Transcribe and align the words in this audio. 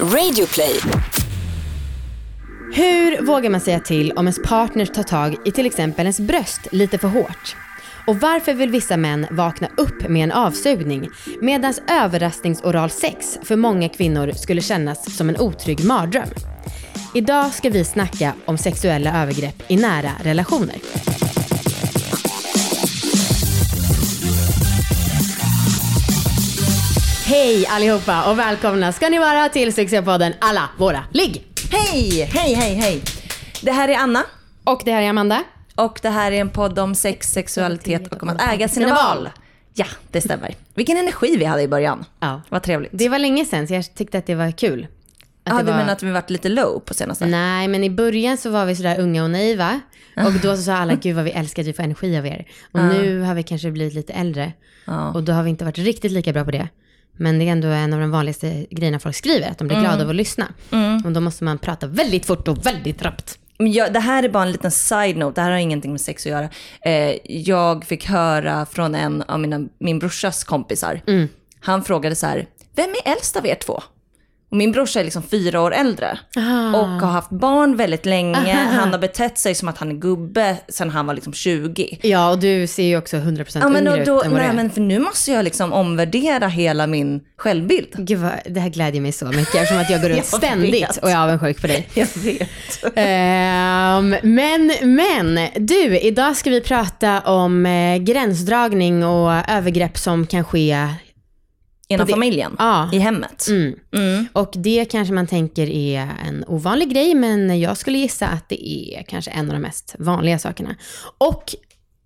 Radioplay. 0.00 0.80
Hur 2.72 3.22
vågar 3.22 3.50
man 3.50 3.60
säga 3.60 3.80
till 3.80 4.12
om 4.12 4.26
ens 4.26 4.42
partner 4.42 4.86
tar 4.86 5.02
tag 5.02 5.36
i 5.44 5.50
till 5.50 5.66
exempel 5.66 6.06
ens 6.06 6.20
bröst 6.20 6.60
lite 6.72 6.98
för 6.98 7.08
hårt? 7.08 7.56
Och 8.06 8.20
varför 8.20 8.54
vill 8.54 8.70
vissa 8.70 8.96
män 8.96 9.26
vakna 9.30 9.68
upp 9.76 10.08
med 10.08 10.24
en 10.24 10.32
avsugning 10.32 11.08
medan 11.40 11.74
överraskningsoral 11.90 12.90
sex 12.90 13.38
för 13.42 13.56
många 13.56 13.88
kvinnor 13.88 14.32
skulle 14.32 14.60
kännas 14.60 15.16
som 15.16 15.28
en 15.28 15.36
otrygg 15.36 15.84
mardröm? 15.84 16.28
Idag 17.14 17.52
ska 17.52 17.70
vi 17.70 17.84
snacka 17.84 18.32
om 18.44 18.58
sexuella 18.58 19.22
övergrepp 19.22 19.62
i 19.68 19.76
nära 19.76 20.10
relationer. 20.22 20.76
Hej 27.26 27.66
allihopa 27.66 28.30
och 28.30 28.38
välkomna 28.38 28.92
ska 28.92 29.08
ni 29.08 29.18
vara 29.18 29.48
till 29.48 29.72
Sexualpodden 29.74 30.32
Alla 30.38 30.70
våra 30.78 31.04
ligg. 31.12 31.46
Hej, 31.70 32.22
hej, 32.32 32.54
hej, 32.54 32.74
hej. 32.74 33.02
Det 33.62 33.70
här 33.70 33.88
är 33.88 33.96
Anna 33.96 34.22
Och 34.64 34.82
det 34.84 34.92
här 34.92 35.02
är 35.02 35.08
Amanda. 35.08 35.44
och 35.74 35.98
det 36.02 36.08
här 36.08 36.32
är 36.32 36.40
en 36.40 36.50
podd 36.50 36.78
om 36.78 36.94
sex, 36.94 37.32
sexualitet 37.32 38.12
och 38.12 38.22
om 38.22 38.28
att 38.28 38.52
äga 38.52 38.68
sina 38.68 38.94
val. 38.94 39.28
Ja, 39.74 39.86
det 40.10 40.20
stämmer. 40.20 40.54
Vilken 40.74 40.96
energi 40.96 41.36
vi 41.36 41.44
hade 41.44 41.62
i 41.62 41.68
början. 41.68 42.04
Ja. 42.20 42.42
Vad 42.48 42.62
trevligt. 42.62 42.90
Det 42.94 43.08
var 43.08 43.18
länge 43.18 43.44
sedan 43.44 43.68
så 43.68 43.74
jag 43.74 43.94
tyckte 43.94 44.18
att 44.18 44.26
det 44.26 44.34
var 44.34 44.50
kul. 44.50 44.86
Att 45.44 45.58
det 45.58 45.64
du 45.64 45.70
var... 45.70 45.78
menar 45.78 45.92
att 45.92 46.02
vi 46.02 46.10
varit 46.10 46.30
lite 46.30 46.48
low 46.48 46.80
på 46.80 46.94
senaste? 46.94 47.26
Nej, 47.26 47.68
men 47.68 47.84
i 47.84 47.90
början 47.90 48.36
så 48.36 48.50
var 48.50 48.66
vi 48.66 48.76
sådär 48.76 49.00
unga 49.00 49.24
och 49.24 49.30
naiva. 49.30 49.80
Och 50.16 50.32
då 50.32 50.56
så 50.56 50.62
sa 50.62 50.74
alla, 50.74 50.94
gud 50.94 51.16
vad 51.16 51.24
vi 51.24 51.30
älskar 51.30 51.62
att 51.62 51.68
vi 51.68 51.72
får 51.72 51.82
energi 51.82 52.18
av 52.18 52.26
er. 52.26 52.46
Och 52.72 52.80
nu 52.80 53.20
har 53.20 53.34
vi 53.34 53.42
kanske 53.42 53.70
blivit 53.70 53.94
lite 53.94 54.12
äldre. 54.12 54.52
Ja. 54.84 55.12
Och 55.12 55.22
då 55.22 55.32
har 55.32 55.42
vi 55.42 55.50
inte 55.50 55.64
varit 55.64 55.78
riktigt 55.78 56.12
lika 56.12 56.32
bra 56.32 56.44
på 56.44 56.50
det. 56.50 56.68
Men 57.16 57.38
det 57.38 57.48
är 57.48 57.52
ändå 57.52 57.68
en 57.68 57.92
av 57.92 58.00
de 58.00 58.10
vanligaste 58.10 58.66
grejerna 58.70 58.98
folk 58.98 59.16
skriver, 59.16 59.50
att 59.50 59.58
de 59.58 59.68
blir 59.68 59.80
glada 59.80 60.02
av 60.04 60.10
att 60.10 60.16
lyssna. 60.16 60.48
Och 61.04 61.12
då 61.12 61.20
måste 61.20 61.44
man 61.44 61.58
prata 61.58 61.86
väldigt 61.86 62.26
fort 62.26 62.48
och 62.48 62.66
väldigt 62.66 63.02
rappt. 63.02 63.38
Men 63.58 63.72
jag, 63.72 63.92
det 63.92 64.00
här 64.00 64.22
är 64.22 64.28
bara 64.28 64.42
en 64.42 64.52
liten 64.52 64.70
side-note, 64.70 65.40
det 65.40 65.44
här 65.44 65.50
har 65.50 65.58
ingenting 65.58 65.90
med 65.92 66.00
sex 66.00 66.26
att 66.26 66.32
göra. 66.32 66.48
Eh, 66.82 67.16
jag 67.24 67.84
fick 67.84 68.06
höra 68.06 68.66
från 68.66 68.94
en 68.94 69.22
av 69.22 69.40
mina, 69.40 69.60
min 69.78 69.98
brorsas 69.98 70.44
kompisar. 70.44 71.00
Han 71.60 71.84
frågade 71.84 72.16
så 72.16 72.26
här, 72.26 72.46
vem 72.76 72.90
är 73.04 73.12
äldst 73.12 73.36
av 73.36 73.46
er 73.46 73.54
två? 73.54 73.82
Och 74.54 74.58
min 74.58 74.72
brorsa 74.72 75.00
är 75.00 75.04
liksom 75.04 75.22
fyra 75.22 75.60
år 75.60 75.74
äldre. 75.74 76.18
Och 76.74 76.88
har 76.88 77.06
haft 77.06 77.30
barn 77.30 77.76
väldigt 77.76 78.06
länge. 78.06 78.54
Han 78.54 78.92
har 78.92 78.98
betett 78.98 79.38
sig 79.38 79.54
som 79.54 79.68
att 79.68 79.78
han 79.78 79.90
är 79.90 79.94
gubbe 79.94 80.56
sedan 80.68 80.90
han 80.90 81.06
var 81.06 81.14
liksom 81.14 81.32
20. 81.32 81.98
Ja, 82.02 82.30
och 82.30 82.38
du 82.38 82.66
ser 82.66 82.82
ju 82.82 82.98
också 82.98 83.16
100% 83.16 83.58
Ja, 83.60 83.68
men 83.68 83.86
yngre 83.86 84.00
och 84.00 84.06
då, 84.06 84.18
ut 84.18 84.24
än 84.24 84.30
vad 84.30 84.40
nej, 84.40 84.48
är. 84.48 84.52
men 84.52 84.70
för 84.70 84.80
nu 84.80 84.98
måste 84.98 85.32
jag 85.32 85.44
liksom 85.44 85.72
omvärdera 85.72 86.48
hela 86.48 86.86
min 86.86 87.20
självbild. 87.36 87.88
Gud 87.96 88.18
vad, 88.18 88.32
det 88.50 88.60
här 88.60 88.68
glädjer 88.68 89.02
mig 89.02 89.12
så 89.12 89.26
mycket 89.26 89.54
eftersom 89.54 89.78
att 89.78 89.90
jag 89.90 90.02
går 90.02 90.08
runt 90.08 90.16
Jag 90.32 90.40
ständigt 90.40 90.74
vet. 90.82 90.96
och 90.96 91.10
är 91.10 91.16
avundsjuk 91.16 91.60
på 91.60 91.66
dig. 91.66 91.88
Jag 91.94 92.08
vet. 92.14 92.48
Ehm, 92.94 94.16
men, 94.22 94.72
men, 94.82 95.48
du, 95.56 95.98
idag 95.98 96.36
ska 96.36 96.50
vi 96.50 96.60
prata 96.60 97.20
om 97.20 97.66
eh, 97.66 97.96
gränsdragning 97.96 99.04
och 99.04 99.32
övergrepp 99.48 99.98
som 99.98 100.26
kan 100.26 100.44
ske. 100.44 100.88
Inom 101.94 102.06
det- 102.06 102.12
familjen, 102.12 102.56
Ja. 102.58 102.90
i 102.92 102.98
hemmet. 102.98 103.46
Mm. 103.48 103.74
Mm. 103.96 104.26
Och 104.32 104.52
det 104.56 104.84
kanske 104.84 105.14
man 105.14 105.26
tänker 105.26 105.70
är 105.70 106.08
en 106.26 106.44
ovanlig 106.46 106.90
grej, 106.92 107.14
men 107.14 107.60
jag 107.60 107.76
skulle 107.76 107.98
gissa 107.98 108.26
att 108.26 108.48
det 108.48 108.68
är 108.68 109.02
kanske 109.02 109.30
en 109.30 109.46
av 109.50 109.52
de 109.52 109.60
mest 109.62 109.96
vanliga 109.98 110.38
sakerna. 110.38 110.76
Och 111.18 111.54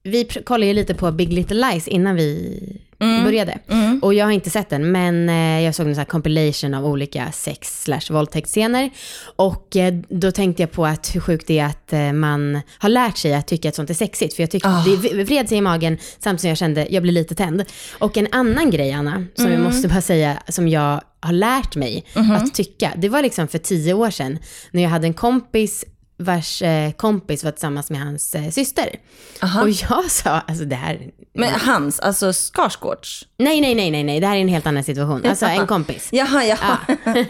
vi 0.03 0.25
kollade 0.25 0.67
ju 0.67 0.73
lite 0.73 0.95
på 0.95 1.13
Big 1.13 1.33
Little 1.33 1.71
Lies 1.71 1.89
innan 1.89 2.17
vi 2.17 2.81
började. 2.99 3.59
Mm. 3.71 3.99
Och 4.03 4.15
jag 4.15 4.25
har 4.27 4.33
inte 4.33 4.51
sett 4.51 4.69
den, 4.71 4.93
men 4.93 5.29
eh, 5.29 5.61
jag 5.65 5.75
såg 5.75 5.87
en 5.89 5.95
sån 5.95 6.05
compilation 6.05 6.75
av 6.75 6.87
olika 6.87 7.33
sex 7.33 7.83
slash 7.83 8.01
våldtäktsscener. 8.11 8.91
Och 9.37 9.77
eh, 9.77 9.95
då 10.09 10.31
tänkte 10.31 10.63
jag 10.63 10.73
på 10.73 10.87
att 10.87 11.15
hur 11.15 11.21
sjukt 11.21 11.47
det 11.47 11.59
är 11.59 11.67
att 11.67 11.93
eh, 11.93 12.13
man 12.13 12.61
har 12.79 12.89
lärt 12.89 13.17
sig 13.17 13.35
att 13.35 13.47
tycka 13.47 13.69
att 13.69 13.75
sånt 13.75 13.91
är 13.91 13.95
sexigt. 13.95 14.35
För 14.35 14.43
jag 14.43 14.51
tyckte, 14.51 14.69
Ah. 14.69 14.85
det 15.03 15.25
vred 15.25 15.49
sig 15.49 15.59
i 15.59 15.61
magen 15.61 15.99
samtidigt 16.19 16.41
som 16.41 16.49
jag 16.49 16.59
kände, 16.59 16.87
jag 16.91 17.03
blir 17.03 17.13
lite 17.13 17.35
tänd. 17.35 17.65
Och 17.99 18.17
en 18.17 18.29
annan 18.33 18.71
grej, 18.71 18.93
Anna, 18.93 19.25
som 19.35 19.47
Mm. 19.47 19.53
jag 19.53 19.63
måste 19.73 19.89
bara 19.89 20.01
säga, 20.01 20.43
som 20.49 20.69
jag 20.69 21.01
har 21.21 21.33
lärt 21.33 21.77
mig 21.77 22.05
Mhm. 22.15 22.31
att 22.31 22.55
tycka. 22.55 22.93
Det 22.97 23.09
var 23.09 23.23
liksom 23.23 23.49
för 23.49 23.59
tio 23.59 23.95
år 23.95 24.11
sedan, 24.11 24.39
när 24.71 24.83
jag 24.83 24.91
hade 24.91 25.07
en 25.07 25.15
kompis 25.15 25.85
vars 26.19 26.63
eh, 26.63 26.93
kompis 26.93 27.45
var 27.45 27.51
tillsammans 27.51 27.91
med 27.91 28.01
hans 28.01 28.35
eh, 28.35 28.51
syster. 28.51 28.97
Aha. 29.43 29.63
Och 29.63 29.71
jag 29.71 30.05
sa, 30.11 30.31
alltså 30.31 30.65
det 30.65 30.77
här, 30.77 31.11
Men 31.35 31.53
hans, 31.53 32.01
alltså 32.01 32.33
Skarsgårds? 32.33 33.27
nej, 33.39 33.61
nej, 33.61 33.75
nej, 33.75 33.91
nej, 33.91 34.05
nej, 34.05 34.21
det 34.21 34.27
här 34.27 34.37
är 34.37 34.41
en 34.41 34.49
helt 34.49 34.67
annan 34.67 34.85
situation. 34.85 35.27
Alltså 35.27 35.47
en 35.47 35.67
kompis. 35.67 36.09
Jaha, 36.13 36.45
jaha. 36.45 36.79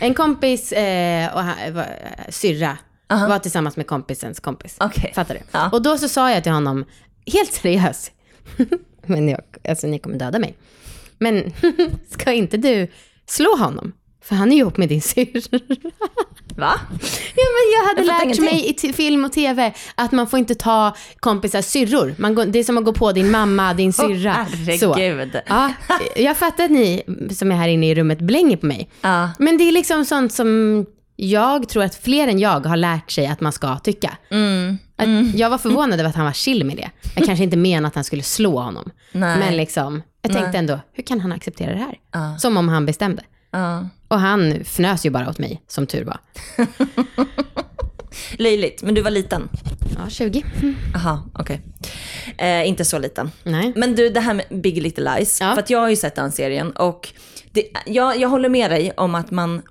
en 0.00 0.14
kompis 0.14 0.72
eh, 0.72 1.34
och 1.36 1.44
var, 1.74 1.86
syrra 2.28 2.78
var 3.08 3.38
tillsammans 3.38 3.76
med 3.76 3.86
kompisens 3.86 4.40
kompis. 4.40 4.76
Okej. 4.80 5.12
Fattar 5.14 5.34
du? 5.34 5.40
Ja. 5.50 5.70
Och 5.70 5.82
då 5.82 5.98
så 5.98 6.08
sa 6.08 6.30
jag 6.30 6.42
till 6.42 6.52
honom, 6.52 6.84
helt 7.32 7.52
seriöst, 7.52 8.12
men 9.06 9.28
jag, 9.28 9.40
alltså 9.68 9.86
ni 9.86 9.98
kommer 9.98 10.18
döda 10.18 10.38
mig. 10.38 10.56
Men 11.18 11.52
ska 12.10 12.32
inte 12.32 12.56
du 12.56 12.88
slå 13.26 13.56
honom? 13.56 13.92
För 14.22 14.34
han 14.34 14.52
är 14.52 14.56
ihop 14.56 14.76
med 14.76 14.88
din 14.88 15.02
syrra. 15.02 15.58
Va? 16.56 16.72
Ja, 17.36 17.44
men 17.54 17.64
jag 17.74 17.88
hade 17.88 18.02
Jag 18.02 18.28
lärt 18.28 18.40
mig 18.40 18.76
i 18.86 18.92
film 18.92 19.24
och 19.24 19.32
tv 19.32 19.72
att 19.94 20.12
man 20.12 20.26
får 20.26 20.38
inte 20.38 20.54
ta 20.54 20.96
kompisars 21.20 21.64
syrror. 21.64 22.14
Man 22.18 22.34
går, 22.34 22.46
det 22.46 22.58
är 22.58 22.64
som 22.64 22.78
att 22.78 22.84
gå 22.84 22.92
på 22.92 23.12
din 23.12 23.30
mamma, 23.30 23.74
din 23.74 23.92
syrra. 23.92 24.46
så. 24.80 24.94
herregud. 24.94 25.40
Ja, 25.46 25.72
jag 26.16 26.36
fattar 26.36 26.64
att 26.64 26.70
ni 26.70 27.02
som 27.30 27.52
är 27.52 27.56
här 27.56 27.68
inne 27.68 27.90
i 27.90 27.94
rummet 27.94 28.18
blänger 28.18 28.56
på 28.56 28.66
mig. 28.66 28.90
Ja. 29.00 29.30
Men 29.38 29.58
det 29.58 29.64
är 29.64 29.72
liksom 29.72 30.04
sånt 30.04 30.32
som 30.32 30.86
jag 31.16 31.68
tror 31.68 31.82
att 31.84 31.94
fler 31.94 32.28
än 32.28 32.38
jag 32.38 32.66
har 32.66 32.76
lärt 32.76 33.10
sig 33.10 33.26
att 33.26 33.40
man 33.40 33.52
ska 33.52 33.78
tycka. 33.78 34.16
Mm. 34.30 34.78
Att 34.96 35.34
Jag 35.38 35.50
var 35.50 35.58
förvånad 35.58 36.00
över 36.00 36.10
att 36.10 36.16
han 36.16 36.24
var 36.24 36.32
chill 36.32 36.64
med 36.64 36.76
det. 36.76 36.90
Jag 37.16 37.24
kanske 37.26 37.44
inte 37.44 37.56
menade 37.56 37.88
att 37.88 37.94
han 37.94 38.04
skulle 38.04 38.22
slå 38.22 38.58
honom. 38.60 38.90
Nej. 39.12 39.38
Men 39.38 39.56
liksom, 39.56 40.02
jag 40.22 40.32
tänkte 40.32 40.58
ändå, 40.58 40.80
hur 40.92 41.02
kan 41.02 41.20
han 41.20 41.32
acceptera 41.32 41.70
det 41.72 41.78
här? 41.78 41.98
Ja. 42.12 42.38
Som 42.38 42.56
om 42.56 42.68
han 42.68 42.86
bestämde. 42.86 43.22
Ja. 43.54 43.88
Och 44.08 44.20
han 44.20 44.52
fnös 44.52 45.06
ju 45.06 45.10
bara 45.10 45.28
åt 45.30 45.38
mig, 45.38 45.62
som 45.68 45.86
tur 45.86 46.04
var. 46.04 46.18
Löjligt, 48.38 48.82
men 48.82 48.94
du 48.94 49.02
var 49.02 49.10
liten. 49.10 49.48
Ja, 49.98 50.10
20. 50.10 50.42
Aha, 50.94 51.22
okej. 51.34 51.60
Eh, 52.38 52.68
inte 52.68 52.84
så 52.84 52.98
liten. 52.98 53.30
Nej. 53.42 53.72
Men 53.76 53.94
du, 53.94 54.08
det 54.08 54.20
här 54.20 54.34
med 54.34 54.44
Big 54.50 54.82
Little 54.82 55.14
Lies. 55.16 55.40
Ja. 55.40 55.54
För 55.54 55.62
att 55.62 55.70
jag 55.70 55.78
har 55.80 55.88
ju 55.88 55.96
sett 55.96 56.14
den 56.14 56.32
serien 56.32 56.70
och 56.70 57.08
det, 57.52 57.66
jag, 57.86 58.18
jag 58.20 58.28
håller 58.28 58.48
med 58.48 58.70
dig 58.70 58.92
om 58.96 59.14
att 59.14 59.30
man 59.30 59.62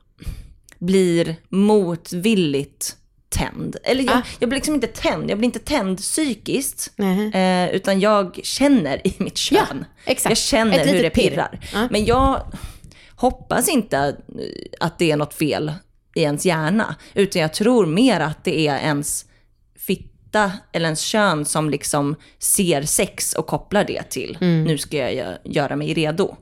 blir 0.79 1.35
motvilligt 1.49 2.95
tänd. 3.29 3.75
Eller 3.83 4.03
jag, 4.03 4.15
Ah. 4.15 4.21
jag 4.39 4.49
blir 4.49 4.57
liksom 4.57 4.75
inte 4.75 4.87
tänd, 4.87 5.29
jag 5.31 5.37
blir 5.37 5.45
inte 5.45 5.59
tänd 5.59 5.97
psykiskt. 5.97 6.91
Eh, 7.33 7.69
utan 7.75 7.99
jag 7.99 8.39
känner 8.43 9.07
i 9.07 9.13
mitt 9.17 9.37
kön. 9.37 9.57
Ja, 9.71 9.85
exakt. 10.11 10.29
Jag 10.31 10.37
känner 10.37 10.79
Ett 10.79 10.93
hur 10.93 11.03
det 11.03 11.09
pirrar. 11.09 11.59
Ja. 11.73 11.87
Men 11.91 12.05
jag 12.05 12.41
hoppas 13.23 13.69
inte 13.69 13.97
eh, 13.97 14.13
att 14.79 14.99
det 14.99 15.11
är 15.11 15.17
något 15.17 15.33
fel 15.33 15.73
i 16.15 16.21
ens 16.21 16.45
hjärna. 16.45 16.95
Utan 17.13 17.41
jag 17.41 17.53
tror 17.53 17.85
mer 17.85 18.19
att 18.19 18.43
det 18.43 18.67
är 18.67 18.77
ens 18.77 19.25
fitta 19.79 20.51
eller 20.71 20.85
ens 20.85 21.01
kön 21.01 21.45
som 21.45 21.69
liksom 21.69 22.15
ser 22.39 22.81
sex 22.81 23.33
och 23.33 23.47
kopplar 23.47 23.83
det 23.83 24.03
till 24.03 24.37
Mm. 24.41 24.63
nu 24.63 24.77
ska 24.77 24.97
jag 24.97 25.11
gö- 25.13 25.37
göra 25.43 25.75
mig 25.75 25.93
redo. 25.93 26.35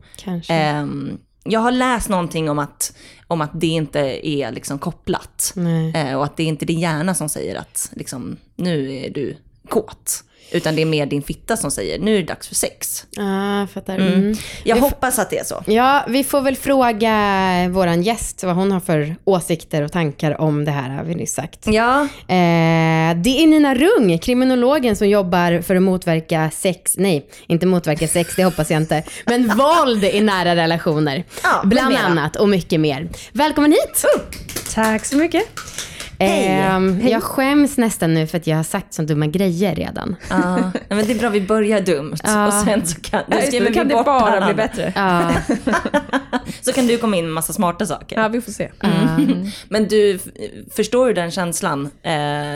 Ehm, 0.53 1.17
jag 1.43 1.59
har 1.59 1.71
läst 1.71 2.09
någonting 2.09 2.49
om 2.49 2.59
att, 2.59 2.95
om 3.27 3.41
att 3.41 3.51
det 3.61 3.67
inte 3.67 4.27
är 4.27 4.51
liksom 4.51 4.79
kopplat. 4.79 5.53
Eh, 5.95 6.15
och 6.17 6.23
att 6.25 6.37
det 6.37 6.43
är 6.43 6.47
inte 6.47 6.65
din 6.65 6.79
hjärna 6.79 7.13
som 7.15 7.29
säger 7.29 7.55
att 7.55 7.89
liksom, 7.95 8.37
nu 8.55 8.95
är 8.95 9.09
du 9.09 9.37
kåt. 9.69 10.23
Utan 10.51 10.75
det 10.75 10.81
är 10.81 10.85
mer 10.85 11.05
din 11.05 11.23
fitta 11.23 11.57
som 11.57 11.71
säger 11.71 11.99
nu 11.99 12.15
är 12.15 12.19
det 12.19 12.27
dags 12.27 12.47
för 12.47 12.55
sex. 12.55 13.05
Jag 13.11 13.69
fattar. 13.69 13.95
Mm. 13.95 14.35
Jag 14.63 14.75
Vi 14.75 14.81
hoppas 14.81 15.19
att 15.19 15.29
det 15.29 15.37
är 15.37 15.43
så. 15.43 15.63
Ja, 15.67 16.05
vi 16.07 16.23
får 16.23 16.41
väl 16.41 16.55
fråga 16.55 17.11
våran 17.69 18.01
gäst 18.03 18.43
vad 18.43 18.55
hon 18.55 18.71
har 18.71 18.79
för 18.79 19.15
åsikter 19.23 19.81
och 19.81 19.91
tankar 19.91 20.41
om 20.41 20.65
det 20.65 20.71
här, 20.71 20.89
har 20.89 21.03
vi 21.03 21.15
nyss 21.15 21.33
sagt. 21.33 21.59
Ja, 21.67 22.07
Eh, 22.27 23.15
det 23.15 23.43
är 23.43 23.47
Nina 23.47 23.75
Rung, 23.75 24.17
kriminologen 24.17 24.95
som 24.95 25.09
jobbar 25.09 25.61
för 25.61 25.75
att 25.75 25.81
motverka 25.81 26.51
sex, 26.53 26.93
nej, 26.97 27.29
inte 27.47 27.65
motverka 27.65 28.07
sex, 28.07 28.35
det 28.35 28.43
hoppas 28.43 28.71
jag 28.71 28.81
inte, 28.81 29.03
men 29.25 29.57
våld 29.57 30.03
i 30.03 30.21
nära 30.21 30.55
relationer. 30.55 31.23
Ja, 31.43 31.61
Bland 31.63 31.95
annat 31.95 32.35
och 32.35 32.49
mycket 32.49 32.79
mer. 32.79 33.09
Välkommen 33.33 33.71
hit! 33.71 34.05
Tack 34.73 35.05
så 35.05 35.15
mycket. 35.15 35.43
Hej. 36.27 36.47
Ehm, 36.47 37.07
jag 37.07 37.23
skäms 37.23 37.77
nästan 37.77 38.13
nu 38.13 38.27
för 38.27 38.37
att 38.37 38.47
jag 38.47 38.55
har 38.57 38.63
sagt 38.63 38.93
så 38.93 39.01
dumma 39.01 39.27
grejer 39.27 39.75
redan. 39.75 40.15
ja. 40.29 40.71
Men 40.89 41.05
det 41.07 41.13
är 41.13 41.19
bra, 41.19 41.29
vi 41.29 41.41
börjar 41.41 41.81
dumt. 41.81 42.15
Ja. 42.23 42.47
Och 42.47 42.53
sen 42.53 42.87
så 42.87 43.01
kan, 43.01 43.21
Ja, 43.27 43.39
just 43.39 43.51
då 43.51 43.73
kan 43.73 43.87
vi 43.87 43.93
det 43.93 44.03
bara 44.03 44.45
bli 44.45 44.53
bättre. 44.53 44.93
Ja, 44.95 45.31
Så 46.61 46.73
kan 46.73 46.87
du 46.87 46.97
komma 46.97 47.15
in 47.17 47.25
med 47.25 47.33
massa 47.33 47.53
smarta 47.53 47.85
saker. 47.85 48.21
Ja, 48.21 48.27
vi 48.27 48.41
får 48.41 48.51
se. 48.51 48.71
Men 49.69 49.87
du, 49.87 50.19
förstår 50.75 51.07
du 51.07 51.13
den 51.13 51.31
känslan? 51.31 51.85
Eh, 52.03 52.11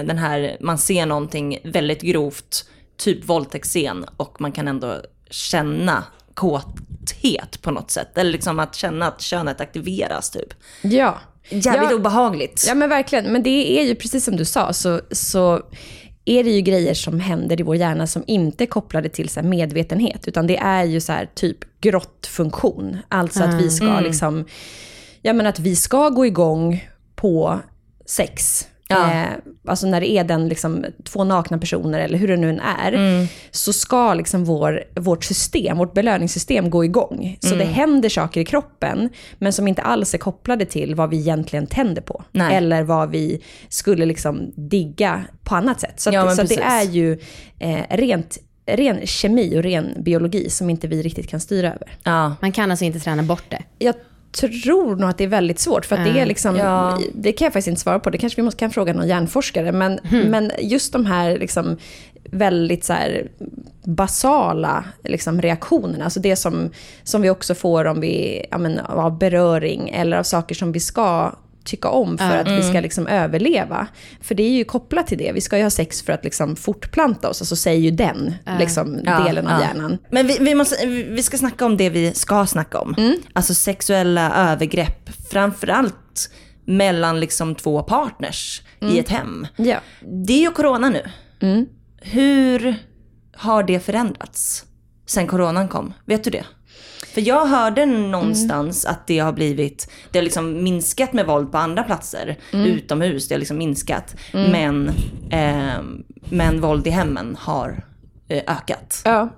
den 0.05 0.17
här, 0.17 0.57
man 0.59 0.77
ser 0.77 1.05
någonting 1.05 1.57
väldigt 1.63 2.01
grovt, 2.01 2.65
typ 2.97 3.25
våldtäktsscen 3.25 4.05
och 4.17 4.41
man 4.41 4.51
kan 4.51 4.67
ändå 4.67 5.01
känna 5.29 6.03
kåthet 6.33 7.61
på 7.61 7.71
något 7.71 7.91
sätt. 7.91 8.17
Eller 8.17 8.31
liksom 8.31 8.59
att 8.59 8.75
känna 8.75 9.07
att 9.07 9.21
könet 9.21 9.61
aktiveras 9.61 10.29
typ. 10.29 10.53
Ja. 10.81 11.17
Jävligt 11.49 11.91
ja. 11.91 11.95
obehagligt. 11.95 12.65
Ja 12.67 12.75
men 12.75 12.89
verkligen. 12.89 13.25
Men 13.25 13.43
det 13.43 13.79
är 13.79 13.83
ju 13.83 13.95
precis 13.95 14.25
som 14.25 14.35
du 14.35 14.45
sa, 14.45 14.73
så, 14.73 15.01
så 15.11 15.61
är 16.25 16.43
det 16.43 16.49
ju 16.49 16.61
grejer 16.61 16.93
som 16.93 17.19
händer 17.19 17.59
i 17.59 17.63
vår 17.63 17.75
hjärna 17.75 18.07
som 18.07 18.23
inte 18.27 18.63
är 18.63 18.65
kopplade 18.65 19.09
till 19.09 19.29
så 19.29 19.41
medvetenhet, 19.41 20.27
utan 20.27 20.47
det 20.47 20.57
är 20.57 20.83
ju 20.83 21.01
så 21.01 21.11
här 21.11 21.29
typ 21.35 21.57
grottfunktion. 21.81 22.97
Alltså 23.09 23.43
att 23.43 23.61
vi 23.61 23.69
ska 23.69 23.99
liksom, 23.99 24.45
ja 25.21 25.33
men 25.33 25.45
att 25.45 25.59
vi 25.59 25.75
ska 25.75 26.09
gå 26.09 26.25
igång 26.25 26.89
på 27.15 27.59
sex. 28.05 28.67
Ja. 28.87 29.11
Eh, 29.11 29.27
alltså 29.67 29.87
när 29.87 30.01
det 30.01 30.09
är 30.09 30.23
den 30.23 30.47
liksom, 30.49 30.85
två 31.03 31.23
nakna 31.23 31.57
personer 31.57 31.99
eller 31.99 32.17
hur 32.17 32.27
det 32.27 32.37
nu 32.37 32.49
än 32.49 32.59
är, 32.59 33.27
så 33.51 33.73
ska 33.73 34.13
liksom 34.13 34.45
vår, 34.45 34.83
vårt 34.95 35.23
system, 35.23 35.77
vårt 35.77 35.93
belöningssystem 35.93 36.69
gå 36.69 36.85
igång. 36.85 37.37
Så 37.41 37.55
det 37.55 37.65
händer 37.65 38.09
saker 38.09 38.41
i 38.41 38.45
kroppen, 38.45 39.09
men 39.37 39.53
som 39.53 39.67
inte 39.67 39.81
alls 39.81 40.13
är 40.13 40.17
kopplade 40.17 40.65
till 40.65 40.95
vad 40.95 41.09
vi 41.09 41.17
egentligen 41.17 41.67
tänder 41.67 42.01
på. 42.01 42.23
Nej. 42.31 42.55
Eller 42.55 42.83
vad 42.83 43.09
vi 43.09 43.41
skulle 43.69 44.05
liksom 44.05 44.51
digga 44.55 45.23
på 45.43 45.55
annat 45.55 45.81
sätt. 45.81 45.99
Så, 45.99 46.09
att, 46.09 46.13
Ja, 46.13 46.35
så 46.35 46.41
att 46.41 46.49
det 46.49 46.61
är 46.61 46.83
ju 46.83 47.19
eh, 47.59 47.81
rent, 47.89 48.37
ren 48.65 49.07
kemi 49.07 49.57
och 49.57 49.63
ren 49.63 49.93
biologi 49.99 50.49
som 50.49 50.69
inte 50.69 50.87
vi 50.87 51.01
riktigt 51.01 51.29
kan 51.29 51.39
styra 51.39 51.67
över. 51.67 51.97
Ja. 52.03 52.35
Man 52.41 52.51
kan 52.51 52.71
alltså 52.71 52.85
inte 52.85 52.99
träna 52.99 53.23
bort 53.23 53.43
det. 53.49 53.63
Jag 53.77 53.95
tror 54.39 54.95
nog 54.95 55.09
att 55.09 55.17
det 55.17 55.23
är 55.23 55.27
väldigt 55.27 55.59
svårt, 55.59 55.85
för 55.85 55.95
att 55.95 56.05
det 56.05 56.19
är 56.19 56.25
liksom, 56.25 56.55
Ja. 56.55 56.99
det 57.13 57.31
kan 57.31 57.45
jag 57.45 57.53
faktiskt 57.53 57.67
inte 57.67 57.81
svara 57.81 57.99
på, 57.99 58.09
det 58.09 58.17
kanske 58.17 58.41
vi 58.41 58.45
måste, 58.45 58.59
kan 58.59 58.71
fråga 58.71 58.93
någon 58.93 59.07
hjärnforskare, 59.07 59.71
men, 59.71 59.99
men 60.29 60.51
just 60.59 60.93
de 60.93 61.05
här 61.05 61.37
liksom 61.37 61.77
väldigt 62.31 62.83
så 62.83 62.93
här 62.93 63.27
basala 63.83 64.83
liksom 65.03 65.41
reaktionerna, 65.41 66.03
alltså 66.03 66.19
det 66.19 66.35
som, 66.35 66.69
som 67.03 67.21
vi 67.21 67.29
också 67.29 67.55
får 67.55 67.85
om 67.85 68.01
vi, 68.01 68.45
ja, 68.51 68.57
men, 68.57 68.79
av 68.79 69.17
beröring 69.17 69.89
eller 69.89 70.17
av 70.17 70.23
saker 70.23 70.55
som 70.55 70.71
vi 70.71 70.79
ska 70.79 71.31
tycka 71.65 71.89
om 71.89 72.17
för 72.17 72.37
att 72.37 72.47
vi 72.47 72.63
ska 72.63 72.79
liksom 72.79 73.07
överleva. 73.07 73.87
För 74.21 74.35
det 74.35 74.43
är 74.43 74.51
ju 74.51 74.63
kopplat 74.63 75.07
till 75.07 75.17
det. 75.17 75.31
Vi 75.31 75.41
ska 75.41 75.57
ju 75.57 75.63
ha 75.63 75.69
sex 75.69 76.01
för 76.01 76.13
att 76.13 76.23
liksom 76.23 76.55
fortplanta 76.55 77.29
oss, 77.29 77.41
alltså 77.41 77.55
säger 77.55 77.79
ju 77.79 77.91
den 77.91 78.33
liksom, 78.59 79.03
delen 79.03 79.47
av 79.47 79.61
hjärnan. 79.61 79.97
Men 80.11 80.27
vi, 80.27 80.37
vi, 80.39 80.55
måste, 80.55 80.85
vi 80.87 81.23
ska 81.23 81.37
snacka 81.37 81.65
om 81.65 81.77
det 81.77 81.89
vi 81.89 82.13
ska 82.13 82.45
snacka 82.45 82.79
om. 82.79 82.95
Mm. 82.97 83.15
Alltså 83.33 83.53
sexuella 83.53 84.51
övergrepp, 84.51 85.09
framförallt 85.31 86.29
mellan 86.65 87.19
liksom 87.19 87.55
två 87.55 87.83
partners 87.83 88.61
Mm. 88.81 88.95
i 88.95 88.99
ett 88.99 89.09
hem. 89.09 89.47
Ja. 89.55 89.77
Det 90.25 90.33
är 90.33 90.39
ju 90.41 90.51
corona 90.51 90.89
nu. 90.89 91.01
Mm. 91.39 91.65
Hur 92.01 92.75
har 93.35 93.63
det 93.63 93.79
förändrats 93.79 94.65
sen 95.05 95.27
coronan 95.27 95.67
kom? 95.67 95.93
Vet 96.05 96.23
du 96.23 96.29
det? 96.29 96.45
För 97.15 97.21
jag 97.21 97.45
hörde 97.45 97.85
någonstans 97.85 98.85
att 98.85 99.07
det 99.07 99.19
har 99.19 99.33
blivit, 99.33 99.91
det 100.11 100.19
har 100.19 100.23
liksom 100.23 100.63
minskat 100.63 101.13
med 101.13 101.25
våld 101.25 101.51
på 101.51 101.57
andra 101.57 101.83
platser 101.83 102.37
utomhus, 102.51 103.27
det 103.27 103.35
har 103.35 103.39
liksom 103.39 103.57
minskat. 103.57 104.15
Men, 104.31 104.89
eh, 105.29 105.81
men 106.29 106.61
våld 106.61 106.87
i 106.87 106.89
hemmen 106.89 107.37
har 107.39 107.83
eh, 108.27 108.43
ökat. 108.47 109.01
Ja, 109.05 109.29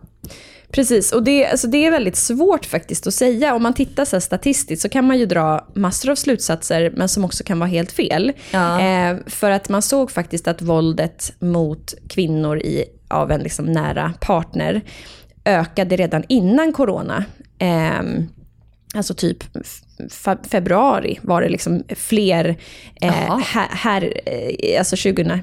precis. 0.72 1.12
Och 1.12 1.24
det, 1.24 1.48
alltså 1.48 1.68
det 1.68 1.86
är 1.86 1.92
väldigt 1.92 2.16
svårt 2.16 2.66
faktiskt 2.66 3.08
att 3.08 3.14
säga. 3.14 3.56
Om 3.56 3.64
man 3.64 3.74
tittar 3.74 4.06
så 4.06 4.22
statistiskt 4.22 4.82
så 4.82 4.90
kan 4.90 5.08
man 5.08 5.18
ju 5.18 5.26
dra 5.26 5.68
massor 5.74 6.12
av 6.12 6.16
slutsatser, 6.16 6.94
men 6.96 7.10
som 7.10 7.26
också 7.26 7.44
kan 7.44 7.60
vara 7.60 7.70
helt 7.70 7.92
fel. 7.92 8.34
Ja. 8.52 8.82
Eh, 8.82 9.18
för 9.28 9.52
att 9.52 9.70
man 9.70 9.82
såg 9.82 10.12
faktiskt 10.12 10.48
att 10.48 10.62
våldet 10.62 11.34
mot 11.40 11.94
kvinnor 12.10 12.58
i, 12.58 12.86
av 13.08 13.32
en 13.32 13.42
liksom 13.42 13.66
nära 13.66 14.14
partner 14.22 14.82
ökade 15.46 15.96
redan 15.96 16.24
innan 16.28 16.74
corona. 16.74 17.24
Ehm, 17.60 18.28
Alltså 18.96 19.14
typ 19.14 19.44
fe- 20.10 20.48
februari 20.50 21.20
var 21.22 21.42
det 21.42 21.50
liksom 21.50 21.84
fler 21.96 22.58
eh, 23.02 23.38
här, 23.40 23.68
här 23.70 24.14
eh, 24.26 24.80
alltså 24.80 24.96
2000, 24.96 25.40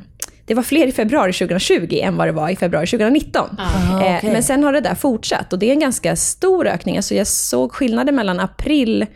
det 0.46 0.55
var 0.55 0.62
fler 0.62 0.87
i 0.87 0.93
februari 0.93 1.32
2020 1.32 1.99
än 2.02 2.16
vad 2.16 2.28
det 2.28 2.32
var 2.32 2.49
i 2.50 2.56
februari 2.56 2.87
2019. 2.87 3.56
Aha, 3.58 4.05
Eh, 4.05 4.16
okej. 4.19 4.32
Men 4.32 4.43
sen 4.43 4.62
har 4.64 4.72
det 4.72 4.81
där 4.81 4.94
fortsatt 4.94 5.52
och 5.52 5.58
det 5.58 5.66
är 5.69 5.72
en 5.72 5.81
ganska 5.81 6.16
stor 6.16 6.66
ökning. 6.66 6.96
Alltså 6.96 7.14
jag 7.14 7.26
såg 7.26 7.72
skillnaden 7.72 8.14
mellan 8.14 8.40
april 8.40 9.06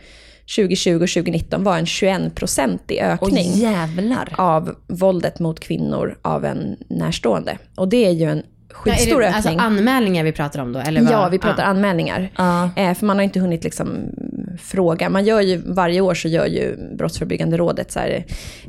2020 0.55 0.93
och 0.93 0.99
2019 1.09 1.63
var 1.63 1.77
en 1.77 1.85
21-procentig 1.85 2.97
Och 2.97 3.27
ökning 3.27 3.51
jävlar. 3.53 4.33
av 4.37 4.75
våldet 4.87 5.39
mot 5.39 5.59
kvinnor 5.59 6.19
av 6.21 6.45
en 6.45 6.77
närstående. 6.89 7.57
Och 7.75 7.87
det 7.89 8.05
är 8.05 8.11
ju 8.11 8.25
en 8.31 8.43
Ja, 8.69 8.75
skitstor 8.75 9.21
det, 9.21 9.27
ökning. 9.27 9.35
alltså 9.35 9.65
anmälningar 9.65 10.23
vi 10.23 10.31
pratar 10.31 10.59
om 10.61 10.73
då? 10.73 10.79
Eller 10.79 11.01
vad? 11.01 11.11
Ja, 11.11 11.29
vi 11.29 11.39
pratar 11.39 11.63
anmälningar. 11.63 12.31
Ja. 12.37 12.69
Eh, 12.75 12.93
för 12.93 13.05
man 13.05 13.17
har 13.17 13.23
inte 13.23 13.39
hunnit 13.39 13.63
liksom 13.63 13.89
fråga. 14.61 15.09
Man 15.09 15.25
gör 15.25 15.41
ju, 15.41 15.61
varje 15.65 16.01
år 16.01 16.13
så 16.13 16.27
gör 16.27 16.45
ju 16.45 16.77
Brottsförebyggande 16.97 17.57
rådet 17.57 17.91
så 17.91 17.99
här, 17.99 18.25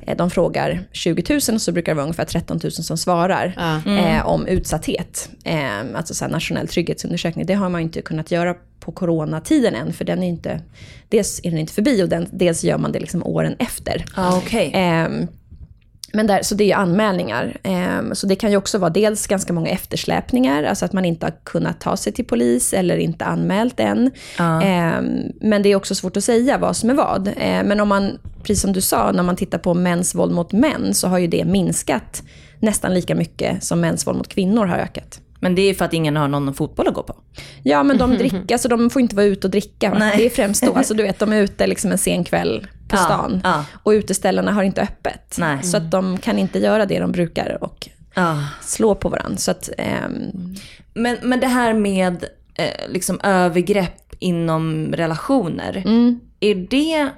eh, 0.07 0.17
de 0.17 0.31
frågar 0.31 0.81
20 0.93 1.23
000 1.49 1.55
och 1.55 1.63
så 1.63 1.73
brukar 1.73 1.93
det 1.93 1.97
vara 1.97 2.05
ungefär 2.05 2.25
13 2.25 2.61
000 2.63 2.73
som 2.73 2.97
svarar 2.99 3.55
Ja. 3.57 3.97
eh, 3.99 4.27
om 4.27 4.47
utsatthet. 4.47 5.31
Eh, 5.45 5.59
alltså 5.95 6.15
så 6.15 6.25
här 6.25 6.33
nationell 6.33 6.69
trygghetsundersökning. 6.69 7.47
Det 7.47 7.55
har 7.55 7.69
man 7.69 7.81
inte 7.81 8.03
kunnat 8.03 8.31
göra 8.31 8.55
på 8.81 8.93
coronatiden 8.93 9.75
än, 9.75 9.93
för 9.93 10.05
den 10.05 10.23
är 10.23 10.29
inte, 10.29 10.61
dels 11.09 11.41
är 11.45 11.51
den 11.51 11.59
inte 11.59 11.73
förbi 11.73 12.03
och 12.05 12.09
den, 12.09 12.27
dels 12.33 12.65
gör 12.65 12.79
man 12.79 12.93
det 12.93 13.01
liksom 13.01 13.23
åren 13.27 13.57
efter. 13.59 14.05
Ja, 14.17 14.37
okej. 14.37 14.71
Men 16.13 16.27
där, 16.27 16.43
så 16.43 16.55
det 16.55 16.65
är 16.65 16.67
ju 16.67 16.73
anmälningar. 16.73 17.57
Ehm, 17.63 18.15
så 18.15 18.27
det 18.27 18.37
kan 18.37 18.51
ju 18.51 18.57
också 18.57 18.79
vara 18.79 18.91
dels 18.91 19.27
ganska 19.27 19.53
många 19.53 19.71
eftersläpningar, 19.71 20.65
alltså 20.65 20.85
att 20.85 20.93
man 20.93 21.05
inte 21.05 21.27
har 21.27 21.35
kunnat 21.45 21.81
ta 21.81 21.97
sig 21.97 22.13
till 22.13 22.25
polis 22.25 22.73
eller 22.73 22.97
inte 22.97 23.25
anmält 23.25 23.81
än. 23.81 24.11
Ja. 24.39 24.63
Ehm, 24.63 25.33
men 25.41 25.63
det 25.63 25.69
är 25.69 25.77
också 25.77 25.95
svårt 25.95 26.17
att 26.17 26.25
säga 26.25 26.59
vad 26.59 26.77
som 26.77 26.91
är 26.91 26.95
vad. 26.95 27.33
Ehm, 27.37 27.67
men 27.67 27.81
om 27.81 27.89
man, 27.89 28.19
precis 28.43 28.63
som 28.63 28.73
du 28.73 28.81
sa, 28.81 29.13
när 29.13 29.23
man 29.23 29.37
tittar 29.37 29.59
på 29.59 29.75
mäns 29.75 30.15
våld 30.15 30.33
mot 30.33 30.53
män 30.53 30.95
så 30.95 31.09
har 31.09 31.19
ju 31.19 31.27
det 31.27 31.45
minskat 31.45 32.23
nästan 32.59 32.95
lika 32.95 33.15
mycket 33.15 33.65
som 33.65 33.81
mäns 33.81 34.07
våld 34.07 34.19
mot 34.19 34.29
kvinnor 34.29 34.67
har 34.67 34.79
ökat. 34.79 35.21
Men 35.41 35.55
det 35.55 35.63
är 35.63 35.67
ju 35.67 35.75
för 35.75 35.85
att 35.85 35.93
ingen 35.93 36.17
har 36.17 36.29
någon 36.29 36.55
fotboll 36.55 36.89
att 36.89 36.95
gå 36.95 37.03
på. 37.03 37.15
Ja, 37.63 37.83
men 37.83 37.99
de 37.99 38.11
dricker, 38.19 38.53
alltså 38.53 38.69
de 38.69 38.91
får 38.91 39.03
inte 39.03 39.17
vara 39.17 39.27
ute 39.27 39.47
och 39.47 39.51
dricka. 39.51 39.95
Det 40.17 40.27
är 40.27 40.31
främst 40.31 40.67
då, 40.67 40.73
alltså 40.73 40.95
du 40.95 41.03
vet, 41.03 41.19
de 41.19 41.33
är 41.33 41.43
ute 41.43 41.67
liksom 41.67 41.93
en 41.93 41.99
sen 41.99 42.25
kväll 42.25 42.67
på 42.91 42.97
Ja, 42.97 43.05
stan. 43.05 43.41
ja. 43.45 43.65
Och 43.83 43.91
uteställena 43.91 44.53
har 44.53 44.63
inte 44.63 44.81
öppet. 44.83 45.37
Nej. 45.39 45.63
Så 45.63 45.77
att 45.77 45.91
de 45.91 46.19
kan 46.19 46.39
inte 46.39 46.59
göra 46.59 46.87
det 46.87 46.99
de 46.99 47.13
brukar 47.13 47.59
och 47.61 47.89
Ja. 48.15 48.45
slå 48.63 48.95
på 48.95 49.09
varandra. 49.09 49.37
Så 49.39 49.51
att, 49.51 49.71
ehm, 49.79 50.55
Men, 50.95 51.17
men 51.23 51.41
det 51.41 51.47
här 51.47 51.75
med 51.75 52.25
eh, 52.55 52.89
liksom 52.89 53.21
övergrepp 53.23 54.13
inom 54.19 54.93
relationer. 54.93 55.83
Är 56.41 56.55
det 56.55 57.09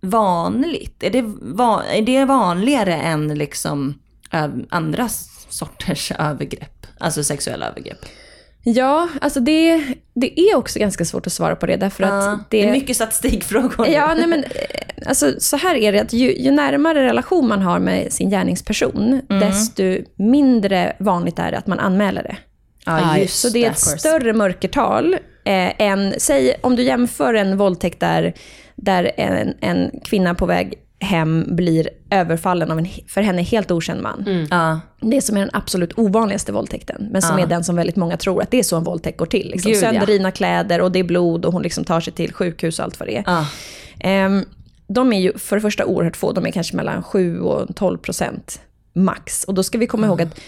vanligt? 0.00 1.02
Är 1.02 1.10
det, 1.10 1.22
va, 1.40 1.82
är 1.92 2.02
det 2.02 2.24
vanligare 2.24 2.94
än 2.94 3.34
liksom 3.34 3.94
andra 4.70 5.08
sorters 5.48 6.12
övergrepp? 6.18 6.86
Alltså 6.98 7.24
sexuella 7.24 7.66
övergrepp? 7.68 7.98
Ja, 8.74 9.08
alltså 9.20 9.40
det, 9.40 9.84
det 10.14 10.40
är 10.40 10.56
också 10.56 10.78
ganska 10.78 11.04
svårt 11.04 11.26
att 11.26 11.32
svara 11.32 11.56
på 11.56 11.66
det. 11.66 11.76
Därför 11.76 12.04
Ja, 12.04 12.08
att 12.32 12.50
det 12.50 12.62
det, 12.62 12.68
är 12.68 12.72
mycket 12.72 12.96
statistikfrågor. 12.96 13.88
Ja, 13.88 14.14
nej 14.14 14.26
men, 14.26 14.44
eh, 14.44 14.50
alltså, 15.08 15.32
så 15.38 15.56
här 15.56 15.74
är 15.74 15.92
det 15.92 16.00
att 16.00 16.12
ju, 16.12 16.36
ju 16.38 16.50
närmare 16.50 17.06
relation 17.06 17.48
man 17.48 17.62
har 17.62 17.78
med 17.78 18.12
sin 18.12 18.30
gärningsperson, 18.30 19.20
Mm. 19.30 19.40
desto 19.48 19.82
mindre 20.16 20.96
vanligt 20.98 21.38
är 21.38 21.50
det 21.50 21.58
att 21.58 21.66
man 21.66 21.78
anmäler 21.78 22.22
det. 22.22 22.36
ja, 22.86 23.18
just 23.18 23.40
Så 23.40 23.48
det 23.48 23.64
är 23.64 23.70
ett 23.70 23.78
större 23.78 24.32
mörkertal 24.32 25.14
eh, 25.44 25.82
än, 25.82 26.14
säg 26.18 26.54
om 26.60 26.76
du 26.76 26.82
jämför 26.82 27.34
en 27.34 27.56
våldtäkt 27.56 28.00
där, 28.00 28.32
där 28.76 29.10
en, 29.16 29.54
en 29.60 29.90
kvinna 30.04 30.34
på 30.34 30.46
väg 30.46 30.74
hem 31.00 31.44
blir 31.56 31.88
överfallen 32.10 32.70
av 32.70 32.78
en 32.78 32.86
för 33.08 33.20
henne 33.20 33.42
helt 33.42 33.70
okänd 33.70 34.02
man. 34.02 34.46
Ja, 34.50 34.80
Det 35.00 35.22
som 35.22 35.36
är 35.36 35.40
den 35.40 35.50
absolut 35.52 35.98
ovanligaste 35.98 36.52
våldtäkten, 36.52 37.08
men 37.12 37.22
som 37.22 37.38
Ja. 37.38 37.44
är 37.44 37.48
den 37.48 37.64
som 37.64 37.76
väldigt 37.76 37.96
många 37.96 38.16
tror 38.16 38.42
att 38.42 38.50
det 38.50 38.58
är 38.58 38.62
så 38.62 38.76
en 38.76 38.84
våldtäkt 38.84 39.18
går 39.18 39.26
till. 39.26 39.50
Liksom. 39.50 39.72
Gud, 39.72 39.82
ja. 39.82 39.90
Sönderrivna 39.90 40.30
kläder 40.30 40.80
och 40.80 40.92
det 40.92 40.98
är 40.98 41.04
blod 41.04 41.44
och 41.44 41.52
hon 41.52 41.62
liksom 41.62 41.84
tar 41.84 42.00
sig 42.00 42.12
till 42.12 42.32
sjukhus 42.32 42.78
och 42.78 42.84
allt 42.84 43.00
vad 43.00 43.08
det 43.08 43.16
är. 43.16 43.22
ja. 43.26 43.46
Ehm, 44.00 44.44
de 44.88 45.12
är 45.12 45.20
ju 45.20 45.38
för 45.38 45.56
det 45.56 45.60
första 45.62 45.84
oerhört 45.86 46.16
få, 46.16 46.32
de 46.32 46.46
är 46.46 46.50
kanske 46.50 46.76
mellan 46.76 47.02
7 47.02 47.40
och 47.40 47.76
12 47.76 47.98
procent 47.98 48.60
max. 48.94 49.44
Och 49.44 49.54
då 49.54 49.62
ska 49.62 49.78
vi 49.78 49.86
komma 49.86 50.06
ihåg 50.06 50.22
att 50.22 50.40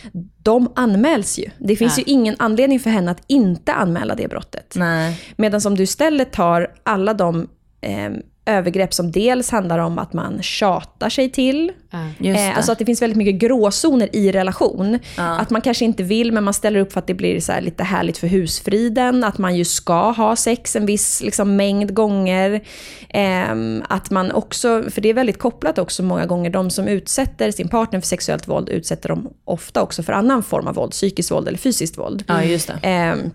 de 0.42 0.72
anmäls 0.76 1.38
ju. 1.38 1.44
Det 1.58 1.76
finns 1.76 1.98
Ja. 1.98 2.04
ju 2.06 2.12
ingen 2.12 2.34
anledning 2.38 2.80
för 2.80 2.90
henne 2.90 3.10
att 3.10 3.22
inte 3.26 3.72
anmäla 3.72 4.14
det 4.14 4.28
brottet. 4.28 4.72
Nej. 4.76 5.20
Medan 5.36 5.60
om 5.66 5.74
du 5.76 5.82
istället 5.82 6.32
tar 6.32 6.68
alla 6.82 7.14
de 7.14 7.48
ehm, 7.80 8.14
övergrepp 8.50 8.94
som 8.94 9.10
dels 9.10 9.50
handlar 9.50 9.78
om 9.78 9.98
att 9.98 10.12
man 10.12 10.42
tjatar 10.42 11.08
sig 11.08 11.30
till, 11.30 11.72
Ja. 11.92 11.98
Just 12.18 12.38
det. 12.38 12.46
Eh, 12.46 12.56
alltså 12.56 12.72
att 12.72 12.78
det 12.78 12.84
finns 12.84 13.02
väldigt 13.02 13.16
mycket 13.16 13.34
gråzoner 13.34 14.16
i 14.16 14.32
relation. 14.32 14.98
Att 15.16 15.50
man 15.50 15.60
kanske 15.60 15.84
inte 15.84 16.02
vill, 16.02 16.32
men 16.32 16.44
man 16.44 16.54
ställer 16.54 16.80
upp 16.80 16.92
för 16.92 16.98
att 16.98 17.06
det 17.06 17.14
blir 17.14 17.40
så 17.40 17.52
här 17.52 17.60
lite 17.60 17.84
härligt 17.84 18.18
för 18.18 18.26
husfriden. 18.26 19.24
Att 19.24 19.38
man 19.38 19.56
ju 19.56 19.64
ska 19.64 20.10
ha 20.10 20.36
sex 20.36 20.76
en 20.76 20.86
viss 20.86 21.22
liksom, 21.22 21.56
mängd 21.56 21.94
gånger. 21.94 22.60
Ehm, 23.08 23.82
att 23.88 24.10
man 24.10 24.32
också, 24.32 24.84
för 24.90 25.00
det 25.00 25.08
är 25.08 25.14
väldigt 25.14 25.38
kopplat 25.38 25.78
också 25.78 26.02
många 26.02 26.26
gånger, 26.26 26.50
de 26.50 26.70
som 26.70 26.88
utsätter 26.88 27.50
sin 27.50 27.68
partner 27.68 28.00
för 28.00 28.06
sexuellt 28.06 28.48
våld 28.48 28.68
utsätter 28.68 29.08
dem 29.08 29.28
ofta 29.44 29.82
också 29.82 30.02
för 30.02 30.12
annan 30.12 30.42
form 30.42 30.66
av 30.66 30.74
våld, 30.74 30.92
psykiskt 30.92 31.30
våld 31.30 31.48
eller 31.48 31.58
fysiskt 31.58 31.98
våld. 31.98 32.24
ja, 32.26 32.42
just 32.42 32.68
det. 32.68 32.78
Ehm, 32.82 33.30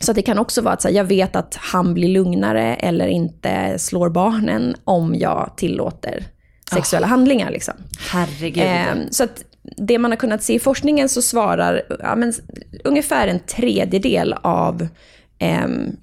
Så 0.00 0.12
det 0.12 0.22
kan 0.22 0.38
också 0.38 0.62
vara 0.62 0.74
att 0.74 0.84
här, 0.84 0.90
jag 0.90 1.04
vet 1.04 1.36
att 1.36 1.54
han 1.60 1.94
blir 1.94 2.08
lugnare 2.08 2.74
eller 2.74 3.06
inte 3.06 3.78
slår 3.78 4.10
barnen 4.10 4.74
om 4.84 5.14
jag 5.14 5.52
tillåter 5.56 6.24
sexuella 6.72 7.06
handlingar. 7.06 7.50
Liksom. 7.50 7.74
Herregud. 8.10 8.64
Ehm, 8.66 8.98
så 9.10 9.24
att 9.24 9.44
det 9.76 9.98
man 9.98 10.10
har 10.10 10.16
kunnat 10.16 10.42
se 10.42 10.54
i 10.54 10.58
forskningen 10.58 11.08
så 11.08 11.22
svarar 11.22 11.82
ja, 12.00 12.16
men, 12.16 12.32
ungefär 12.84 13.28
en 13.28 13.40
tredjedel 13.40 14.34
av 14.42 14.88
ehm, 15.38 15.96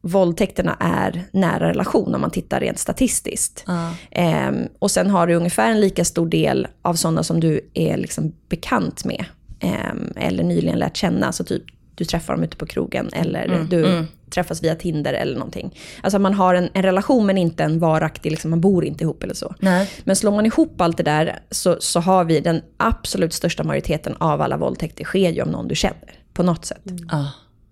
våldtäkterna 0.00 0.76
är 0.80 1.24
nära 1.32 1.68
relation 1.68 2.14
om 2.14 2.20
man 2.20 2.30
tittar 2.30 2.60
rent 2.60 2.78
statistiskt. 2.78 3.64
Ehm, 4.10 4.56
och 4.78 4.90
sen 4.90 5.10
har 5.10 5.26
du 5.26 5.34
ungefär 5.34 5.70
en 5.70 5.80
lika 5.80 6.04
stor 6.04 6.28
del 6.28 6.66
av 6.82 6.94
sådana 6.94 7.22
som 7.22 7.40
du 7.40 7.70
är 7.74 7.96
liksom 7.96 8.32
bekant 8.48 9.04
med. 9.04 9.24
ehm, 9.60 10.12
eller 10.16 10.44
nyligen 10.44 10.78
lärt 10.78 10.96
känna. 10.96 11.32
Så 11.32 11.44
typ 11.44 11.62
du 11.96 12.04
träffar 12.04 12.34
dem 12.34 12.44
ute 12.44 12.56
på 12.56 12.66
krogen 12.66 13.10
eller 13.12 13.66
du 13.70 14.06
träffas 14.30 14.62
via 14.62 14.74
Tinder 14.74 15.12
eller 15.12 15.34
någonting. 15.34 15.78
Alltså 16.00 16.18
man 16.18 16.34
har 16.34 16.54
en, 16.54 16.68
en 16.74 16.82
relation 16.82 17.26
men 17.26 17.38
inte 17.38 17.64
en 17.64 17.78
varaktig, 17.78 18.30
liksom, 18.30 18.50
man 18.50 18.60
bor 18.60 18.84
inte 18.84 19.04
ihop 19.04 19.22
eller 19.22 19.34
så. 19.34 19.54
Nej. 19.58 19.90
Men 20.04 20.16
slår 20.16 20.32
man 20.32 20.46
ihop 20.46 20.80
allt 20.80 20.96
det 20.96 21.02
där 21.02 21.38
så, 21.50 21.76
så 21.80 22.00
har 22.00 22.24
vi 22.24 22.40
den 22.40 22.62
absolut 22.76 23.32
största 23.32 23.64
majoriteten 23.64 24.16
av 24.18 24.42
alla 24.42 24.56
våldtäkter 24.56 25.04
sker 25.04 25.30
ju 25.30 25.42
om 25.42 25.48
någon 25.48 25.68
du 25.68 25.74
känner. 25.74 26.18
På 26.32 26.42
något 26.42 26.64
sätt. 26.64 26.82
Ja. 27.10 27.30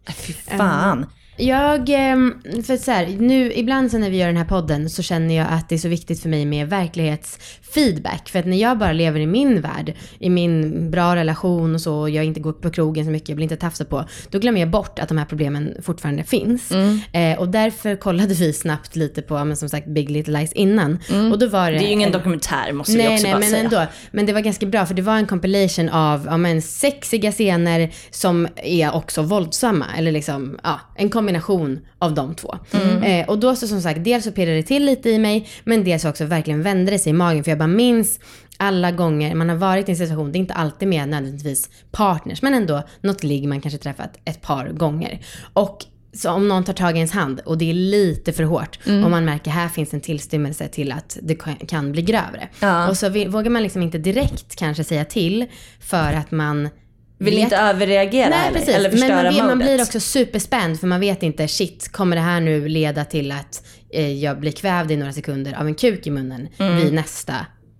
Äh, 0.09 0.15
Fy 0.15 0.33
fan. 0.33 1.07
Jag, 1.37 1.89
ehm, 1.89 2.35
för 2.67 2.77
så 2.77 2.91
här, 2.91 3.07
nu 3.19 3.53
ibland 3.53 3.91
så 3.91 3.99
när 3.99 4.11
vi 4.11 4.17
gör 4.17 4.27
den 4.27 4.37
här 4.37 4.45
podden 4.45 4.91
så 4.91 5.03
känner 5.03 5.35
jag 5.37 5.47
att 5.51 5.69
det 5.69 5.75
är 5.75 5.79
så 5.79 5.89
viktigt 5.89 6.21
för 6.23 6.29
mig 6.29 6.45
med 6.47 6.69
verklighetsfeedback. 6.69 8.29
För 8.29 8.39
att 8.39 8.47
när 8.47 8.57
jag 8.57 8.79
bara 8.79 8.93
lever 8.93 9.21
i 9.21 9.27
min 9.27 9.61
värld, 9.61 9.95
i 10.19 10.31
min 10.31 10.91
bra 10.91 11.17
relation 11.17 11.75
och 11.75 11.81
så, 11.81 11.95
och 11.95 12.11
jag 12.11 12.25
inte 12.25 12.41
går 12.41 12.53
på 12.53 12.71
krogen 12.71 13.05
så 13.05 13.11
mycket, 13.11 13.29
jag 13.29 13.37
blir 13.37 13.43
inte 13.45 13.57
tafsad 13.57 13.89
på, 13.89 14.05
då 14.31 14.39
glömmer 14.39 14.61
jag 14.61 14.71
bort 14.71 14.99
att 14.99 15.09
de 15.09 15.19
här 15.19 15.25
problemen 15.25 15.75
fortfarande 15.83 16.25
finns. 16.25 16.71
Eh, 17.13 17.39
och 17.39 17.49
därför 17.49 17.97
kollade 17.97 18.35
vi 18.35 18.53
snabbt 18.53 18.97
lite 18.97 19.23
på, 19.23 19.45
men 19.45 19.57
som 19.57 19.69
sagt, 19.69 19.87
Big 19.87 20.11
Little 20.11 20.39
Lies 20.39 20.53
innan. 20.53 20.99
Och 21.33 21.39
då 21.39 21.47
var 21.49 21.71
det, 21.71 21.79
Det 21.79 21.85
är 21.85 21.87
ju 21.87 21.93
ingen 21.93 22.07
en- 22.07 22.13
dokumentär 22.13 22.73
måste 22.73 22.93
vi 22.93 22.99
Nej, 22.99 23.09
också 23.15 23.23
nej, 23.23 23.33
bara 23.33 23.41
men 23.41 23.51
säga. 23.51 23.65
ändå. 23.65 23.83
Men 24.11 24.27
det 24.27 24.33
var 24.33 24.41
ganska 24.41 24.67
bra 24.67 24.87
för 24.87 24.95
det 24.95 25.03
var 25.03 25.17
en 25.17 25.27
compilation 25.27 25.89
av 25.89 26.27
ja, 26.31 26.37
men, 26.37 26.63
sexiga 26.63 27.33
scener 27.33 27.91
som 28.11 28.49
är 28.57 28.95
också 28.95 29.23
våldsamma. 29.23 29.87
Eller 29.99 30.13
liksom, 30.13 30.59
ja, 30.63 30.81
en 30.97 31.11
kombination 31.25 31.81
av 31.99 32.15
de 32.15 32.35
två. 32.35 32.59
Eh, 33.05 33.29
och 33.29 33.39
då 33.39 33.57
så 33.57 33.67
som 33.67 33.83
sagt, 33.83 34.05
dels 34.05 34.25
så 34.25 34.33
pirrade 34.33 34.57
det 34.57 34.63
till 34.63 34.85
lite 34.85 35.11
i 35.11 35.19
mig, 35.19 35.49
men 35.65 35.85
dels 35.85 36.03
så 36.03 36.09
också 36.09 36.25
verkligen 36.25 36.63
vände 36.63 36.91
det 36.91 36.99
sig 36.99 37.11
i 37.11 37.13
magen. 37.13 37.45
För 37.45 37.51
jag 37.51 37.59
bara 37.59 37.67
minns 37.67 38.21
alla 38.57 38.91
gånger 38.91 39.35
man 39.35 39.49
har 39.49 39.57
varit 39.57 39.89
i 39.89 39.93
en 39.93 39.97
situation, 39.97 40.33
det 40.33 40.39
är 40.39 40.41
inte 40.41 40.55
alltid 40.55 40.89
med 40.89 41.09
nödvändigtvis 41.09 41.71
partners, 41.91 42.43
men 42.43 42.55
ändå 42.55 42.83
något 43.01 43.23
ligg 43.25 43.49
man 43.49 43.61
kanske 43.61 43.79
träffat 43.79 44.19
ett 44.25 44.43
par 44.43 44.69
gånger. 44.69 45.21
Och 45.53 45.85
så 46.13 46.31
om 46.31 46.49
någon 46.49 46.65
tar 46.65 46.73
tag 46.73 46.95
i 46.95 46.97
ens 46.97 47.13
hand 47.13 47.41
och 47.41 47.59
det 47.59 47.71
är 47.71 47.75
lite 47.75 48.33
för 48.33 48.43
hårt 48.43 48.79
och 48.87 49.11
man 49.11 49.25
märker 49.25 49.51
här 49.51 49.69
finns 49.69 49.95
en 49.95 50.01
tillstymmelse 50.01 50.69
till 50.69 50.93
att 50.93 51.19
det 51.23 51.35
kan, 51.67 51.93
bli 51.93 52.03
grövre. 52.03 52.49
Ja. 52.61 52.89
Och 52.89 52.97
så 52.97 53.09
vågar 53.09 53.51
man 53.51 53.63
liksom 53.63 53.83
inte 53.83 53.99
direkt 53.99 54.57
kanske 54.57 54.85
säga 54.85 55.05
till 55.05 55.47
för 55.81 56.13
att 56.13 56.31
man 56.31 56.69
Vill 57.19 57.35
vet- 57.35 57.43
inte 57.43 57.57
överreagera 57.57 58.29
Nej 58.29 58.39
heller, 58.39 58.59
precis, 58.59 58.75
eller 58.75 58.91
men 58.91 58.99
förstöra 58.99 59.23
man, 59.23 59.33
blir- 59.33 59.43
man 59.45 59.59
blir 59.59 59.83
också 59.83 60.01
superspänd 60.01 60.81
för 60.81 60.87
man 60.87 61.01
vet 61.01 61.23
inte, 61.23 61.49
shit, 61.49 61.89
kommer 61.93 62.17
det 62.17 62.23
här 62.23 62.41
nu 62.41 62.69
leda 62.69 63.05
till 63.05 63.33
att 63.33 63.67
eh, 63.95 64.13
jag 64.13 64.41
blir 64.41 64.53
kvävd 64.53 64.91
i 64.91 64.97
några 64.97 65.13
sekunder 65.13 65.53
av 65.61 65.67
en 65.67 65.75
kuk 65.75 66.07
i 66.07 66.11
munnen 66.11 66.49
Mm. 66.59 66.77
vid 66.77 66.93
nästa 66.93 67.35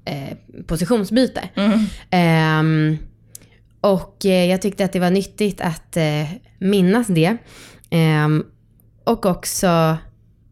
eh, 0.07 0.37
positionsbyte. 0.67 1.49
Ehm, 2.11 2.99
och 3.81 4.27
eh, 4.27 4.45
jag 4.51 4.63
tyckte 4.63 4.85
att 4.85 4.93
det 4.93 5.01
var 5.01 5.11
nyttigt 5.11 5.61
att 5.61 5.97
eh, 5.97 6.05
minnas 6.59 7.07
det. 7.07 7.37
Ehm, 7.91 8.45
och 9.05 9.27
också, 9.27 9.97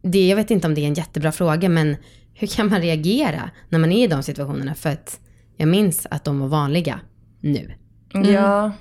det, 0.02 0.28
jag 0.28 0.36
vet 0.36 0.50
inte 0.50 0.66
om 0.66 0.74
det 0.74 0.80
är 0.80 0.86
en 0.86 0.94
jättebra 0.94 1.32
fråga, 1.32 1.68
men 1.68 1.96
hur 2.34 2.46
kan 2.46 2.68
man 2.70 2.80
reagera 2.80 3.50
när 3.68 3.78
man 3.78 3.92
är 3.92 4.04
i 4.04 4.06
de 4.06 4.22
situationerna? 4.22 4.74
För 4.74 4.90
att 4.90 5.20
jag 5.56 5.68
minns 5.68 6.06
att 6.10 6.24
de 6.24 6.40
var 6.40 6.48
vanliga 6.48 7.00
nu. 7.40 7.72
Ja. 8.12 8.72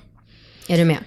Är 0.68 0.78
du 0.78 0.84
med? 0.84 0.98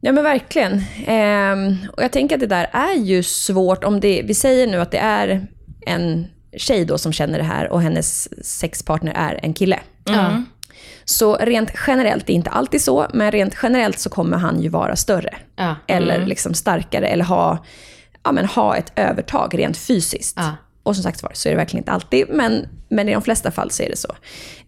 Ja 0.00 0.12
men 0.12 0.24
verkligen. 0.24 0.82
Ehm, 1.06 1.76
och 1.96 2.02
jag 2.02 2.12
tänker 2.12 2.34
att 2.36 2.40
det 2.40 2.46
där 2.46 2.70
är 2.72 2.94
ju 2.94 3.22
svårt 3.22 3.84
om 3.84 4.00
det, 4.00 4.22
vi 4.24 4.34
säger 4.34 4.66
nu 4.66 4.80
att 4.80 4.90
det 4.90 4.98
är 4.98 5.46
en 5.86 6.26
tjej 6.56 6.84
då 6.84 6.98
som 6.98 7.12
känner 7.12 7.38
det 7.38 7.44
här 7.44 7.72
och 7.72 7.82
hennes 7.82 8.28
sexpartner 8.58 9.12
är 9.16 9.40
en 9.42 9.54
kille. 9.54 9.80
Ja. 10.04 10.42
Så 11.04 11.36
rent 11.36 11.70
generellt, 11.86 12.26
det 12.26 12.32
är 12.32 12.34
inte 12.34 12.50
alltid 12.50 12.82
så, 12.82 13.06
men 13.14 13.30
rent 13.30 13.54
generellt 13.62 13.98
så 13.98 14.10
kommer 14.10 14.36
han 14.36 14.62
ju 14.62 14.68
vara 14.68 14.96
större. 14.96 15.34
Ja. 15.56 15.76
Eller 15.86 16.26
liksom 16.26 16.54
starkare, 16.54 17.06
eller 17.06 17.24
ha, 17.24 17.64
ja, 18.24 18.32
men 18.32 18.44
ha 18.44 18.76
ett 18.76 18.92
övertag 18.96 19.58
rent 19.58 19.76
fysiskt. 19.76 20.36
Ja. 20.36 20.52
Och 20.88 20.96
som 20.96 21.02
sagt 21.02 21.22
var, 21.22 21.30
så 21.34 21.48
är 21.48 21.50
det 21.50 21.56
verkligen 21.56 21.80
inte 21.80 21.92
alltid, 21.92 22.26
men, 22.30 22.68
men 22.88 23.08
i 23.08 23.12
de 23.12 23.22
flesta 23.22 23.50
fall 23.50 23.70
så 23.70 23.82
är 23.82 23.88
det 23.88 23.96
så. 23.96 24.14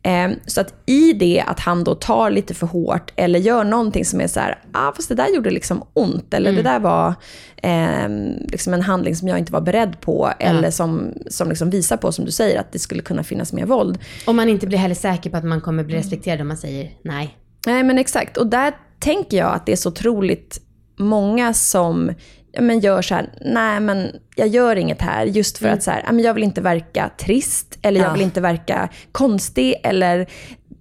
Ehm, 0.03 0.35
så 0.47 0.61
att 0.61 0.75
i 0.87 1.13
det 1.13 1.45
att 1.47 1.61
han 1.61 1.85
då 1.85 1.95
tar 1.95 2.31
lite 2.31 2.55
för 2.55 2.67
hårt, 2.67 3.13
eller 3.17 3.39
gör 3.39 3.65
någonting 3.65 4.05
som 4.05 4.21
är 4.21 4.27
så 4.27 4.41
här, 4.41 4.59
ah, 4.73 4.93
fast 4.93 5.09
det 5.09 5.15
där 5.15 5.35
gjorde 5.35 5.51
liksom 5.51 5.83
ont, 5.95 6.35
eller 6.35 6.53
det 6.53 6.63
där 6.63 6.81
var 6.81 7.15
ehm, 7.63 8.33
liksom 8.49 8.75
en 8.75 8.83
handling 8.83 9.17
som 9.17 9.29
jag 9.29 9.39
inte 9.39 9.53
var 9.53 9.61
beredd 9.61 10.01
på, 10.01 10.33
eller 10.39 10.71
som, 10.71 11.13
som 11.27 11.49
liksom 11.49 11.71
visar 11.71 11.97
på, 11.97 12.13
som 12.13 12.25
du 12.25 12.31
säger, 12.31 12.61
att 12.61 12.73
det 12.73 12.79
skulle 12.79 13.03
kunna 13.03 13.25
finnas 13.25 13.53
mer 13.53 13.67
våld. 13.67 13.99
Om 14.27 14.37
man 14.37 14.49
inte 14.49 14.67
blir 14.67 14.79
heller 14.79 14.95
säker 14.95 15.31
på 15.31 15.37
att 15.37 15.45
man 15.45 15.61
kommer 15.61 15.85
bli 15.85 15.97
respekterad 15.97 16.41
om 16.41 16.49
man 16.49 16.57
säger 16.57 16.91
nej. 17.05 17.37
Nej 17.67 17.83
men 17.83 17.99
exakt, 17.99 18.37
och 18.37 18.47
där 18.47 18.73
tänker 18.99 19.37
jag 19.37 19.55
att 19.55 19.67
det 19.67 19.73
är 19.73 19.77
så 19.77 19.89
otroligt 19.89 20.61
många 20.99 21.55
som 21.55 22.09
ja, 22.09 22.15
men 22.59 22.81
gör 22.81 23.03
så 23.03 23.15
här, 23.15 23.29
nej 23.41 23.81
men 23.81 24.13
jag 24.37 24.49
gör 24.49 24.77
inget 24.77 25.03
här 25.03 25.25
just 25.27 25.59
för 25.59 25.69
att 25.69 25.83
så 25.83 25.91
här, 25.91 26.21
jag 26.21 26.35
vill 26.35 26.43
inte 26.45 26.61
verka 26.61 27.11
trist 27.19 27.79
eller 27.83 28.01
jag 28.01 28.09
Ja. 28.09 28.13
vill 28.13 28.23
inte 28.23 28.41
verka 28.41 28.89
konstig 29.13 29.75
eller 29.83 30.27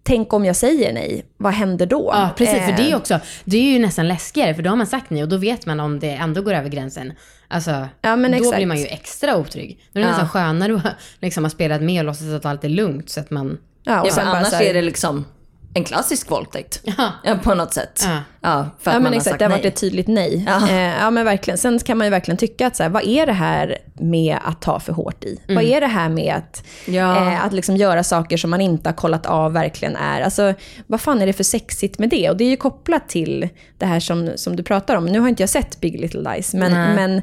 tänk 0.04 0.34
om 0.34 0.46
jag 0.46 0.56
säger 0.56 0.94
nej, 0.94 1.26
vad 1.38 1.54
händer 1.54 1.86
då? 1.86 2.10
Ja, 2.14 2.30
precis. 2.38 2.66
För 2.66 2.72
det 2.72 2.84
är 2.84 2.92
Eh, 2.92 2.98
också, 2.98 3.20
det 3.46 3.58
är 3.58 3.72
ju 3.74 3.80
nästan 3.80 4.08
läskigare 4.08 4.54
för 4.54 4.62
då 4.64 4.70
har 4.70 4.78
man 4.78 4.88
sagt 4.88 5.10
nej 5.10 5.24
och 5.24 5.30
då 5.30 5.38
vet 5.38 5.66
man 5.66 5.80
om 5.80 6.00
det 6.00 6.10
ändå 6.12 6.42
går 6.42 6.54
över 6.54 6.70
gränsen. 6.70 7.14
Alltså, 7.48 7.88
Ja, 8.02 8.16
men 8.16 8.32
då 8.32 8.38
exakt. 8.38 8.56
blir 8.56 8.66
man 8.66 8.78
ju 8.78 8.86
extra 8.86 9.38
otrygg. 9.38 9.80
Då 9.94 10.00
är 10.00 10.04
det 10.04 10.08
Ja. 10.10 10.12
nästan 10.12 10.30
skönare 10.30 10.76
att 10.76 10.96
liksom, 11.22 11.44
ha 11.44 11.50
spelat 11.50 11.82
med 11.82 12.00
och 12.02 12.06
låtsas 12.06 12.28
att 12.34 12.46
allt 12.46 12.64
är 12.64 12.70
lugnt 12.70 13.10
så 13.10 13.20
att 13.20 13.30
man... 13.30 13.58
Ja, 13.84 14.02
och 14.02 14.08
Ja, 14.08 14.22
annars 14.22 14.48
så 14.48 14.56
här- 14.56 14.64
är 14.64 14.74
det 14.74 14.82
liksom 14.82 15.26
en 15.74 15.84
klassisk 15.84 16.32
våldtäkt. 16.32 16.82
Ja. 17.24 17.36
På 17.44 17.54
något 17.54 17.74
sätt. 17.74 18.02
Ja. 18.06 18.18
Ja, 18.42 18.70
för 18.80 18.92
att 18.92 18.94
Ja 18.96 19.00
man 19.00 19.04
men 19.04 19.12
har 19.14 19.18
exakt, 19.18 19.24
sagt 19.30 19.40
det 19.40 19.46
har 19.46 19.50
nej. 19.50 19.58
varit 19.60 19.74
ett 19.74 19.80
tydligt 19.82 20.08
nej. 20.08 20.44
Ja. 20.48 20.70
Eh, 20.70 20.98
ja 21.00 21.10
men 21.12 21.26
verkligen. 21.26 21.58
Sen 21.58 21.80
kan 21.80 21.98
man 21.98 22.08
ju 22.08 22.12
verkligen 22.12 22.38
tycka 22.38 22.68
att 22.68 22.76
så 22.76 22.84
här, 22.84 22.90
vad 22.90 23.04
är 23.04 23.26
det 23.26 23.34
här 23.34 23.78
med 23.94 24.38
att 24.44 24.62
ta 24.62 24.80
för 24.80 24.94
hårt 24.94 25.24
i? 25.24 25.40
Vad 25.48 25.64
är 25.64 25.82
det 25.82 25.88
här 25.88 26.10
med 26.10 26.36
att, 26.36 26.64
Ja. 26.86 27.32
eh, 27.32 27.46
att 27.46 27.54
liksom 27.54 27.78
göra 27.78 28.04
saker 28.04 28.38
som 28.38 28.50
man 28.50 28.62
inte 28.62 28.90
har 28.90 28.94
kollat 28.96 29.26
av 29.26 29.54
verkligen 29.54 29.96
är? 29.96 30.22
Alltså, 30.22 30.54
vad 30.88 31.02
fan 31.02 31.22
är 31.22 31.26
det 31.26 31.34
för 31.34 31.44
sexigt 31.44 32.00
med 32.00 32.10
det? 32.10 32.30
Och 32.30 32.38
det 32.38 32.44
är 32.44 32.50
ju 32.50 32.58
kopplat 32.58 33.10
till 33.10 33.50
det 33.78 33.86
här 33.86 34.00
som, 34.00 34.32
som 34.36 34.56
du 34.56 34.64
pratar 34.64 34.96
om. 34.96 35.06
Nu 35.06 35.20
har 35.20 35.28
inte 35.30 35.44
jag 35.44 35.50
sett 35.50 35.80
Big 35.82 36.00
Little 36.02 36.34
Lies, 36.34 36.54
men, 36.54 36.72
Nej. 36.72 36.96
men 36.96 37.22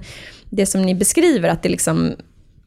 det 0.50 0.66
som 0.66 0.82
ni 0.82 0.94
beskriver, 0.94 1.48
att 1.48 1.62
det 1.62 1.68
liksom 1.68 2.16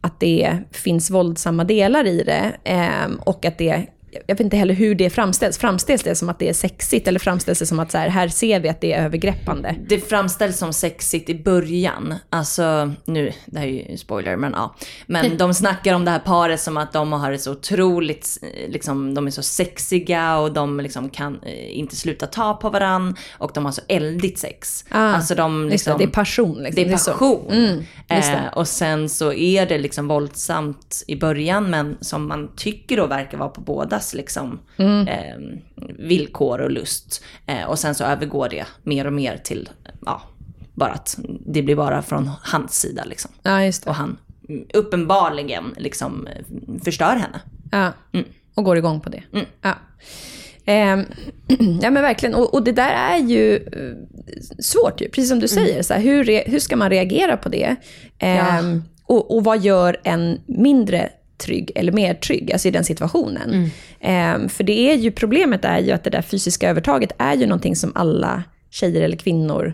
att 0.02 0.20
det 0.20 0.58
finns 0.72 1.10
våldsamma 1.10 1.64
delar 1.64 2.08
i 2.08 2.24
det 2.24 2.52
eh, 2.64 3.12
och 3.20 3.46
att 3.46 3.58
det 3.58 3.86
jag 4.12 4.36
vet 4.36 4.40
inte 4.40 4.58
heller 4.58 4.74
hur 4.74 4.96
det 4.96 5.10
framställs. 5.10 5.58
Framställs 5.58 6.04
det 6.04 6.16
som 6.16 6.30
att 6.30 6.40
det 6.40 6.50
är 6.50 6.54
sexigt 6.54 7.08
eller 7.08 7.20
framställs 7.20 7.60
det 7.60 7.66
som 7.66 7.80
att 7.80 7.92
så 7.92 7.98
här, 7.98 8.10
här 8.10 8.28
ser 8.28 8.60
vi 8.60 8.70
att 8.70 8.82
det 8.82 8.94
är 8.94 9.06
övergreppande? 9.06 9.76
Det 9.88 10.00
framställs 10.00 10.58
som 10.58 10.74
sexigt 10.74 11.30
i 11.30 11.36
början. 11.36 12.16
Alltså, 12.30 12.92
nu, 13.06 13.32
det 13.46 13.60
här 13.60 13.68
är 13.68 13.90
ju 13.92 13.98
spoiler, 13.98 14.36
men 14.36 14.52
ja. 14.52 14.76
Men 15.08 15.38
de 15.38 15.54
snackar 15.54 15.94
om 15.94 16.06
det 16.06 16.12
här 16.12 16.20
paret 16.20 16.62
som 16.62 16.78
att 16.78 16.94
de 16.94 17.12
har 17.12 17.32
det 17.32 17.38
så 17.38 17.52
otroligt, 17.52 18.38
eh, 18.42 18.70
liksom, 18.70 19.14
de 19.14 19.28
är 19.28 19.32
så 19.32 19.44
sexiga 19.44 20.38
och 20.38 20.54
de 20.54 20.80
liksom 20.80 21.10
kan 21.10 21.40
eh, 21.44 21.80
inte 21.80 21.96
sluta 21.96 22.28
ta 22.28 22.54
på 22.54 22.70
varann 22.70 23.16
och 23.32 23.52
de 23.54 23.66
har 23.66 23.72
så 23.72 23.82
eldigt 23.88 24.40
sex. 24.40 24.86
Ah, 24.90 24.98
alltså 24.98 25.36
de 25.36 25.62
Just 25.62 25.70
det, 25.70 25.74
liksom, 25.74 25.98
det 25.98 26.04
är 26.04 26.08
passion. 26.08 26.64
Liksom. 26.64 26.84
Det 26.84 26.90
är 26.90 26.92
passion. 26.92 27.52
Mm, 27.52 27.84
eh, 28.08 28.54
och 28.54 28.68
sen 28.68 29.10
så 29.10 29.34
är 29.34 29.66
det 29.66 29.78
liksom 29.78 30.08
våldsamt 30.08 31.04
i 31.08 31.16
början 31.16 31.70
men 31.70 31.98
som 32.02 32.28
man 32.28 32.50
tycker 32.56 32.98
då 32.98 33.08
verkar 33.08 33.38
vara 33.38 33.50
på 33.50 33.62
bådas 34.00 34.14
liksom, 34.14 34.60
Mm. 34.78 35.08
eh, 35.08 35.60
villkor 35.98 36.60
och 36.62 36.72
lust. 36.72 37.24
Eh, 37.48 37.64
och 37.70 37.80
sen 37.80 37.96
så 37.96 38.04
övergår 38.04 38.50
det 38.50 38.66
mer 38.84 39.08
och 39.08 39.14
mer 39.14 39.38
till, 39.38 39.70
ja, 40.06 40.22
bara 40.74 40.92
att 40.92 41.18
det 41.46 41.62
blir 41.62 41.76
bara 41.76 42.02
från 42.02 42.30
hans 42.42 42.80
sida 42.80 43.04
liksom. 43.06 43.32
Ja, 43.44 43.64
just 43.64 43.84
det. 43.84 43.90
Och 43.90 43.96
han 43.96 44.18
mm, 44.50 44.66
uppenbarligen 44.74 45.74
liksom 45.78 46.28
eh, 46.28 46.46
förstör 46.84 47.16
henne. 47.16 47.42
Ja. 47.72 47.94
Och 48.56 48.64
går 48.64 48.78
igång 48.78 49.02
på 49.02 49.10
det. 49.10 49.24
Mm. 49.34 49.46
Ja. 49.62 49.74
Ehm, 50.66 51.06
ja 51.82 51.92
men 51.92 52.02
verkligen, 52.04 52.36
och, 52.36 52.54
och 52.54 52.64
det 52.64 52.72
där 52.72 52.92
är 52.92 53.18
ju 53.18 53.56
eh, 53.56 53.96
svårt 54.60 55.02
ju, 55.02 55.10
precis 55.10 55.30
som 55.30 55.40
du 55.40 55.48
säger. 55.48 55.84
Så 55.84 55.94
här, 55.94 56.02
hur, 56.02 56.24
re, 56.24 56.44
hur 56.48 56.60
ska 56.60 56.76
man 56.76 56.90
reagera 56.90 57.38
på 57.38 57.50
det? 57.50 57.76
Ehm, 58.20 58.84
och, 59.06 59.36
och 59.36 59.44
vad 59.44 59.60
gör 59.64 59.98
en 60.04 60.40
mindre 60.46 61.10
trygg 61.40 61.72
eller 61.76 61.92
mer 61.92 62.14
trygg, 62.14 62.52
alltså 62.52 62.68
i 62.68 62.72
den 62.72 62.84
situationen? 62.84 63.70
Ehm, 64.00 64.50
för 64.50 64.64
det 64.64 64.92
är 64.92 64.96
ju, 64.96 65.12
problemet 65.12 65.66
är 65.66 65.80
ju 65.80 65.92
att 65.92 66.04
det 66.04 66.10
där 66.10 66.22
fysiska 66.22 66.70
övertaget 66.70 67.12
är 67.18 67.36
ju 67.36 67.46
någonting 67.46 67.76
som 67.76 67.92
alla 67.96 68.44
tjejer 68.70 69.02
eller 69.02 69.18
kvinnor 69.18 69.74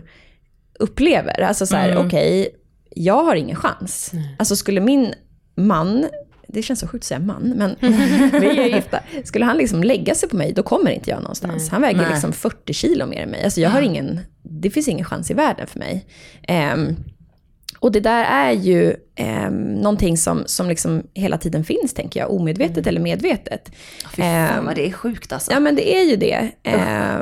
upplever. 0.78 1.40
Alltså 1.40 1.66
så 1.66 1.76
här, 1.76 1.90
Mm. 1.90 2.06
okej, 2.06 2.48
jag 2.90 3.24
har 3.24 3.36
ingen 3.36 3.56
chans. 3.56 4.12
Alltså 4.38 4.56
skulle 4.56 4.80
min 4.80 5.14
man, 5.56 6.06
det 6.48 6.62
känns 6.62 6.80
så 6.80 6.86
sjukt 6.88 7.02
att 7.02 7.06
säga 7.06 7.20
man, 7.20 7.42
men 7.56 7.76
vi 8.40 8.46
är 8.58 8.74
gifta. 8.76 9.00
Skulle 9.24 9.44
han 9.44 9.56
liksom 9.56 9.82
lägga 9.84 10.14
sig 10.14 10.28
på 10.28 10.36
mig, 10.36 10.52
då 10.52 10.62
kommer 10.62 10.90
inte 10.90 11.10
jag 11.10 11.20
någonstans. 11.22 11.68
Han 11.68 11.82
väger 11.82 12.00
Nej. 12.00 12.10
liksom 12.10 12.32
40 12.32 12.72
kilo 12.72 13.06
mer 13.06 13.22
än 13.22 13.28
mig. 13.30 13.44
Alltså 13.44 13.60
jag 13.60 13.70
har 13.70 13.80
ingen, 13.82 14.20
det 14.42 14.70
finns 14.70 14.88
ingen 14.88 15.04
chans 15.04 15.30
i 15.30 15.34
världen 15.34 15.66
för 15.66 15.78
mig. 15.78 16.06
Ehm, 16.48 16.96
och 17.78 17.92
det 17.92 18.00
där 18.00 18.24
är 18.24 18.52
ju 18.52 18.96
eh, 19.14 19.50
någonting 19.50 20.16
som, 20.16 20.42
som 20.46 20.68
liksom 20.68 21.02
hela 21.14 21.38
tiden 21.38 21.64
finns, 21.64 21.94
tänker 21.94 22.20
jag, 22.20 22.30
omedvetet 22.30 22.86
eller 22.86 23.00
medvetet. 23.00 23.70
Fy 24.14 24.22
fan 24.22 24.58
Ehm, 24.58 24.64
vad 24.64 24.74
det 24.74 24.86
är 24.86 24.92
sjukt 24.92 25.32
alltså. 25.32 25.52
Ja, 25.52 25.60
men 25.60 25.76
det 25.76 25.94
är 25.96 26.04
ju 26.04 26.16
det. 26.16 26.50
Eh, 26.62 27.20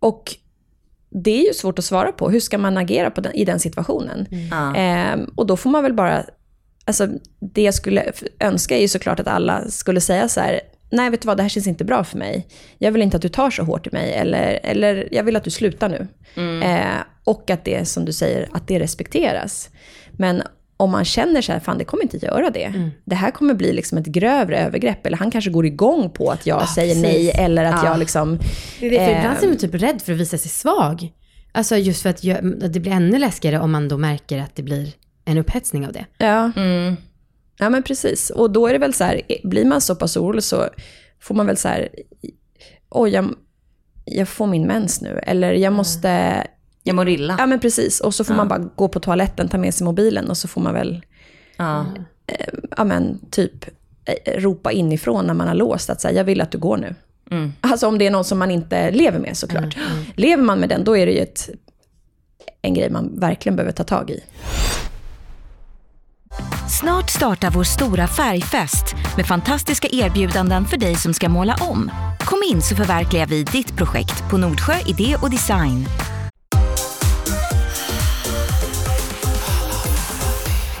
och 0.00 0.34
det 1.10 1.30
är 1.30 1.46
ju 1.46 1.54
svårt 1.54 1.78
att 1.78 1.84
svara 1.84 2.12
på. 2.12 2.30
Hur 2.30 2.40
ska 2.40 2.58
man 2.58 2.76
agera 2.76 3.10
på 3.10 3.20
den, 3.20 3.34
i 3.34 3.44
den 3.44 3.60
situationen? 3.60 4.26
Ja. 4.50 4.76
Eh, 4.76 5.18
och 5.34 5.46
då 5.46 5.56
får 5.56 5.70
man 5.70 5.82
väl 5.82 5.94
bara... 5.94 6.24
Alltså, 6.84 7.08
det 7.40 7.62
jag 7.62 7.74
skulle 7.74 8.12
önska 8.40 8.76
är 8.76 8.80
ju 8.80 8.88
såklart 8.88 9.20
att 9.20 9.28
alla 9.28 9.70
skulle 9.70 10.00
säga 10.00 10.28
så 10.28 10.40
här, 10.40 10.60
nej 10.90 11.10
vet 11.10 11.22
du 11.22 11.26
vad, 11.26 11.36
det 11.36 11.42
här 11.42 11.50
känns 11.50 11.66
inte 11.66 11.84
bra 11.84 12.04
för 12.04 12.18
mig. 12.18 12.46
Jag 12.78 12.92
vill 12.92 13.02
inte 13.02 13.16
att 13.16 13.22
du 13.22 13.28
tar 13.28 13.50
så 13.50 13.62
hårt 13.62 13.86
i 13.86 13.90
mig, 13.92 14.12
eller, 14.12 14.60
eller 14.62 15.08
jag 15.12 15.24
vill 15.24 15.36
att 15.36 15.44
du 15.44 15.50
slutar 15.50 15.88
nu. 15.88 16.08
Eh, 16.62 16.84
och 17.24 17.50
att 17.50 17.64
det, 17.64 17.88
som 17.88 18.04
du 18.04 18.12
säger, 18.12 18.48
att 18.52 18.68
det 18.68 18.78
respekteras. 18.80 19.70
Men 20.12 20.42
om 20.76 20.90
man 20.90 21.04
känner 21.04 21.42
så 21.42 21.52
här, 21.52 21.60
fan 21.60 21.78
det 21.78 21.84
kommer 21.84 22.02
inte 22.02 22.16
göra 22.16 22.50
det. 22.50 22.90
Det 23.04 23.14
här 23.14 23.30
kommer 23.30 23.54
bli 23.54 23.72
liksom 23.72 23.98
ett 23.98 24.06
grövre 24.06 24.58
övergrepp. 24.58 25.06
Eller 25.06 25.16
han 25.16 25.30
kanske 25.30 25.50
går 25.50 25.66
igång 25.66 26.10
på 26.10 26.30
att 26.30 26.46
jag 26.46 26.68
säger 26.68 26.94
precis. 26.94 27.02
nej. 27.02 27.30
Eller 27.44 27.64
att 27.64 27.84
jag 27.84 27.98
liksom... 27.98 28.38
Det 28.80 28.86
är 28.86 28.90
det, 28.90 28.96
för 28.96 29.12
eh, 29.12 29.18
ibland 29.18 29.42
är 29.42 29.48
man 29.48 29.56
typ 29.56 29.74
rädd 29.74 30.02
för 30.02 30.12
att 30.12 30.18
visa 30.18 30.38
sig 30.38 30.50
svag. 30.50 31.12
Alltså 31.52 31.76
just 31.76 32.02
för 32.02 32.10
att 32.10 32.22
det 32.72 32.80
blir 32.80 32.92
ännu 32.92 33.18
läskigare 33.18 33.60
om 33.60 33.72
man 33.72 33.88
då 33.88 33.98
märker 33.98 34.38
att 34.38 34.54
det 34.56 34.62
blir 34.62 34.92
en 35.24 35.38
upphetsning 35.38 35.86
av 35.86 35.92
det. 35.92 36.06
Ja. 36.18 36.52
Mm. 36.56 36.96
Ja, 37.58 37.70
men 37.70 37.82
precis. 37.82 38.30
Och 38.30 38.50
då 38.50 38.66
är 38.66 38.72
det 38.72 38.78
väl 38.78 38.94
så 38.94 39.04
här, 39.04 39.20
blir 39.44 39.64
man 39.64 39.80
så 39.80 39.94
pass 39.96 40.16
orolig 40.16 40.42
så 40.42 40.68
får 41.20 41.34
man 41.34 41.46
väl 41.46 41.56
så 41.56 41.68
här, 41.68 41.88
oj, 42.88 43.10
jag, 43.10 43.34
jag 44.04 44.28
får 44.28 44.46
min 44.46 44.66
mens 44.66 45.00
nu. 45.00 45.20
Eller 45.22 45.52
jag 45.52 45.72
måste, 45.72 46.42
Jag 46.82 46.94
mår 46.96 47.08
illa. 47.08 47.36
ja 47.38 47.46
men 47.46 47.60
precis. 47.60 48.00
Och 48.00 48.14
så 48.14 48.24
får 48.24 48.34
man 48.34 48.48
bara 48.48 48.58
gå 48.76 48.88
på 48.88 49.00
toaletten, 49.00 49.48
ta 49.48 49.58
med 49.58 49.74
sig 49.74 49.84
mobilen 49.84 50.30
och 50.30 50.36
så 50.36 50.48
får 50.48 50.60
man 50.60 50.74
väl, 50.74 51.02
Ja. 51.56 51.86
ja 52.76 52.84
men 52.84 53.18
typ 53.30 53.64
eh, 54.04 54.40
ropa 54.40 54.72
inifrån 54.72 55.26
när 55.26 55.34
man 55.34 55.48
har 55.48 55.54
låst 55.54 55.90
att 55.90 56.00
säga, 56.00 56.16
jag 56.16 56.24
vill 56.24 56.40
att 56.40 56.50
du 56.50 56.58
går 56.58 56.76
nu. 56.76 56.94
Mm. 57.30 57.52
Alltså 57.60 57.86
om 57.86 57.98
det 57.98 58.06
är 58.06 58.10
någon 58.10 58.24
som 58.24 58.38
man 58.38 58.50
inte 58.50 58.90
lever 58.90 59.18
med 59.18 59.36
såklart. 59.36 59.76
Lever 60.16 60.42
man 60.42 60.60
med 60.60 60.68
den, 60.68 60.84
då 60.84 60.96
är 60.96 61.06
det 61.06 61.12
ju 61.12 61.18
ett, 61.18 61.50
en 62.62 62.74
grej 62.74 62.90
man 62.90 63.20
verkligen 63.20 63.56
behöver 63.56 63.72
ta 63.72 63.84
tag 63.84 64.10
i. 64.10 64.20
Snart 66.80 67.10
startar 67.10 67.50
vår 67.50 67.64
stora 67.64 68.06
färgfest 68.06 68.94
med 69.16 69.26
fantastiska 69.26 69.88
erbjudanden 69.92 70.64
för 70.64 70.76
dig 70.76 70.94
som 70.94 71.14
ska 71.14 71.28
måla 71.28 71.56
om. 71.60 71.90
Kom 72.20 72.38
in 72.52 72.62
så 72.62 72.76
förverkligar 72.76 73.26
vi 73.26 73.42
ditt 73.42 73.76
projekt 73.76 74.30
på 74.30 74.38
Nordsjö 74.38 74.74
Idé 74.86 75.16
och 75.22 75.30
Design. 75.30 75.86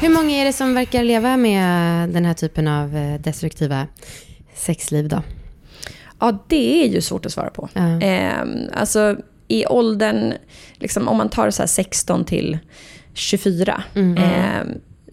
Hur 0.00 0.08
många 0.08 0.30
är 0.30 0.44
det 0.44 0.52
som 0.52 0.74
verkar 0.74 1.04
leva 1.04 1.36
med 1.36 2.08
den 2.10 2.24
här 2.24 2.34
typen 2.34 2.68
av 2.68 2.96
eh, 2.96 3.20
destruktiva 3.20 3.86
sexliv 4.54 5.08
då? 5.08 5.22
Ja, 6.20 6.44
det 6.48 6.84
är 6.84 6.88
ju 6.88 7.00
svårt 7.00 7.26
att 7.26 7.32
svara 7.32 7.50
på. 7.50 7.68
Ja. 7.72 8.00
Eh, 8.00 8.44
alltså 8.72 9.16
i 9.48 9.66
åldern, 9.66 10.32
liksom, 10.74 11.08
om 11.08 11.16
man 11.16 11.28
tar 11.28 11.50
så 11.50 11.62
här 11.62 11.66
16 11.66 12.24
till 12.24 12.58
24, 13.14 13.82
eh, 13.94 14.02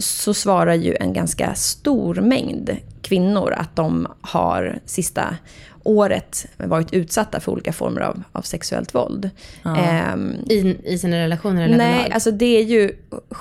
så 0.04 0.34
svarar 0.34 0.74
ju 0.74 0.96
en 1.00 1.14
ganska 1.14 1.56
stor 1.56 2.16
mängd 2.16 2.78
kvinnor 3.02 3.54
att 3.58 3.76
de 3.76 4.08
har 4.22 4.80
sista 4.86 5.38
året 5.84 6.46
varit 6.58 6.94
utsatta 6.94 7.40
för 7.40 7.52
olika 7.52 7.74
former 7.74 8.02
av, 8.02 8.24
av 8.32 8.42
sexuellt 8.42 8.96
våld. 8.96 9.30
Ehm, 9.66 10.36
I, 10.50 10.78
I 10.84 10.98
sina 10.98 11.18
relationer 11.18 11.64
eller 11.64 11.78
Nej, 11.78 12.12
alltså 12.12 12.32
det 12.32 12.58
är 12.58 12.64
ju 12.64 12.92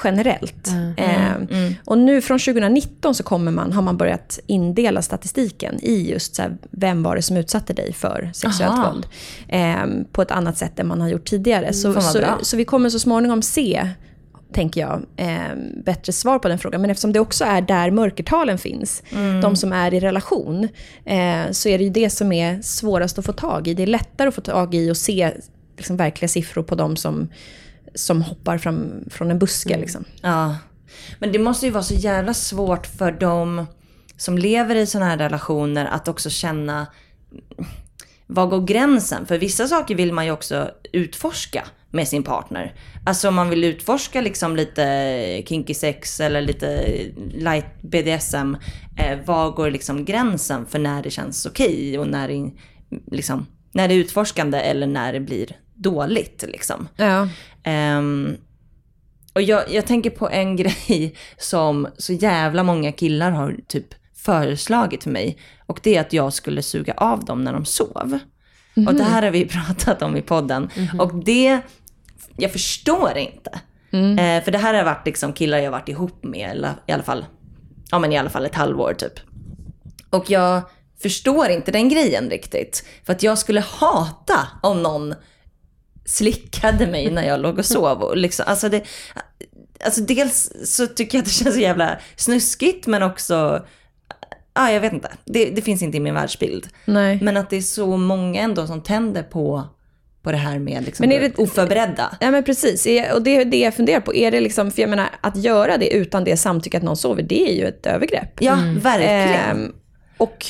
generellt. 0.05 0.69
Eh, 0.97 1.33
Och 1.85 1.99
nu 1.99 2.21
från 2.21 2.39
2019 2.39 3.15
så 3.15 3.23
kommer 3.23 3.53
man, 3.53 3.73
har 3.73 3.83
man 3.83 3.97
börjat 3.97 4.41
indela 4.47 5.03
statistiken 5.03 5.79
i 5.83 6.11
just 6.11 6.35
så 6.35 6.43
här, 6.43 6.57
vem 6.71 7.03
var 7.03 7.17
det 7.17 7.23
som 7.23 7.37
utsatte 7.37 7.73
dig 7.73 7.93
för 7.93 8.31
sexuellt 8.35 8.73
Aha. 8.73 8.91
våld. 8.91 9.07
Eh, 9.49 10.05
på 10.13 10.23
ett 10.23 10.31
annat 10.31 10.59
sätt 10.59 10.79
än 10.79 10.87
man 10.87 11.01
har 11.01 11.09
gjort 11.09 11.25
tidigare. 11.25 11.73
Så, 11.73 11.93
vad 11.93 12.05
så, 12.05 12.19
bra. 12.19 12.39
så 12.43 12.57
vi 12.57 12.65
kommer 12.65 12.91
så 12.91 12.99
småningom 12.99 13.43
se 13.43 13.89
tänker 14.53 14.81
jag, 14.81 15.03
eh, 15.17 15.57
bättre 15.85 16.13
svar 16.13 16.39
på 16.39 16.49
den 16.49 16.59
frågan. 16.59 16.81
Men 16.81 16.91
eftersom 16.91 17.13
det 17.13 17.21
också 17.21 17.45
är 17.45 17.61
där 17.61 17.91
mörkertalen 17.91 18.59
finns, 18.59 19.03
de 19.43 19.57
som 19.57 19.73
är 19.73 19.95
i 19.95 20.01
relation, 20.01 20.69
eh, 21.05 21.51
så 21.51 21.69
är 21.69 21.79
det 21.79 21.85
ju 21.85 21.91
det 21.91 22.11
som 22.11 22.33
är 22.33 22.63
svårast 22.63 23.19
att 23.19 23.27
få 23.27 23.33
tag 23.33 23.69
i. 23.69 23.75
Det 23.75 23.83
är 23.83 23.87
lättare 23.87 24.29
att 24.29 24.35
få 24.35 24.41
tag 24.41 24.75
i 24.75 24.91
och 24.91 24.97
se 24.97 25.33
liksom, 25.77 25.97
verkliga 25.97 26.29
siffror 26.29 26.63
på 26.63 26.75
de 26.75 26.97
som, 26.97 27.29
som 27.95 28.23
hoppar 28.23 28.59
fram 28.59 29.05
från 29.11 29.31
en 29.31 29.39
buske. 29.39 29.79
Liksom. 29.79 30.05
Ja. 30.23 30.57
Men 31.19 31.33
det 31.33 31.39
måste 31.39 31.67
ju 31.67 31.73
vara 31.73 31.83
så 31.83 31.95
jävla 31.95 32.35
svårt 32.35 32.87
för 32.87 33.13
de 33.13 33.67
som 34.17 34.39
lever 34.39 34.77
i 34.77 34.87
sådana 34.87 35.11
här 35.11 35.19
relationer 35.19 35.85
att 35.85 36.09
också 36.09 36.31
känna 36.31 36.87
var 38.27 38.47
går 38.47 38.67
gränsen? 38.67 39.27
För 39.27 39.39
vissa 39.39 39.69
saker 39.69 39.95
vill 39.95 40.13
man 40.13 40.25
ju 40.25 40.31
också 40.31 40.71
utforska 40.93 41.65
med 41.93 42.09
sin 42.09 42.23
partner. 42.23 42.75
Alltså 43.07 43.29
om 43.29 43.35
man 43.35 43.51
vill 43.51 43.65
utforska 43.65 44.21
liksom 44.21 44.57
lite 44.57 45.43
kinky 45.47 45.75
sex 45.75 46.21
eller 46.21 46.41
lite 46.41 46.99
light 47.35 47.83
BDSM. 47.83 48.57
Eh, 48.99 49.19
var 49.25 49.51
går 49.51 49.71
liksom 49.71 50.05
gränsen 50.05 50.67
för 50.67 50.79
när 50.79 51.03
det 51.03 51.11
känns 51.11 51.47
okej 51.47 51.99
och 51.99 52.09
när 52.09 52.29
det, 52.29 52.51
liksom, 53.11 53.47
när 53.73 53.89
det 53.89 53.95
är 53.95 53.99
utforskande 53.99 54.59
eller 54.59 54.87
när 54.87 55.13
det 55.13 55.21
blir 55.21 55.57
dåligt 55.75 56.45
liksom. 56.49 56.89
Ja. 56.97 57.29
Ehm, 57.65 58.37
och 59.33 59.43
jag, 59.43 59.71
jag 59.71 59.87
tänker 59.87 60.11
på 60.11 60.31
en 60.31 60.57
grej 60.57 61.15
som 61.39 61.89
så 61.99 62.13
jävla 62.13 62.63
många 62.63 62.93
killar 62.93 63.31
har 63.31 63.57
typ 63.69 63.87
föreslagit 64.17 65.03
för 65.03 65.11
mig. 65.11 65.39
Och 65.67 65.81
det 65.83 65.97
är 65.97 66.01
att 66.01 66.13
jag 66.13 66.33
skulle 66.33 66.63
suga 66.63 66.95
av 66.97 67.25
dem 67.25 67.45
när 67.45 67.53
de 67.53 67.65
sov. 67.65 68.19
Och 68.87 68.95
det 68.95 69.05
här 69.05 69.23
har 69.23 69.31
vi 69.31 69.45
pratat 69.49 70.03
om 70.03 70.17
i 70.17 70.23
podden. 70.23 70.71
Och 70.99 71.25
det, 71.25 71.61
jag 72.37 72.53
förstår 72.53 73.19
inte. 73.19 73.61
Eh, 73.93 74.45
för 74.45 74.51
det 74.51 74.59
här 74.59 74.75
har 74.75 74.85
varit 74.85 75.07
liksom 75.07 75.33
killar 75.33 75.59
jag 75.59 75.71
varit 75.71 75.89
ihop 75.89 76.25
med, 76.25 76.51
eller 76.51 76.73
i 76.87 76.93
alla 76.93 77.03
fall, 77.03 77.25
ja 77.91 77.99
men 77.99 78.13
i 78.13 78.19
alla 78.19 78.31
fall 78.31 78.47
ett 78.47 78.55
halvår 78.55 78.95
typ. 78.95 79.21
Och 80.11 80.31
jag 80.31 80.63
förstår 81.03 81.49
inte 81.49 81.71
den 81.71 81.89
grejen 81.89 82.31
riktigt. 82.31 82.85
För 83.05 83.13
att 83.13 83.23
jag 83.23 83.39
skulle 83.39 83.61
hata 83.61 84.49
om 84.63 84.83
någon 84.83 85.15
slickade 86.05 86.87
mig 86.87 87.11
när 87.11 87.27
jag 87.27 87.41
låg 87.41 87.59
och 87.59 87.67
sov. 87.67 88.03
Och 88.03 88.17
liksom, 88.17 88.45
alltså, 88.49 88.69
det, 88.69 88.85
alltså 89.85 90.01
dels 90.01 90.53
så 90.65 90.87
tycker 90.87 91.19
jag 91.19 91.23
att 91.23 91.29
det 91.29 91.35
känns 91.35 91.55
så 91.55 91.61
jävla 91.61 91.99
snuskigt 92.17 92.87
men 92.87 93.03
också, 93.03 93.67
ja 94.55 94.71
jag 94.71 94.81
vet 94.81 94.93
inte. 94.93 95.13
Det, 95.25 95.51
det 95.51 95.63
finns 95.63 95.83
inte 95.83 95.97
i 95.97 96.01
min 96.01 96.15
världsbild. 96.15 96.69
Nej. 96.85 97.19
Men 97.23 97.37
att 97.37 97.51
det 97.51 97.57
är 97.57 97.63
så 97.63 97.97
många 97.97 98.41
ändå 98.41 98.67
som 98.67 98.83
tänder 98.83 99.23
på, 99.23 99.69
på 100.23 100.31
det 100.33 100.39
här 100.39 100.59
med 100.59 100.85
liksom 100.85 101.07
Men 101.09 101.17
är 101.17 101.21
det- 101.21 101.39
oförberedda. 101.39 102.17
Ja 102.21 102.31
men 102.31 102.45
precis, 102.45 102.87
och 103.15 103.23
det 103.23 103.37
är 103.37 103.45
det 103.45 103.59
jag 103.61 103.75
funderar 103.75 104.01
på. 104.01 104.15
Är 104.15 104.31
det 104.31 104.41
liksom, 104.41 104.71
för 104.71 104.81
jag 104.83 104.91
menar, 104.91 105.09
att 105.21 105.37
göra 105.37 105.77
det 105.77 105.95
utan 105.95 106.25
det 106.25 106.37
samtycke 106.37 106.77
att 106.77 106.83
någon 106.83 106.97
sover, 106.97 107.23
det 107.23 107.51
är 107.51 107.55
ju 107.55 107.65
ett 107.69 107.87
övergrepp. 107.87 108.31
Ja, 108.41 108.59
verkligen. 108.83 109.51
Ehm, 109.51 109.73
och 110.17 110.47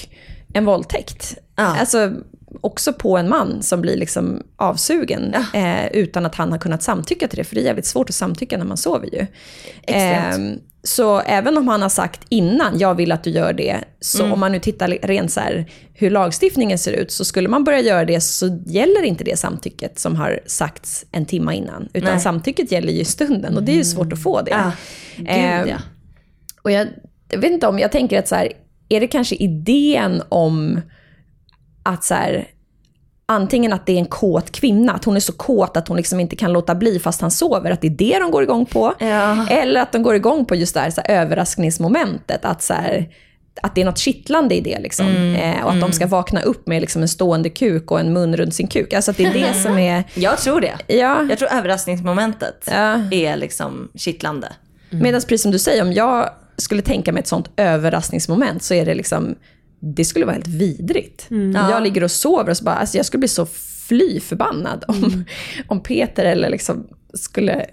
en 0.55 0.65
våldtäkt. 0.65 1.35
Ja. 1.57 1.77
Alltså 1.81 2.13
också 2.61 2.93
på 2.93 3.17
en 3.17 3.29
man 3.29 3.63
som 3.63 3.81
blir 3.81 3.97
liksom 3.97 4.43
avsugen 4.57 5.35
eh, 5.55 5.87
utan 5.93 6.27
att 6.27 6.35
han 6.35 6.53
har 6.53 6.59
kunnat 6.59 6.83
samtycka 6.83 7.29
till 7.29 7.39
det. 7.39 7.45
För 7.45 7.55
det 7.55 7.61
är 7.61 7.65
jävligt 7.65 7.87
svårt 7.87 8.09
att 8.09 8.15
samtycka 8.15 8.59
när 8.59 8.65
man 8.65 8.77
sover 8.77 9.15
ju. 9.15 9.27
Extremt. 9.83 10.35
Ehm, 10.35 10.59
så 10.85 11.21
även 11.21 11.59
om 11.59 11.69
han 11.69 11.83
har 11.83 11.89
sagt 11.89 12.21
innan, 12.29 12.79
jag 12.79 12.95
vill 12.95 13.13
att 13.13 13.25
du 13.25 13.31
gör 13.31 13.53
det, 13.53 13.77
så 14.01 14.21
Mm. 14.23 14.33
om 14.33 14.41
man 14.41 14.53
nu 14.53 14.59
tittar 14.59 14.89
rent 14.89 15.33
så 15.33 15.41
här, 15.41 15.71
hur 15.95 16.11
lagstiftningen 16.11 16.79
ser 16.79 16.93
ut, 16.93 17.11
så 17.13 17.25
skulle 17.25 17.49
man 17.49 17.65
börja 17.65 17.81
göra 17.81 18.05
det 18.05 18.21
så 18.21 18.61
gäller 18.67 19.03
inte 19.03 19.25
det 19.25 19.39
samtycket 19.39 19.99
som 19.99 20.17
har 20.17 20.41
sagts 20.47 21.05
en 21.13 21.27
timme 21.27 21.55
innan. 21.55 21.89
Utan 21.95 22.13
Nej. 22.13 22.21
samtycket 22.21 22.73
gäller 22.73 22.93
ju 22.93 23.01
i 23.01 23.05
stunden 23.05 23.57
och 23.57 23.63
det 23.63 23.73
är 23.73 23.77
ju 23.77 23.85
svårt 23.85 24.13
att 24.13 24.23
få 24.23 24.43
det. 24.43 24.51
Ja, 24.51 24.73
gud 25.17 25.69
ja. 25.69 25.77
och 26.63 26.71
jag, 26.71 26.89
jag 27.31 27.39
vet 27.39 27.51
inte 27.51 27.67
om, 27.67 27.79
jag 27.79 27.93
tänker 27.93 28.19
att 28.19 28.29
så 28.29 28.35
här, 28.35 28.53
är 28.89 29.01
det 29.01 29.07
kanske 29.07 29.35
idén 29.35 30.23
om 30.29 30.81
att 31.83 32.05
så 32.05 32.15
här, 32.15 32.49
antingen 33.27 33.73
att 33.73 33.87
det 33.87 33.93
är 33.93 33.99
en 33.99 34.05
kåt 34.07 34.51
kvinna, 34.53 34.93
att 34.93 35.05
hon 35.05 35.17
är 35.17 35.21
så 35.21 35.33
kåt 35.33 35.77
att 35.77 35.89
hon 35.89 35.97
liksom 35.97 36.21
inte 36.21 36.37
kan 36.37 36.53
låta 36.53 36.75
bli 36.75 36.99
fast 36.99 37.21
han 37.21 37.31
sover, 37.31 37.71
att 37.71 37.81
det 37.81 37.87
är 37.87 37.91
det 37.91 38.19
de 38.19 38.31
går 38.31 38.43
igång 38.43 38.67
på. 38.67 38.95
Ja. 38.99 39.49
Eller 39.49 39.81
att 39.83 39.93
de 39.93 40.03
går 40.03 40.15
igång 40.15 40.45
på 40.45 40.55
just 40.55 40.75
det 40.75 40.81
här, 40.81 40.91
så 40.91 41.01
här 41.07 41.21
överraskningsmomentet, 41.21 42.45
att 42.45 42.63
så 42.63 42.75
här, 42.75 43.09
att 43.63 43.75
det 43.75 43.81
är 43.81 43.85
något 43.85 43.99
kittlande 43.99 44.55
i 44.55 44.61
det. 44.61 44.79
Liksom. 44.81 45.07
eh, 45.35 45.65
och 45.65 45.73
att 45.73 45.81
de 45.81 45.93
ska 45.93 46.07
vakna 46.07 46.41
upp 46.43 46.67
med 46.67 46.81
liksom, 46.81 47.03
en 47.03 47.09
stående 47.09 47.51
kuk 47.51 47.91
och 47.91 48.01
en 48.01 48.13
mun 48.13 48.37
runt 48.37 48.55
sin 48.55 48.67
kuk. 48.69 48.93
Alltså 48.93 49.13
det 49.13 49.25
är 49.25 49.33
det 49.33 49.55
som 49.55 49.79
är... 49.79 50.05
Jag 50.15 50.39
tror 50.39 50.61
det. 50.61 50.75
Ja. 50.87 51.27
Jag 51.31 51.39
tror 51.39 51.53
överraskningsmomentet 51.53 52.65
Ja. 52.67 53.01
är 53.11 53.37
liksom 53.37 53.89
kittlande. 53.95 54.49
Medan 54.91 55.21
precis 55.21 55.43
som 55.43 55.51
du 55.51 55.59
säger, 55.59 55.83
om 55.83 55.93
jag 55.93 56.31
skulle 56.57 56.83
tänka 56.83 57.13
mig 57.13 57.21
ett 57.21 57.27
sånt 57.29 57.51
överraskningsmoment 57.57 58.63
så 58.63 58.75
är 58.75 58.87
det 58.87 58.95
liksom, 58.95 59.35
det 59.83 60.05
skulle 60.05 60.25
vara 60.25 60.35
helt 60.35 60.49
vidrigt. 60.49 61.27
Jag 61.55 61.83
ligger 61.83 62.05
och 62.05 62.11
sover 62.11 62.51
och 62.51 62.57
så 62.57 62.65
bara, 62.65 62.75
alltså 62.75 62.97
jag 62.97 63.07
skulle 63.07 63.19
bli 63.19 63.29
så 63.29 63.47
fly 63.89 64.21
förbannad 64.21 64.85
om, 64.89 65.25
om 65.67 65.83
Peter 65.83 66.25
eller 66.25 66.51
liksom 66.51 66.87
skulle 67.15 67.67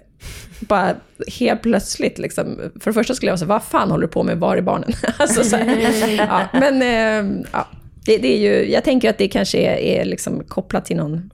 bara 0.60 0.94
helt 1.28 1.62
plötsligt, 1.62 2.18
liksom, 2.18 2.70
för 2.80 2.90
det 2.90 2.94
första 2.94 3.14
skulle 3.14 3.32
jag 3.32 3.38
säga, 3.38 3.48
vad 3.48 3.62
fan 3.62 3.90
håller 3.90 4.06
du 4.06 4.12
på 4.12 4.22
med, 4.22 4.38
var 4.38 4.56
är 4.56 4.62
barnen? 4.62 4.92
alltså, 5.18 5.44
så 5.44 5.56
här, 5.56 6.16
ja, 6.18 6.60
men 6.60 6.82
eh, 6.82 7.42
ja, 7.52 7.68
det, 8.04 8.18
det 8.18 8.36
är 8.36 8.38
ju, 8.38 8.70
jag 8.70 8.84
tänker 8.84 9.10
att 9.10 9.18
det 9.18 9.28
kanske 9.28 9.58
är, 9.58 9.76
är 9.76 10.04
liksom 10.04 10.44
kopplat 10.44 10.84
till 10.84 10.96
någon 10.96 11.30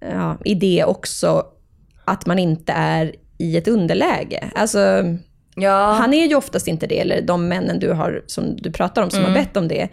ja, 0.00 0.38
idé 0.44 0.84
också, 0.84 1.46
att 2.04 2.26
man 2.26 2.38
inte 2.38 2.72
är 2.72 3.14
i 3.38 3.56
ett 3.56 3.68
underläge. 3.68 4.50
Alltså, 4.54 4.78
Ja. 5.54 5.92
han 5.92 6.14
är 6.14 6.26
ju 6.26 6.34
oftast 6.34 6.68
inte 6.68 6.86
det, 6.86 7.00
eller 7.00 7.22
de 7.22 7.48
männen 7.48 7.78
du 7.78 7.92
har, 7.92 8.22
som 8.26 8.56
du 8.56 8.72
pratar 8.72 9.02
om, 9.02 9.10
som 9.10 9.20
Mm. 9.20 9.32
har 9.32 9.38
bett 9.40 9.56
om 9.56 9.68
det. 9.68 9.88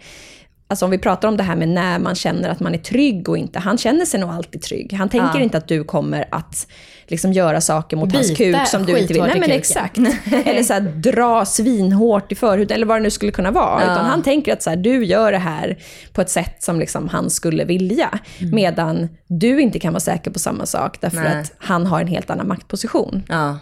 Alltså 0.68 0.84
om 0.84 0.90
vi 0.90 0.98
pratar 0.98 1.28
om 1.28 1.36
det 1.36 1.42
här 1.42 1.56
med 1.56 1.68
när 1.68 1.98
man 1.98 2.14
känner 2.14 2.48
att 2.48 2.60
man 2.60 2.74
är 2.74 2.78
trygg 2.78 3.28
och 3.28 3.38
inte. 3.38 3.58
Han 3.58 3.78
känner 3.78 4.04
sig 4.04 4.20
nog 4.20 4.30
alltid 4.30 4.62
trygg. 4.62 4.92
Han 4.92 5.08
tänker 5.08 5.30
Ja. 5.38 5.40
inte 5.40 5.58
att 5.58 5.68
du 5.68 5.84
kommer 5.84 6.24
att 6.30 6.66
liksom 7.06 7.32
göra 7.32 7.60
saker 7.60 7.96
mot 7.96 8.12
hans 8.14 8.28
Bita 8.38 8.58
kuk 8.58 8.68
som 8.68 8.86
du 8.86 8.98
inte 8.98 9.12
vill. 9.12 9.22
Nej 9.22 9.40
men 9.40 9.50
exakt. 9.50 9.98
eller 10.44 10.62
så 10.62 10.72
här, 10.72 10.80
dra 10.80 11.44
svinhårt 11.44 12.32
i 12.32 12.34
förhuden, 12.34 12.74
eller 12.74 12.86
vad 12.86 12.96
det 12.96 13.02
nu 13.02 13.10
skulle 13.10 13.32
kunna 13.32 13.50
vara. 13.50 13.80
Ja. 13.86 13.92
Utan 13.92 14.04
han 14.06 14.22
tänker 14.22 14.52
att 14.52 14.62
så 14.62 14.70
här, 14.70 14.76
du 14.76 15.04
gör 15.04 15.32
det 15.32 15.38
här 15.38 15.78
på 16.12 16.20
ett 16.20 16.30
sätt 16.30 16.62
som 16.62 16.78
liksom 16.80 17.08
han 17.08 17.30
skulle 17.30 17.64
vilja. 17.64 18.18
Mm. 18.38 18.54
Medan 18.54 19.08
du 19.26 19.60
inte 19.60 19.78
kan 19.78 19.92
vara 19.92 20.00
säker 20.00 20.30
på 20.30 20.38
samma 20.38 20.66
sak, 20.66 20.98
därför 21.00 21.16
Nej. 21.16 21.40
att 21.40 21.52
han 21.58 21.86
har 21.86 22.00
en 22.00 22.06
helt 22.08 22.30
annan 22.30 22.48
maktposition. 22.48 23.22
Ja. 23.28 23.58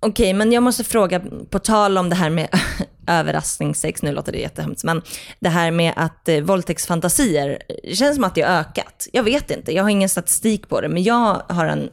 Okej, 0.00 0.32
men 0.32 0.52
jag 0.52 0.62
måste 0.62 0.84
fråga, 0.84 1.20
på 1.50 1.58
tal 1.58 1.98
om 1.98 2.10
det 2.10 2.16
här 2.16 2.30
med 2.30 2.48
överraskningssex, 3.06 4.02
nu 4.02 4.12
låter 4.12 4.32
det 4.32 4.38
jättehemskt, 4.38 4.84
men 4.84 5.02
det 5.40 5.48
här 5.48 5.70
med 5.70 5.92
att 5.96 6.28
eh, 6.28 6.40
våldtäktsfantasier, 6.40 7.58
det 7.82 7.96
känns 7.96 8.14
som 8.14 8.24
att 8.24 8.34
det 8.34 8.42
har 8.42 8.60
ökat. 8.60 9.08
Jag 9.12 9.22
vet 9.22 9.50
inte, 9.50 9.74
jag 9.74 9.82
har 9.82 9.90
ingen 9.90 10.08
statistik 10.08 10.68
på 10.68 10.80
det, 10.80 10.88
men 10.88 11.02
jag 11.02 11.42
har 11.48 11.66
en... 11.66 11.90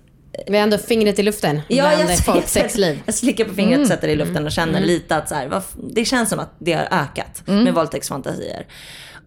Vi 0.48 0.58
har 0.58 0.64
ändå 0.64 0.78
fingret 0.78 1.20
i 1.20 1.24
luften 1.24 1.62
bland 1.68 2.10
jag, 2.10 2.18
folks 2.18 2.52
sexliv. 2.52 3.02
jag 3.06 3.16
slickar 3.16 3.46
på 3.46 3.54
fingret, 3.54 3.88
sätter 3.88 4.08
det 4.08 4.14
i 4.14 4.16
luften 4.16 4.46
och 4.46 4.52
känner 4.52 4.82
lite 4.82 5.16
att 5.16 5.30
så 5.30 5.36
här, 5.36 5.62
det 5.94 6.06
känns 6.06 6.30
som 6.30 6.40
att 6.40 6.56
det 6.60 6.74
har 6.74 6.88
ökat 6.92 7.44
med 7.46 7.74
våldtäktsfantasier. 7.74 8.68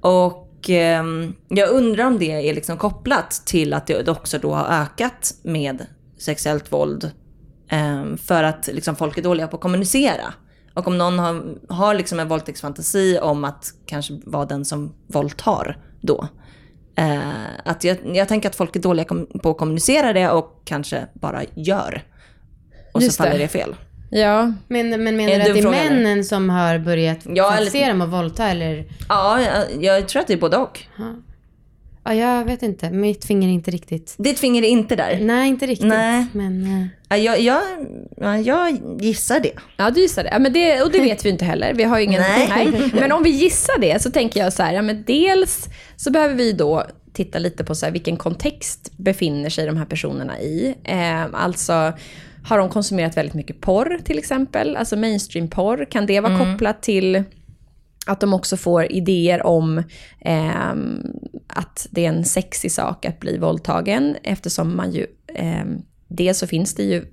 Och 0.01 0.71
ehm, 0.71 1.35
jag 1.49 1.71
undrar 1.71 2.05
om 2.05 2.19
det 2.19 2.49
är 2.49 2.55
liksom 2.55 2.77
kopplat 2.77 3.31
till 3.31 3.75
att 3.75 3.87
det 3.87 4.09
också 4.09 4.39
då 4.39 4.55
har 4.55 4.83
ökat 4.83 5.35
med 5.43 5.87
sexuellt 6.19 6.73
våld 6.73 7.11
för 8.17 8.45
att 8.45 8.67
liksom 8.73 8.97
folk 8.97 9.19
är 9.19 9.23
dåliga 9.23 9.47
på 9.49 9.57
att 9.57 9.63
kommunicera. 9.63 10.35
Och 10.75 10.87
om 10.87 10.99
någon 10.99 11.19
har, 11.19 11.43
har 11.69 11.95
liksom 11.95 12.21
en 12.21 12.29
våldtäktsfantasi 12.29 13.19
om 13.23 13.45
att 13.45 13.65
kanske 13.87 14.21
vara 14.25 14.45
den 14.45 14.65
som 14.65 14.95
våldtar 15.07 15.79
då. 16.01 16.29
Eh, 16.97 17.19
att 17.65 17.85
jag, 17.85 17.97
jag 18.17 18.29
tänker 18.29 18.49
att 18.49 18.57
folk 18.57 18.77
är 18.77 18.81
dåliga 18.81 19.05
på 19.43 19.51
att 19.51 19.59
kommunicera 19.59 20.13
det 20.13 20.31
och 20.31 20.63
kanske 20.65 21.07
bara 21.15 21.43
gör. 21.55 22.03
Och 22.95 23.03
Just 23.03 23.17
så 23.17 23.23
faller 23.23 23.39
det. 23.39 23.45
det 23.45 23.49
fel. 23.49 23.75
Ja, 24.11 24.53
Men, 24.69 24.89
men 24.91 25.07
Är 25.07 25.13
menar 25.13 25.29
det 25.31 25.37
du 25.37 25.41
att 25.51 25.55
det 25.55 25.59
är 25.61 25.63
frågar, 25.63 25.81
eller? 25.81 25.91
männen 25.97 26.25
som 26.25 26.51
har 26.51 26.79
börjat 26.79 27.19
Ja, 27.25 27.51
fantisera 27.51 27.93
om 27.93 28.01
att 28.03 28.09
våldta 28.09 28.49
eller? 28.49 28.85
Ja, 29.09 29.41
jag, 29.43 29.85
jag 29.85 30.09
tror 30.09 30.21
att 30.23 30.27
det 30.29 30.33
är 30.33 30.39
både 30.39 30.57
och. 30.57 30.81
Ja, 32.15 32.39
jag 32.39 32.45
vet 32.45 32.63
inte. 32.63 32.91
Mitt 32.91 33.25
finger 33.25 33.49
är 33.49 33.53
inte 33.53 33.71
riktigt. 33.71 34.15
Ditt 34.19 34.39
finger 34.39 34.63
är 34.63 34.69
inte 34.69 34.97
där. 34.97 35.19
Nej, 35.21 35.49
inte 35.49 35.67
riktigt. 35.67 35.89
Nej. 35.89 36.27
Men, 36.33 36.65
eh, 36.65 36.87
Ja, 37.09 37.17
Jag, 37.17 37.41
jag, 37.41 37.63
ja, 38.17 38.39
jag 38.39 38.79
gissar 39.01 39.41
det. 39.41 39.53
Ja, 39.77 39.91
du 39.91 40.01
gissar 40.01 40.25
det. 40.25 40.31
Ja, 40.33 40.39
men 40.39 40.53
det. 40.53 40.83
Och 40.83 40.91
det 40.93 41.01
vet 41.01 41.25
vi 41.25 41.29
inte 41.29 41.45
heller. 41.45 41.75
Vi 41.75 41.85
har 41.85 41.99
ju 41.99 42.05
ingen... 42.05 42.23
Nej. 42.23 42.73
Men 42.93 43.13
om 43.13 43.23
vi 43.23 43.31
gissar 43.31 43.79
det 43.81 44.03
så 44.03 44.11
tänker 44.11 44.41
jag 44.41 44.53
så 44.53 44.63
här, 44.63 44.73
ja, 44.75 44.83
men 44.83 45.05
dels 45.07 45.69
så 45.97 46.11
behöver 46.11 46.35
vi 46.35 46.53
då 46.53 46.85
titta 47.13 47.39
lite 47.39 47.65
på 47.65 47.75
så 47.75 47.87
här, 47.87 47.93
vilken 47.93 48.17
kontext 48.17 48.93
befinner 48.97 49.51
sig 49.51 49.67
de 49.67 49.77
här 49.77 49.85
personerna 49.85 50.41
i. 50.41 50.75
Eh, 50.85 51.25
alltså, 51.33 51.93
har 52.45 52.59
de 52.59 52.69
konsumerat 52.69 53.17
väldigt 53.17 53.35
mycket 53.35 53.61
porr 53.61 53.99
till 54.05 54.19
exempel? 54.19 54.77
Alltså 54.77 54.97
mainstream-porr. 54.97 55.85
Kan 55.91 56.07
det 56.07 56.21
vara 56.21 56.39
kopplat 56.39 56.83
till 56.83 57.25
att 58.09 58.21
de 58.21 58.35
också 58.35 58.57
får 58.57 58.93
idéer 58.93 59.47
om 59.47 59.83
ehm, 60.21 61.03
att 61.47 61.87
det 61.91 62.05
är 62.05 62.09
en 62.09 62.25
sexig 62.25 62.73
sak 62.73 63.05
att 63.05 63.21
bli 63.21 63.39
våldtagen 63.39 64.17
eftersom 64.23 64.77
man 64.77 64.91
ju, 64.91 65.07
ehm, 65.35 65.83
dels 66.09 66.39
så 66.39 66.47
finns 66.47 66.75
det 66.75 66.83
ju 66.83 67.05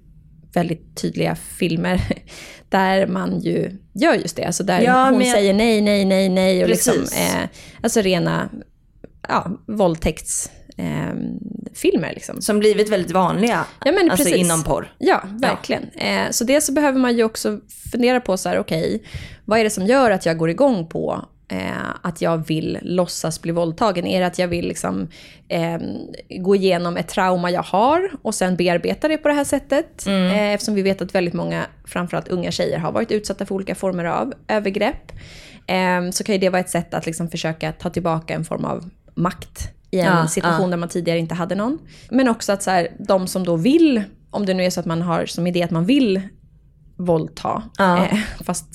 väldigt 0.54 0.98
tydliga 0.98 1.36
filmer 1.36 2.02
där 2.70 3.08
man 3.08 3.40
ju 3.40 3.72
gör 3.94 4.14
just 4.14 4.36
det. 4.36 4.44
Alltså 4.44 4.64
där 4.64 4.82
Ja, 4.82 5.06
hon 5.10 5.18
men 5.18 5.32
säger 5.32 5.54
nej, 5.54 5.82
nej, 5.82 6.06
nej, 6.06 6.30
nej 6.30 6.64
och 6.64 6.70
liksom, 6.70 6.94
eh, 6.94 7.50
alltså 7.82 8.02
rena 8.02 8.50
ja, 9.28 9.52
våldtäktsfilmer 11.76 12.14
liksom. 12.14 12.42
Som 12.42 12.60
blivit 12.60 12.90
väldigt 12.90 13.12
vanliga 13.12 13.66
Ja, 13.86 13.92
men 13.92 14.12
alltså 14.12 14.26
precis. 14.26 14.46
inom 14.46 14.64
porr. 14.64 14.94
Ja, 14.98 15.24
verkligen. 15.34 15.90
Eh, 15.90 16.30
så 16.32 16.44
dels 16.44 16.66
så 16.66 16.72
behöver 16.72 17.00
man 17.00 17.18
ju 17.18 17.24
också 17.24 17.60
fundera 17.92 18.20
på 18.20 18.38
så 18.38 18.50
här, 18.50 18.60
okej, 18.60 19.04
vad 19.46 19.60
är 19.60 19.64
det 19.64 19.70
som 19.70 19.86
gör 19.86 20.12
att 20.12 20.26
jag 20.26 20.38
går 20.38 20.50
igång 20.50 20.88
på 20.88 21.26
eh, 21.52 21.90
att 22.02 22.22
jag 22.22 22.48
vill 22.48 22.80
låtsas 22.82 23.42
bli 23.42 23.52
våldtagen? 23.52 24.08
Är 24.08 24.20
det 24.20 24.28
att 24.28 24.40
jag 24.40 24.48
vill 24.48 24.68
liksom, 24.68 25.08
eh, 25.48 25.78
gå 26.40 26.56
igenom 26.56 26.98
ett 26.98 27.08
trauma 27.08 27.52
jag 27.52 27.64
har 27.64 28.12
och 28.22 28.36
sen 28.36 28.56
bearbeta 28.56 29.08
det 29.08 29.18
på 29.18 29.28
det 29.28 29.34
här 29.34 29.44
sättet? 29.44 30.08
Eh, 30.08 30.54
eftersom 30.54 30.76
vi 30.76 30.82
vet 30.82 31.02
att 31.02 31.16
väldigt 31.16 31.34
många, 31.34 31.66
framförallt 31.86 32.28
unga 32.28 32.52
tjejer, 32.52 32.80
har 32.80 32.92
varit 32.92 33.12
utsatta 33.12 33.46
för 33.46 33.56
olika 33.56 33.76
former 33.76 34.06
av 34.06 34.34
övergrepp. 34.48 35.12
Eh, 35.68 36.10
så 36.12 36.24
kan 36.24 36.36
ju 36.36 36.40
det 36.40 36.50
vara 36.50 36.60
ett 36.60 36.70
sätt 36.70 36.94
att 36.94 37.06
liksom 37.06 37.30
försöka 37.30 37.72
ta 37.72 37.90
tillbaka 37.90 38.34
en 38.34 38.46
form 38.46 38.66
av 38.66 38.90
makt 39.16 39.75
i 39.96 40.00
en 40.00 40.06
Ja, 40.18 40.28
situation 40.28 40.70
där 40.70 40.78
man 40.78 40.90
tidigare 40.90 41.20
inte 41.20 41.36
hade 41.36 41.56
någon. 41.56 41.80
Men 42.10 42.28
också 42.28 42.52
att 42.52 42.64
så 42.64 42.72
här, 42.72 42.88
de 43.08 43.28
som 43.28 43.44
då 43.44 43.56
vill, 43.56 44.04
om 44.32 44.46
det 44.46 44.54
nu 44.54 44.64
är 44.64 44.70
så 44.70 44.80
att 44.80 44.86
man 44.86 45.02
har 45.02 45.26
som 45.26 45.48
idé 45.48 45.64
att 45.64 45.72
man 45.72 45.86
vill 45.86 46.22
våldta, 46.98 47.64
Ja. 47.78 48.06
eh, 48.06 48.18
fast 48.44 48.66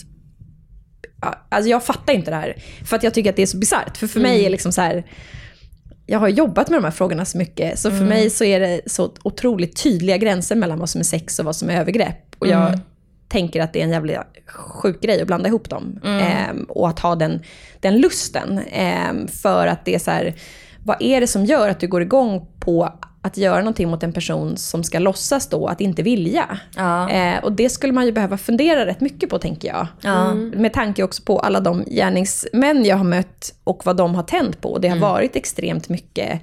ja, 1.21 1.47
alltså 1.49 1.71
jag 1.71 1.85
fattar 1.85 2.13
inte 2.13 2.31
det 2.31 2.37
här. 2.37 2.63
För 2.85 2.97
att 2.97 3.03
jag 3.03 3.15
tycker 3.15 3.31
att 3.31 3.37
det 3.37 3.43
är 3.43 3.47
så 3.47 3.59
bisarrt. 3.59 3.97
För 3.97 4.07
för 4.07 4.21
mig 4.21 4.45
är 4.47 4.51
liksom 4.51 4.73
så 4.73 4.81
här, 4.81 5.05
jag 6.07 6.19
har 6.19 6.29
jobbat 6.29 6.69
med 6.71 6.79
de 6.79 6.85
här 6.85 6.91
frågorna 6.91 7.25
så 7.25 7.39
mycket, 7.39 7.79
så 7.79 7.91
för 7.91 8.05
mig 8.05 8.31
så 8.31 8.45
är 8.45 8.61
det 8.61 8.81
så 8.87 9.13
otroligt 9.23 9.83
tydliga 9.83 10.17
gränser 10.17 10.57
mellan 10.57 10.79
vad 10.79 10.91
som 10.91 10.99
är 10.99 11.05
sex 11.05 11.39
och 11.39 11.45
vad 11.45 11.57
som 11.57 11.71
är 11.71 11.81
övergrepp. 11.81 12.37
Och 12.39 12.47
jag 12.47 12.79
tänker 13.29 13.63
att 13.63 13.73
det 13.73 13.81
är 13.81 13.85
en 13.85 13.91
jävla 13.91 14.25
sjuk 14.47 15.03
grej 15.03 15.21
att 15.21 15.27
blanda 15.27 15.49
ihop 15.49 15.69
dem. 15.71 16.01
Ehm, 16.05 16.65
och 16.65 16.89
att 16.89 16.99
ha 16.99 17.15
den, 17.15 17.43
den 17.81 17.97
lusten. 18.01 18.59
Ehm, 18.71 19.29
för 19.29 19.67
att 19.67 19.85
det 19.85 19.95
är 19.95 19.99
så 19.99 20.11
här, 20.11 20.35
vad 20.85 20.97
är 21.03 21.21
det 21.21 21.27
som 21.27 21.45
gör 21.45 21.69
att 21.69 21.81
du 21.81 21.89
går 21.89 22.03
igång 22.03 22.47
på 22.61 22.93
att 23.23 23.37
göra 23.37 23.59
någonting 23.59 23.89
mot 23.91 24.03
en 24.03 24.13
person 24.13 24.57
som 24.57 24.85
ska 24.85 24.99
låtsas 24.99 25.47
då 25.49 25.67
att 25.67 25.81
inte 25.81 26.03
vilja? 26.03 26.59
Ja. 26.77 27.11
Eh, 27.11 27.45
och 27.45 27.53
det 27.53 27.69
skulle 27.69 27.93
man 27.93 28.07
ju 28.07 28.13
behöva 28.13 28.39
fundera 28.39 28.87
rätt 28.87 29.01
mycket 29.01 29.31
på 29.31 29.39
tänker 29.39 29.69
jag. 29.69 29.87
Ja. 30.03 30.35
Med 30.35 30.73
tanke 30.73 31.03
också 31.03 31.23
på 31.23 31.39
alla 31.39 31.61
de 31.61 31.85
gärningsmän 31.85 32.85
jag 32.85 32.97
har 32.97 33.05
mött 33.05 33.55
och 33.65 33.87
vad 33.87 33.97
de 33.97 34.15
har 34.15 34.23
tänt 34.23 34.61
på. 34.61 34.79
Det 34.79 34.89
har 34.89 34.97
varit 34.99 35.37
extremt 35.37 35.89
mycket 35.89 36.41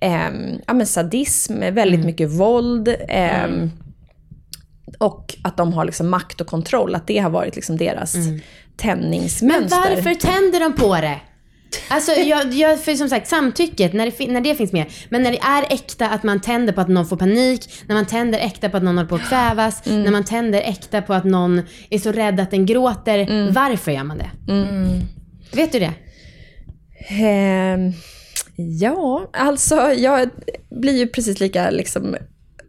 ehm, 0.00 0.58
ja, 0.66 0.74
men 0.74 0.86
sadism, 0.86 1.58
väldigt 1.60 2.04
mycket 2.04 2.30
våld. 2.30 2.96
ehm, 3.08 3.70
Och 4.98 5.34
att 5.44 5.56
de 5.56 5.72
har 5.72 5.84
liksom 5.84 6.08
makt 6.10 6.40
och 6.40 6.46
kontroll, 6.46 6.94
att 6.94 7.06
det 7.06 7.18
har 7.18 7.30
varit 7.30 7.56
liksom 7.56 7.76
deras 7.76 8.14
Men 8.14 8.40
tändningsmönster. 8.76 9.76
varför 9.96 10.14
tänder 10.14 10.60
de 10.60 10.72
på 10.72 10.94
det? 10.94 11.20
Alltså, 11.88 12.12
jag, 12.12 12.52
jag, 12.52 12.80
för 12.80 12.94
som 12.94 13.08
sagt, 13.08 13.28
samtycket, 13.28 13.92
när 13.92 14.06
det, 14.18 14.32
när 14.32 14.40
det 14.40 14.54
finns 14.54 14.72
med. 14.72 14.86
Men 15.08 15.22
när 15.22 15.30
det 15.30 15.38
är 15.38 15.74
äkta 15.74 16.08
att 16.08 16.22
man 16.22 16.40
tänder 16.40 16.72
på 16.72 16.80
att 16.80 16.88
någon 16.88 17.06
får 17.06 17.16
panik, 17.16 17.70
när 17.86 17.94
man 17.94 18.06
tänder 18.06 18.38
äkta 18.38 18.68
på 18.68 18.76
att 18.76 18.82
någon 18.82 18.96
håller 18.96 19.08
på 19.08 19.14
att 19.14 19.28
kvävas, 19.28 19.82
när 19.86 20.10
man 20.10 20.24
tänder 20.24 20.60
äkta 20.60 21.02
på 21.02 21.14
att 21.14 21.24
någon 21.24 21.62
är 21.90 21.98
så 21.98 22.12
rädd 22.12 22.40
att 22.40 22.50
den 22.50 22.66
gråter. 22.66 23.50
Varför 23.52 23.92
gör 23.92 24.04
man 24.04 24.18
det? 24.18 24.30
Vet 25.52 25.72
du 25.72 25.78
det? 25.78 25.92
Ehm, 27.08 27.92
ja, 28.56 29.30
alltså 29.32 29.92
jag 29.92 30.30
blir 30.70 30.96
ju 30.98 31.06
precis 31.06 31.40
lika 31.40 31.70
liksom 31.70 32.16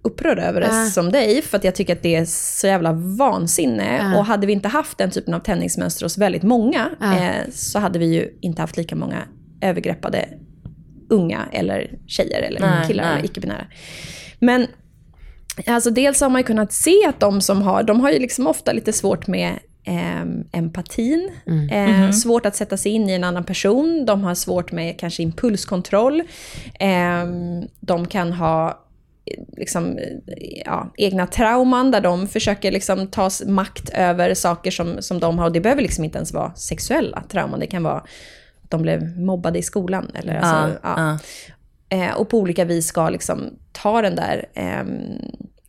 upprörd 0.03 0.39
över 0.39 0.61
det 0.61 0.67
Ja. 0.67 0.85
som 0.85 1.11
dig, 1.11 1.41
för 1.41 1.57
att 1.57 1.63
jag 1.63 1.75
tycker 1.75 1.95
att 1.95 2.03
det 2.03 2.15
är 2.15 2.25
så 2.25 2.67
jävla 2.67 2.93
vansinne. 2.93 3.97
Ja. 4.01 4.17
Och 4.19 4.25
hade 4.25 4.47
vi 4.47 4.53
inte 4.53 4.67
haft 4.67 4.97
den 4.97 5.11
typen 5.11 5.33
av 5.33 5.39
tändningsmönster 5.39 6.05
hos 6.05 6.17
väldigt 6.17 6.43
många, 6.43 6.89
Ja. 6.99 7.17
eh, 7.17 7.49
så 7.51 7.79
hade 7.79 7.99
vi 7.99 8.05
ju 8.05 8.29
inte 8.41 8.61
haft 8.61 8.77
lika 8.77 8.95
många 8.95 9.17
övergreppade 9.61 10.25
unga 11.09 11.41
eller 11.51 11.91
tjejer 12.07 12.41
eller 12.41 12.59
Nej, 12.59 12.87
killar 12.87 13.03
nej. 13.03 13.13
eller 13.13 13.25
icke-binära. 13.25 13.65
Men 14.39 14.67
alltså 15.67 15.89
dels 15.89 16.21
har 16.21 16.29
man 16.29 16.39
ju 16.41 16.45
kunnat 16.45 16.73
se 16.73 17.05
att 17.07 17.19
de 17.19 17.41
som 17.41 17.61
har, 17.61 17.83
de 17.83 17.99
har 17.99 18.11
ju 18.11 18.19
liksom 18.19 18.47
ofta 18.47 18.71
lite 18.71 18.93
svårt 18.93 19.27
med 19.27 19.51
eh, 19.85 20.21
empatin. 20.59 21.29
Eh, 21.71 22.11
Svårt 22.11 22.45
att 22.45 22.55
sätta 22.55 22.77
sig 22.77 22.91
in 22.91 23.09
i 23.09 23.13
en 23.13 23.23
annan 23.23 23.43
person. 23.43 24.05
De 24.05 24.23
har 24.23 24.35
svårt 24.35 24.71
med 24.71 24.99
kanske 24.99 25.23
impulskontroll. 25.23 26.19
Eh, 26.79 27.25
de 27.79 28.07
kan 28.07 28.33
ha 28.33 28.82
liksom, 29.57 29.97
eh, 29.97 30.61
ja, 30.65 30.93
egna 30.97 31.27
trauman 31.27 31.91
där 31.91 32.01
de 32.01 32.27
försöker 32.27 32.71
liksom 32.71 33.07
ta 33.07 33.29
makt 33.47 33.89
över 33.89 34.33
saker 34.33 34.71
som, 34.71 35.01
som 35.01 35.19
de 35.19 35.39
har. 35.39 35.45
Och 35.45 35.51
det 35.51 35.61
behöver 35.61 35.81
liksom 35.81 36.03
inte 36.03 36.17
ens 36.17 36.33
vara 36.33 36.53
sexuella 36.55 37.23
trauman. 37.29 37.59
Det 37.59 37.67
kan 37.67 37.83
vara 37.83 37.97
att 37.97 38.69
de 38.69 38.81
blev 38.81 39.17
mobbade 39.19 39.59
i 39.59 39.63
skolan. 39.63 40.11
Eller, 40.13 40.35
alltså, 40.35 40.79
Ja, 40.83 40.95
ja. 40.97 41.17
Eh, 41.97 42.13
och 42.13 42.29
på 42.29 42.37
olika 42.39 42.65
vis 42.65 42.87
ska 42.87 43.09
liksom 43.09 43.41
ta 43.71 44.01
den 44.01 44.15
där 44.15 44.45
ehm, 44.53 44.85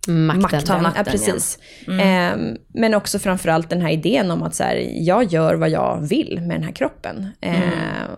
Makten. 0.09 0.43
makten. 0.43 0.83
Makten, 0.83 1.05
precis. 1.05 1.59
Ehm, 2.01 2.57
men 2.69 2.95
också 2.95 3.19
framförallt 3.19 3.71
den 3.71 3.81
här 3.81 3.91
idén 3.91 4.31
om 4.31 4.43
att 4.43 4.55
så 4.55 4.65
här, 4.65 4.89
jag 4.93 5.25
gör 5.25 5.55
vad 5.55 5.69
jag 5.71 6.01
vill 6.09 6.41
med 6.41 6.57
den 6.57 6.63
här 6.65 6.73
kroppen. 6.73 7.29
Ehm, 7.41 7.63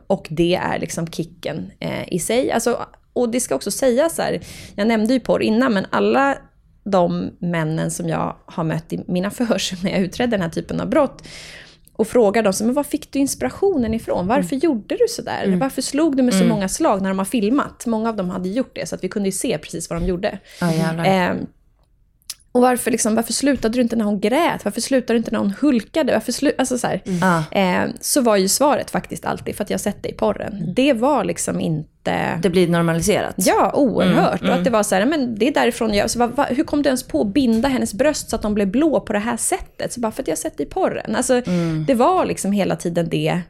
Och 0.06 0.26
det 0.30 0.54
är 0.54 0.78
liksom 0.78 1.06
kicken 1.06 1.70
eh, 1.80 2.12
i 2.12 2.18
sig. 2.18 2.52
Alltså, 2.52 2.86
och 3.16 3.28
det 3.28 3.40
ska 3.40 3.54
också 3.54 3.70
sägas 3.70 4.16
så 4.16 4.22
här, 4.22 4.40
jag 4.74 4.88
nämnde 4.88 5.14
ju 5.14 5.20
porr 5.20 5.42
innan, 5.42 5.72
men 5.72 5.86
alla 5.90 6.38
de 6.84 7.30
männen 7.38 7.90
som 7.90 8.08
jag 8.08 8.36
har 8.46 8.64
mött 8.64 8.92
i 8.92 9.04
mina 9.08 9.30
förhörs 9.38 9.72
när 9.82 9.90
jag 9.90 10.00
utredde 10.00 10.30
den 10.30 10.42
här 10.42 10.50
typen 10.50 10.80
av 10.80 10.88
brott, 10.88 11.22
och 11.92 12.08
frågar 12.08 12.42
dem 12.42 12.52
så, 12.52 12.64
men 12.64 12.74
var 12.74 12.84
fick 12.84 13.12
du 13.12 13.18
inspirationen 13.18 13.94
ifrån? 13.94 14.26
Varför 14.26 14.56
gjorde 14.56 14.94
du 14.94 15.06
sådär? 15.08 15.56
Varför 15.60 15.82
slog 15.82 16.16
du 16.16 16.22
med 16.22 16.34
så 16.34 16.44
många 16.44 16.68
slag 16.68 17.02
när 17.02 17.08
de 17.08 17.18
har 17.18 17.24
filmat? 17.24 17.86
Många 17.86 18.08
av 18.08 18.16
dem 18.16 18.30
hade 18.30 18.48
gjort 18.48 18.74
det, 18.74 18.88
så 18.88 18.94
att 18.94 19.04
vi 19.04 19.08
kunde 19.08 19.28
ju 19.28 19.32
se 19.32 19.58
precis 19.58 19.90
vad 19.90 20.00
de 20.00 20.06
gjorde. 20.06 20.38
Jävlar. 20.60 21.04
Och 22.56 22.62
varför, 22.62 22.90
liksom, 22.90 23.14
varför 23.14 23.32
slutade 23.32 23.74
du 23.78 23.82
inte 23.82 23.96
när 23.96 24.04
hon 24.04 24.20
grät? 24.20 24.64
Varför 24.64 24.80
slutade 24.80 25.12
du 25.12 25.18
inte 25.18 25.30
när 25.30 25.38
hon 25.38 25.54
hulkade? 25.60 26.12
Varför 26.12 26.32
slu- 26.32 26.52
alltså, 26.58 26.78
så, 26.78 26.86
här, 26.86 27.02
Ja. 27.20 27.44
Ehm, 27.52 27.90
så 28.00 28.20
var 28.20 28.36
ju 28.36 28.48
svaret 28.48 28.90
faktiskt 28.90 29.24
alltid, 29.24 29.56
för 29.56 29.64
att 29.64 29.70
jag 29.70 29.80
sett 29.80 30.02
det 30.02 30.08
i 30.08 30.12
porren. 30.12 30.72
Det 30.76 30.92
var 30.92 31.24
liksom 31.24 31.60
inte... 31.60 32.38
Det 32.42 32.50
blir 32.50 32.68
normaliserat. 32.68 33.34
Ja, 33.38 33.72
oerhört. 33.74 34.42
Och 34.42 34.48
att 34.54 34.64
det 34.64 34.70
var 34.70 34.82
så 34.82 34.94
här, 34.94 35.06
men 35.06 35.38
det 35.38 35.48
är 35.48 35.54
därifrån 35.54 35.94
jag... 35.94 36.10
Så, 36.10 36.18
va, 36.18 36.26
va, 36.26 36.46
hur 36.50 36.64
kom 36.64 36.82
du 36.82 36.88
ens 36.88 37.02
på 37.02 37.20
att 37.20 37.26
binda 37.34 37.68
hennes 37.68 37.94
bröst 37.94 38.30
så 38.30 38.36
att 38.36 38.42
de 38.42 38.54
blev 38.54 38.68
blå 38.68 39.00
på 39.00 39.12
det 39.12 39.18
här 39.18 39.36
sättet? 39.36 39.92
Så 39.92 40.00
bara, 40.00 40.12
för 40.12 40.22
att 40.22 40.28
jag 40.28 40.38
sett 40.38 40.56
det 40.56 40.62
i 40.62 40.66
porren. 40.66 41.16
Alltså, 41.16 41.40
Det 41.86 41.94
var 41.94 42.24
liksom 42.24 42.52
hela 42.52 42.76
tiden 42.76 43.08
det 43.08 43.40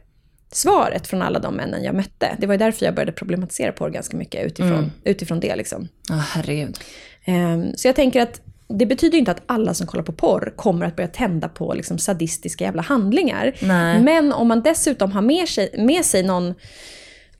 svaret 0.51 1.07
från 1.07 1.21
alla 1.21 1.39
de 1.39 1.53
männen 1.55 1.83
jag 1.83 1.95
mötte. 1.95 2.35
Det 2.39 2.47
var 2.47 2.53
ju 2.53 2.57
därför 2.57 2.85
jag 2.85 2.95
började 2.95 3.11
problematisera 3.11 3.71
porr 3.71 3.89
ganska 3.89 4.17
mycket 4.17 4.45
utifrån, 4.45 4.91
utifrån 5.03 5.39
det. 5.39 5.55
Liksom. 5.55 5.87
Ja, 6.09 6.15
herregud. 6.15 6.77
Ehm, 7.25 7.65
Så 7.75 7.87
jag 7.87 7.95
tänker 7.95 8.21
att 8.21 8.41
det 8.69 8.85
betyder 8.85 9.17
inte 9.17 9.31
att 9.31 9.41
alla 9.45 9.73
som 9.73 9.87
kollar 9.87 10.03
på 10.03 10.11
porr 10.11 10.53
kommer 10.55 10.85
att 10.85 10.95
börja 10.95 11.07
tända 11.07 11.49
på 11.49 11.73
liksom 11.73 11.97
sadistiska 11.99 12.63
jävla 12.63 12.81
handlingar. 12.81 13.53
Nej. 13.61 14.01
Men 14.01 14.33
om 14.33 14.47
man 14.47 14.61
dessutom 14.61 15.11
har 15.11 15.21
med 15.21 15.49
sig, 15.49 15.75
med 15.77 16.05
sig 16.05 16.23
någon, 16.23 16.53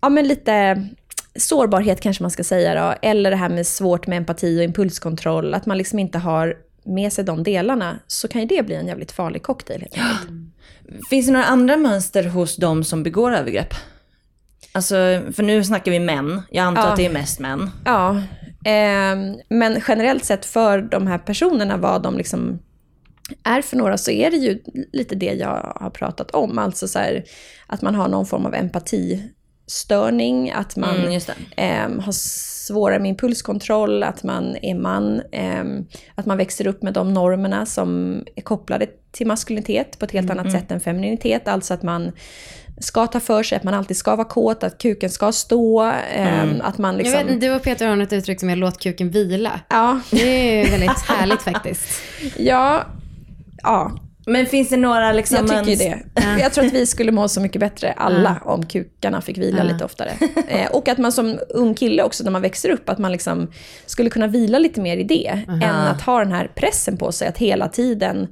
ja 0.01 0.09
men 0.09 0.27
lite 0.27 0.87
sårbarhet 1.35 2.01
kanske 2.01 2.23
man 2.23 2.31
ska 2.31 2.43
säga 2.43 2.75
då, 2.85 2.93
eller 3.01 3.31
det 3.31 3.37
här 3.37 3.49
med 3.49 3.67
svårt 3.67 4.07
med 4.07 4.17
empati 4.17 4.59
och 4.59 4.63
impulskontroll, 4.63 5.53
att 5.53 5.65
man 5.65 5.77
liksom 5.77 5.99
inte 5.99 6.17
har 6.17 6.55
med 6.83 7.13
sig 7.13 7.23
de 7.23 7.43
delarna, 7.43 7.99
så 8.07 8.27
kan 8.27 8.41
ju 8.41 8.47
det 8.47 8.65
bli 8.65 8.75
en 8.75 8.87
jävligt 8.87 9.11
farlig 9.11 9.43
cocktail 9.43 9.81
helt 9.81 9.93
enkelt. 9.97 10.29
Finns 11.09 11.25
det 11.25 11.31
några 11.31 11.45
andra 11.45 11.77
mönster 11.77 12.23
hos 12.23 12.55
de 12.55 12.83
som 12.83 13.03
begår 13.03 13.31
övergrepp? 13.35 13.73
Alltså, 14.71 14.95
för 15.35 15.43
nu 15.43 15.63
snackar 15.63 15.91
vi 15.91 15.99
män. 15.99 16.41
Jag 16.51 16.63
antar 16.63 16.81
Ja. 16.81 16.87
att 16.89 16.95
det 16.97 17.05
är 17.05 17.09
mest 17.13 17.39
män. 17.39 17.69
Ja, 17.85 18.21
men 19.49 19.81
generellt 19.87 20.25
sett 20.25 20.45
för 20.45 20.81
de 20.81 21.07
här 21.07 21.17
personerna, 21.17 21.77
vad 21.77 22.03
de 22.03 22.17
liksom 22.17 22.59
är 23.43 23.61
för 23.61 23.77
några, 23.77 23.97
så 23.97 24.11
är 24.11 24.31
det 24.31 24.37
ju 24.37 24.59
lite 24.93 25.15
det 25.15 25.33
jag 25.33 25.73
har 25.75 25.89
pratat 25.89 26.31
om. 26.31 26.57
Alltså 26.57 26.87
så 26.87 26.99
här, 26.99 27.23
att 27.67 27.81
man 27.81 27.95
har 27.95 28.07
någon 28.07 28.25
form 28.25 28.45
av 28.45 28.55
empatistörning, 28.55 30.51
att 30.51 30.75
man 30.75 30.95
Mm, 30.95 31.21
ehm, 31.55 31.99
har 31.99 32.11
svårare 32.11 32.99
med 32.99 33.09
impulskontroll, 33.09 34.03
att 34.03 34.23
man 34.23 34.57
är 34.61 34.75
man, 34.75 35.21
ehm, 35.31 35.85
att 36.15 36.25
man 36.25 36.37
växer 36.37 36.67
upp 36.67 36.83
med 36.83 36.93
de 36.93 37.13
normerna 37.13 37.65
som 37.65 38.23
är 38.35 38.41
kopplade 38.41 38.87
till 39.11 39.27
maskulinitet 39.27 39.99
på 39.99 40.05
ett 40.05 40.11
helt 40.11 40.29
Mm, 40.29 40.39
annat 40.39 40.53
sätt 40.53 40.71
än 40.71 40.79
femininitet. 40.79 41.47
Alltså 41.47 41.73
att 41.73 41.83
man 41.83 42.11
ska 42.79 43.07
ta 43.07 43.19
för 43.19 43.43
sig, 43.43 43.55
att 43.55 43.63
man 43.63 43.73
alltid 43.73 43.97
ska 43.97 44.15
vara 44.15 44.27
kåt, 44.27 44.63
att 44.63 44.77
kuken 44.77 45.09
ska 45.09 45.31
stå, 45.31 45.81
ehm, 45.81 46.49
Mm. 46.49 46.61
att 46.61 46.77
man 46.77 46.95
Jag 46.97 47.03
liksom... 47.03 47.27
vet, 47.27 47.41
du 47.41 47.51
och 47.55 47.63
Peter 47.63 47.87
har 47.87 47.97
ett 47.97 48.13
uttryck 48.13 48.39
som 48.39 48.49
är 48.49 48.55
låt 48.55 48.79
kuken 48.83 49.09
vila. 49.09 49.59
Ja, 49.69 49.99
Det 50.11 50.61
är 50.61 50.71
väldigt 50.71 51.01
härligt 51.01 51.41
faktiskt. 51.41 52.01
ja, 52.37 52.83
ja, 53.63 53.91
Men 54.25 54.45
finns 54.45 54.69
det 54.69 54.77
några 54.77 55.11
liksom... 55.11 55.37
jag 55.37 55.65
tycker 55.65 55.83
ju 55.85 55.89
det. 55.89 55.99
Jag 56.39 56.53
tror 56.53 56.65
att 56.65 56.73
vi 56.73 56.85
skulle 56.85 57.11
må 57.11 57.27
så 57.27 57.41
mycket 57.41 57.59
bättre 57.59 57.91
alla 57.91 58.41
om 58.45 58.65
kukarna 58.65 59.21
fick 59.21 59.37
vila 59.37 59.63
lite 59.63 59.85
oftare. 59.85 60.11
Eh, 60.49 60.71
och 60.71 60.87
att 60.87 60.97
man 60.97 61.11
som 61.11 61.39
ung 61.49 61.73
kille 61.73 62.03
också 62.03 62.23
när 62.23 62.31
man 62.31 62.41
växer 62.41 62.69
upp, 62.69 62.89
att 62.89 62.97
man 62.97 63.11
liksom 63.11 63.51
skulle 63.85 64.09
kunna 64.09 64.27
vila 64.27 64.59
lite 64.59 64.81
mer 64.81 64.97
i 64.97 65.03
det. 65.03 65.41
Än 65.47 65.63
att 65.63 66.01
ha 66.01 66.19
den 66.19 66.31
här 66.31 66.51
pressen 66.55 66.97
på 66.97 67.11
sig 67.11 67.27
att 67.27 67.37
hela 67.37 67.67
tiden 67.67 68.27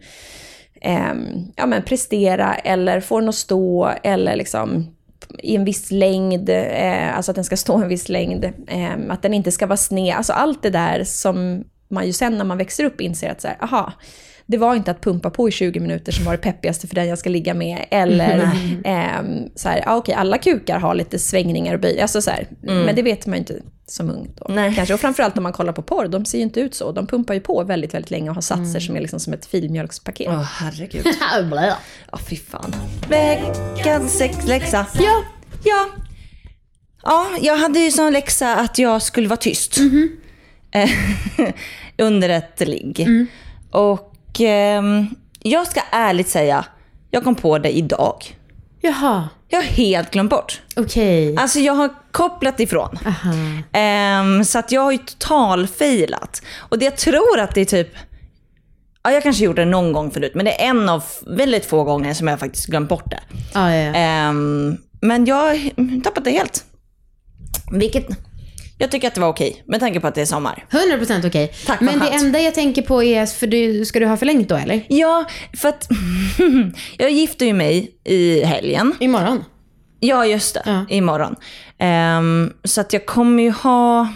ehm, 0.85 1.51
ja, 1.55 1.65
men 1.65 1.81
prestera 1.83 2.55
eller 2.55 2.99
få 2.99 3.19
den 3.19 3.29
att 3.29 3.35
stå 3.35 3.91
eller 4.03 4.35
liksom 4.35 4.95
i 5.39 5.55
en 5.55 5.65
viss 5.65 5.91
längd, 5.91 6.49
eh, 6.49 7.17
alltså 7.17 7.31
att 7.31 7.35
den 7.35 7.43
ska 7.43 7.57
stå 7.65 7.77
en 7.77 7.87
viss 7.87 8.09
längd, 8.09 8.45
eh, 8.67 8.91
att 9.09 9.21
den 9.21 9.33
inte 9.33 9.51
ska 9.51 9.67
vara 9.67 9.77
sned. 9.77 10.15
Alltså 10.15 10.33
allt 10.33 10.63
det 10.63 10.69
där 10.69 11.03
som 11.03 11.63
man 11.89 12.05
ju 12.05 12.13
sen 12.13 12.37
när 12.37 12.45
man 12.45 12.57
växer 12.57 12.83
upp 12.83 13.01
inser 13.01 13.31
att 13.31 13.41
så 13.41 13.47
här, 13.47 13.57
aha, 13.61 13.93
det 14.45 14.57
var 14.57 14.75
inte 14.75 14.91
att 14.91 15.01
pumpa 15.01 15.29
på 15.29 15.49
i 15.49 15.51
20 15.51 15.79
minuter 15.79 16.11
som 16.11 16.25
var 16.25 16.31
det 16.31 16.37
peppigaste 16.37 16.87
för 16.87 16.95
den 16.95 17.07
jag 17.07 17.17
ska 17.17 17.29
ligga 17.29 17.53
med. 17.53 17.85
Eller 17.91 18.49
ehm, 18.83 19.49
så 19.55 19.69
här, 19.69 19.83
ah, 19.85 19.95
okej, 19.95 20.15
alla 20.15 20.37
kukar 20.37 20.79
har 20.79 20.95
lite 20.95 21.19
svängningar 21.19 21.73
och 21.73 21.79
böj. 21.79 22.01
Alltså 22.01 22.21
så 22.21 22.31
här, 22.31 22.47
Men 22.61 22.95
det 22.95 23.01
vet 23.01 23.25
man 23.25 23.33
ju 23.33 23.39
inte 23.39 23.61
som 23.87 24.09
ung 24.09 24.31
då. 24.35 24.45
Nej. 24.53 24.75
Kanske. 24.75 24.93
Och 24.93 24.99
framförallt 24.99 25.37
om 25.37 25.43
man 25.43 25.53
kollar 25.53 25.73
på 25.73 25.81
porr, 25.81 26.07
de 26.07 26.25
ser 26.25 26.37
ju 26.37 26.43
inte 26.43 26.59
ut 26.59 26.75
så. 26.75 26.91
De 26.91 27.07
pumpar 27.07 27.33
ju 27.33 27.39
på 27.39 27.63
väldigt, 27.63 27.93
väldigt 27.93 28.11
länge 28.11 28.29
och 28.29 28.35
har 28.35 28.41
satser 28.41 28.79
som 28.79 28.95
är 28.95 29.01
liksom 29.01 29.19
som 29.19 29.33
ett 29.33 29.45
filmjölkspaket. 29.45 30.27
Åh 30.29 30.41
herregud. 30.41 31.07
Ja, 32.11 32.17
fy 32.29 32.35
fan. 32.35 32.75
Veckans 33.09 34.17
sexläxa. 34.17 34.85
Ja. 34.99 35.23
Ja. 35.63 35.85
Ja, 37.03 37.27
jag 37.41 37.57
hade 37.57 37.79
ju 37.79 37.91
som 37.91 38.13
läxa 38.13 38.55
att 38.55 38.77
jag 38.79 39.01
skulle 39.01 39.27
vara 39.27 39.37
tyst. 39.37 39.77
Eh, 40.71 40.89
Under 41.97 42.29
ett 42.29 42.67
ligg. 42.67 43.07
Och 43.71 44.41
ehm, 44.41 45.05
jag 45.39 45.67
ska 45.67 45.81
ärligt 45.91 46.29
säga, 46.29 46.65
jag 47.11 47.23
kom 47.23 47.35
på 47.35 47.57
det 47.57 47.77
idag. 47.77 48.37
Jaha, 48.81 49.29
Jag 49.49 49.57
har 49.57 49.63
helt 49.63 50.11
glömt 50.11 50.29
bort. 50.29 50.61
okej. 50.75 51.37
Alltså 51.37 51.59
jag 51.59 51.73
har 51.73 51.89
kopplat 52.15 52.59
ifrån. 52.59 52.99
Ehm, 53.71 54.45
så 54.45 54.59
att 54.59 54.71
jag 54.71 54.81
har 54.81 54.91
ju 54.91 54.97
totalfailat. 54.97 56.41
Och 56.57 56.79
det 56.79 56.85
jag 56.85 56.97
tror 56.97 57.39
att 57.39 57.55
det 57.55 57.61
är 57.61 57.65
typ, 57.65 57.89
ja 59.03 59.11
jag 59.11 59.23
kanske 59.23 59.43
gjorde 59.43 59.61
det 59.61 59.71
någon 59.71 59.93
gång 59.93 60.11
förut, 60.11 60.31
men 60.35 60.45
det 60.45 60.61
är 60.61 60.69
en 60.69 60.89
av 60.89 61.03
väldigt 61.27 61.65
få 61.65 61.83
gånger 61.83 62.13
som 62.13 62.27
jag 62.27 62.39
faktiskt 62.39 62.65
glömt 62.65 62.89
bort 62.89 63.11
det. 63.11 63.19
Ja, 63.53 63.75
ja, 63.75 63.83
ja. 63.83 63.95
Ehm, 63.95 64.77
men 65.01 65.25
jag 65.25 65.35
har 65.35 66.01
tappat 66.03 66.23
det 66.23 66.31
helt. 66.31 66.63
Vilket, 67.71 68.07
jag 68.77 68.91
tycker 68.91 69.07
att 69.07 69.15
det 69.15 69.21
var 69.21 69.29
okej, 69.29 69.63
med 69.67 69.79
tanke 69.79 69.99
på 69.99 70.07
att 70.07 70.15
det 70.15 70.21
är 70.21 70.25
sommar. 70.25 70.65
100% 70.71 71.27
okej. 71.27 71.53
Tack, 71.65 71.81
Men 71.81 71.99
det 71.99 72.07
enda 72.07 72.39
jag 72.39 72.53
tänker 72.53 72.81
på 72.81 73.03
är, 73.03 73.25
för 73.25 73.47
du, 73.47 73.85
ska 73.85 73.99
du 73.99 74.05
ha 74.05 74.17
förlängt 74.17 74.49
då 74.49 74.55
eller? 74.55 74.85
Ja, 74.89 75.25
för 75.57 75.69
att 75.69 75.87
jag 76.97 77.11
gifter 77.11 77.45
ju 77.45 77.53
mig 77.53 77.91
i 78.03 78.43
helgen. 78.43 78.93
Imorgon? 78.99 79.43
Ja, 80.07 80.25
just 80.25 80.53
det. 80.53 80.61
Ja. 80.65 80.85
Imorgon. 80.89 81.35
Ehm, 81.79 82.53
så 82.63 82.81
att 82.81 82.93
jag 82.93 83.05
kommer 83.05 83.43
ju 83.43 83.51
ha... 83.51 84.07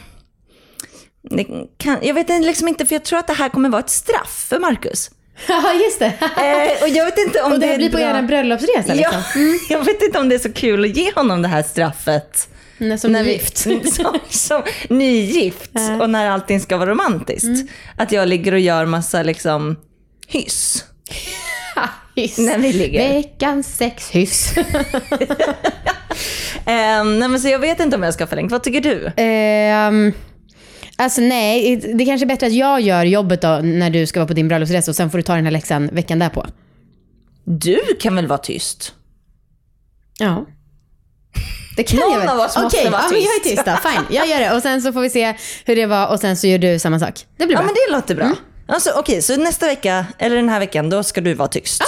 Det 1.30 1.46
kan, 1.78 1.98
jag 2.02 2.14
vet 2.14 2.30
liksom 2.30 2.68
inte, 2.68 2.86
för 2.86 2.96
jag 2.96 3.04
tror 3.06 3.20
att 3.20 3.28
det 3.28 3.34
här 3.34 3.50
kommer 3.50 3.70
vara 3.70 3.80
ett 3.82 3.90
straff 3.90 4.46
för 4.50 4.60
Marcus. 4.60 5.12
Ja, 5.48 5.74
just 5.74 6.00
det. 6.00 6.06
Eh, 6.06 6.84
och 6.84 6.90
jag 6.90 7.06
vet 7.06 7.18
inte 7.18 7.42
om 7.42 7.52
Och 7.54 7.60
det 7.60 7.74
är 7.74 7.78
blir 7.78 7.90
på 7.92 8.00
er 8.00 8.22
bröllopsresa 8.22 8.94
liksom? 8.94 9.22
Ja, 9.36 9.42
jag 9.70 9.86
vet 9.86 10.02
inte 10.02 10.20
om 10.20 10.30
det 10.30 10.36
är 10.36 10.40
så 10.40 10.52
kul 10.54 10.84
att 10.86 10.98
ge 10.98 11.12
honom 11.16 11.42
det 11.42 11.48
här 11.48 11.64
straffet. 11.64 12.50
Mm, 12.80 12.98
Som 12.98 13.12
när 13.12 13.24
vi- 13.24 13.32
gift. 13.32 13.58
Som, 13.58 14.20
som 14.30 14.64
nygift 14.90 15.72
och 16.02 16.10
när 16.10 16.30
allting 16.30 16.60
ska 16.60 16.78
vara 16.78 16.90
romantiskt. 16.90 17.44
Mm. 17.44 17.68
Att 17.98 18.12
jag 18.12 18.28
ligger 18.28 18.52
och 18.52 18.60
gör 18.60 18.86
massa 18.86 19.24
liksom 19.24 19.76
hyss. 20.28 20.86
Hyss. 22.16 22.38
När 22.38 22.58
vi 22.58 22.74
ligger. 22.74 23.14
Veckans 23.14 23.78
sexhyss. 23.78 24.54
Ehm, 26.66 27.20
nej, 27.20 27.30
men 27.30 27.40
så 27.40 27.48
jag 27.48 27.60
vet 27.60 27.80
inte 27.80 27.96
om 27.96 28.04
jag 28.04 28.14
ska 28.14 28.28
förlängt. 28.28 28.52
Vad 28.52 28.64
tycker 28.64 28.82
du? 28.82 29.12
Ehm, 29.18 30.12
alltså 30.98 31.22
nej, 31.22 31.76
det 31.96 32.06
kanske 32.06 32.26
är 32.26 32.28
bättre 32.28 32.48
att 32.48 32.54
jag 32.54 32.82
gör 32.82 33.04
jobbet 33.06 33.42
då 33.42 33.60
när 33.64 33.90
du 33.90 34.06
ska 34.08 34.20
vara 34.20 34.28
på 34.28 34.34
din 34.34 34.48
bröllopsresa 34.48 34.92
och 34.92 34.96
sen 34.96 35.10
får 35.12 35.18
du 35.18 35.22
ta 35.22 35.36
den 35.36 35.46
här 35.46 35.52
läxan 35.52 35.88
veckan 35.88 36.20
därpå. 36.20 36.46
Du 37.44 37.80
kan 38.02 38.16
väl 38.16 38.28
vara 38.28 38.40
tyst? 38.40 38.94
Ja. 40.20 40.46
Det 41.78 41.84
kan 41.84 42.00
Någon 42.00 42.12
jag 42.12 42.20
väl? 42.20 42.30
av 42.30 42.40
oss 42.40 42.58
måste 42.58 42.78
Okej, 42.80 42.90
vara 42.92 43.02
ja, 43.02 43.10
men 43.12 43.22
jag 43.22 43.36
är 43.36 43.44
tyst. 43.44 43.66
då. 43.66 43.90
Fine, 43.90 44.06
jag 44.18 44.28
gör 44.28 44.40
det. 44.40 44.56
Och 44.56 44.62
sen 44.62 44.82
så 44.82 44.94
får 44.94 45.02
vi 45.02 45.10
se 45.10 45.34
hur 45.66 45.76
det 45.76 45.86
var 45.86 46.08
och 46.08 46.20
sen 46.20 46.38
så 46.38 46.48
gör 46.48 46.58
du 46.58 46.80
samma 46.80 47.00
sak. 47.00 47.26
Det 47.38 47.46
blir 47.46 47.56
Ja 47.58 47.62
bra. 47.62 47.66
men 47.66 47.76
det 47.88 47.96
låter 47.96 48.16
bra. 48.16 48.32
Alltså, 48.68 48.90
Okej, 48.96 49.22
så 49.22 49.36
nästa 49.36 49.66
vecka, 49.66 50.06
eller 50.18 50.36
den 50.36 50.50
här 50.50 50.60
veckan, 50.60 50.90
då 50.90 51.04
ska 51.04 51.22
du 51.22 51.34
vara 51.34 51.48
tyst. 51.48 51.84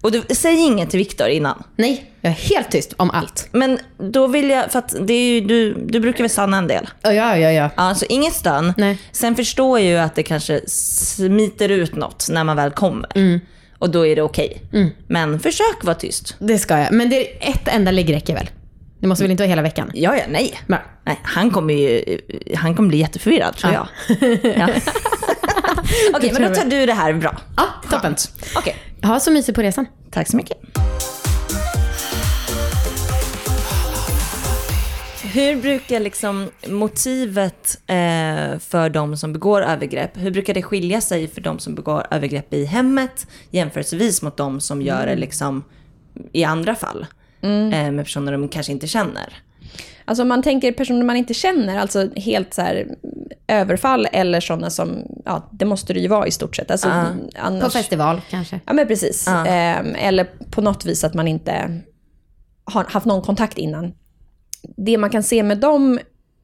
Och 0.00 0.12
du, 0.12 0.22
säg 0.30 0.56
inget 0.58 0.90
till 0.90 0.98
Viktor 0.98 1.28
innan. 1.28 1.62
Nej, 1.76 2.10
jag 2.20 2.30
är 2.30 2.34
helt 2.36 2.70
tyst 2.70 2.92
om 2.96 3.10
allt. 3.10 3.48
Men 3.52 3.78
då 3.98 4.26
vill 4.26 4.50
jag, 4.50 4.72
för 4.72 4.78
att 4.78 4.94
det 5.06 5.12
är 5.14 5.32
ju, 5.34 5.40
du, 5.40 5.74
du 5.74 6.00
brukar 6.00 6.24
väl 6.24 6.30
stanna 6.30 6.58
en 6.58 6.66
del? 6.66 6.88
Ja, 7.02 7.12
ja, 7.12 7.36
ja. 7.36 7.70
Ja, 7.76 7.94
så 7.94 8.04
inget 8.08 8.34
stön. 8.34 8.72
Nej. 8.76 8.98
Sen 9.12 9.36
förstår 9.36 9.78
jag 9.78 9.88
ju 9.88 9.96
att 9.98 10.14
det 10.14 10.22
kanske 10.22 10.60
smiter 10.66 11.68
ut 11.68 11.94
något 11.96 12.26
när 12.30 12.44
man 12.44 12.56
väl 12.56 12.70
kommer. 12.70 13.40
Och 13.78 13.90
då 13.90 14.06
är 14.06 14.16
det 14.16 14.22
okej. 14.22 14.62
Men 15.06 15.40
försök 15.40 15.84
vara 15.84 15.94
tyst. 15.94 16.36
Det 16.38 16.58
ska 16.58 16.78
jag. 16.78 16.92
Men 16.92 17.10
det 17.10 17.46
är 17.46 17.50
ett 17.50 17.68
enda 17.68 17.90
ligg 17.90 18.12
räcker 18.14 18.34
väl? 18.34 18.50
Det 19.00 19.06
måste 19.06 19.24
väl 19.24 19.30
inte 19.30 19.42
vara 19.42 19.48
hela 19.48 19.62
veckan? 19.62 19.90
Ja, 19.94 20.16
ja, 20.16 20.22
nej. 20.28 20.54
Bra. 20.66 20.78
nej 21.04 21.18
han 21.22 21.50
kommer 21.50 21.74
ju, 21.74 22.18
han 22.56 22.74
kommer 22.76 22.88
bli 22.88 22.98
jätteförvirrad 22.98 23.56
tror 23.56 23.72
Ja. 23.72 23.88
jag. 24.20 24.38
Ja. 24.58 24.68
Okej, 26.14 26.32
men 26.32 26.42
då 26.42 26.54
tar 26.54 26.64
du 26.64 26.86
det 26.86 26.92
här 26.92 27.12
bra. 27.12 27.36
Ja, 27.56 27.64
toppen. 27.90 28.16
Okej, 28.56 28.76
Ha 29.02 29.20
så 29.20 29.30
mysigt 29.30 29.56
på 29.56 29.62
resan. 29.62 29.86
tack 30.10 30.28
så 30.28 30.36
mycket. 30.36 30.58
Hur 35.32 35.56
brukar 35.62 36.00
liksom 36.00 36.50
motivet 36.68 37.78
eh, 37.86 38.58
för 38.58 38.88
de 38.90 39.16
som 39.16 39.32
begår 39.32 39.62
övergrepp, 39.62 40.10
hur 40.14 40.30
brukar 40.30 40.54
det 40.54 40.62
skilja 40.62 41.00
sig 41.00 41.28
för 41.28 41.40
de 41.40 41.58
som 41.58 41.74
begår 41.74 42.06
övergrepp 42.10 42.54
i 42.54 42.64
hemmet 42.64 43.26
jämförelsevis 43.50 44.22
mot 44.22 44.36
de 44.36 44.60
som 44.60 44.82
gör 44.82 45.06
det 45.06 45.16
liksom 45.16 45.64
i 46.32 46.44
andra 46.44 46.74
fall? 46.74 47.06
Eh, 47.42 47.90
med 47.90 48.04
personer 48.04 48.32
de 48.32 48.48
kanske 48.48 48.72
inte 48.72 48.86
känner. 48.86 49.42
Alltså 50.04 50.22
om 50.22 50.28
man 50.28 50.42
tänker 50.42 50.72
personer 50.72 51.04
man 51.04 51.16
inte 51.16 51.34
känner, 51.34 51.78
alltså 51.78 52.08
helt 52.16 52.54
så 52.54 52.62
här 52.62 52.86
överfall 53.46 54.08
eller 54.12 54.40
sådana 54.40 54.70
som, 54.70 55.02
ja 55.24 55.48
det 55.52 55.64
måste 55.64 55.92
det 55.92 56.00
ju 56.00 56.08
vara 56.08 56.26
i 56.26 56.30
stort 56.30 56.56
sett. 56.56 56.70
Alltså, 56.70 56.88
annars, 57.38 57.64
På 57.64 57.70
festival 57.70 58.20
kanske. 58.30 58.60
Ja 58.66 58.72
men 58.72 58.86
precis. 58.86 59.28
Ehm, 59.28 59.94
eller 59.94 60.24
på 60.50 60.60
något 60.60 60.84
vis 60.86 61.04
att 61.04 61.14
man 61.14 61.28
inte 61.28 61.80
har 62.64 62.84
haft 62.84 63.06
någon 63.06 63.22
kontakt 63.22 63.58
innan. 63.58 63.92
Det 64.76 64.98
man 64.98 65.10
kan 65.10 65.22
se 65.22 65.42
med 65.42 65.58
de 65.58 65.98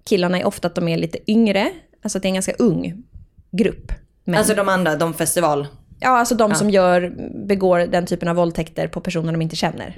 killarna 0.04 0.38
är 0.38 0.46
ofta 0.46 0.68
att 0.68 0.74
de 0.74 0.88
är 0.88 0.96
lite 0.96 1.30
yngre, 1.30 1.70
alltså 2.02 2.18
att 2.18 2.22
det 2.22 2.26
är 2.26 2.30
en 2.30 2.34
ganska 2.34 2.54
ung 2.58 3.02
grupp. 3.50 3.92
män. 4.24 4.38
Alltså 4.38 4.54
de 4.54 4.68
andra, 4.68 4.96
de 4.96 5.14
festival... 5.14 5.66
Ja, 6.00 6.08
alltså 6.08 6.34
de 6.34 6.54
som 6.54 6.70
gör, 6.70 7.12
begår 7.46 7.78
den 7.78 8.06
typen 8.06 8.28
av 8.28 8.36
våldtäkter 8.36 8.88
på 8.88 9.00
personer 9.00 9.32
de 9.32 9.42
inte 9.42 9.56
känner. 9.56 9.96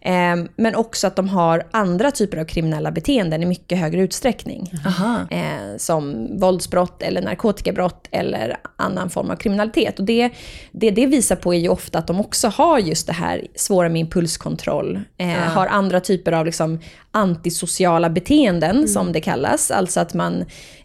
Ehm, 0.00 0.48
men 0.56 0.74
också 0.74 1.06
att 1.06 1.16
de 1.16 1.28
har 1.28 1.66
andra 1.70 2.10
typer 2.10 2.38
av 2.38 2.44
kriminella 2.44 2.90
beteenden 2.90 3.42
i 3.42 3.46
mycket 3.46 3.78
högre 3.78 4.00
utsträckning. 4.02 4.70
Aha. 4.86 5.20
Eh, 5.30 5.76
som 5.78 6.28
våldsbrott 6.40 7.02
eller 7.02 7.22
narkotikabrott 7.22 8.08
eller 8.10 8.56
annan 8.76 9.10
form 9.10 9.30
av 9.30 9.36
kriminalitet. 9.36 9.98
Och 9.98 10.04
det, 10.04 10.30
det 10.72 10.90
det 10.90 11.06
visar 11.06 11.36
på 11.36 11.54
är 11.54 11.58
ju 11.58 11.68
ofta 11.68 11.98
att 11.98 12.06
de 12.06 12.20
också 12.20 12.48
har 12.48 12.78
just 12.78 13.06
det 13.06 13.12
här 13.12 13.46
svåra 13.54 13.88
med 13.88 14.00
impulskontroll. 14.00 15.00
Eh, 15.18 15.28
Har 15.28 15.66
andra 15.66 16.00
typer 16.00 16.32
av 16.32 16.46
liksom 16.46 16.80
antisociala 17.10 18.10
beteenden 18.10 18.88
som 18.88 19.12
det 19.12 19.20
kallas. 19.20 19.70
Alltså 19.70 20.00
att 20.00 20.14
man 20.14 20.44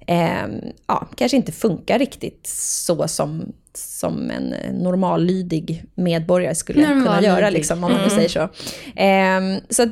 eh, 0.09 0.47
ja, 0.87 1.07
kanske 1.15 1.37
inte 1.37 1.51
funkar 1.51 1.99
riktigt 1.99 2.47
så 2.47 3.07
som, 3.07 3.53
som 3.73 4.31
en 4.31 4.55
normallydig 4.83 5.85
medborgare 5.95 6.55
skulle 6.55 6.83
kunna 6.83 6.95
Normallydig. 6.95 7.27
göra, 7.27 7.49
liksom, 7.49 7.83
om 7.83 7.91
man 7.91 8.01
nu 8.01 8.09
säger 8.09 8.29
så. 8.29 8.41
Eh, 9.01 9.61
så 9.69 9.85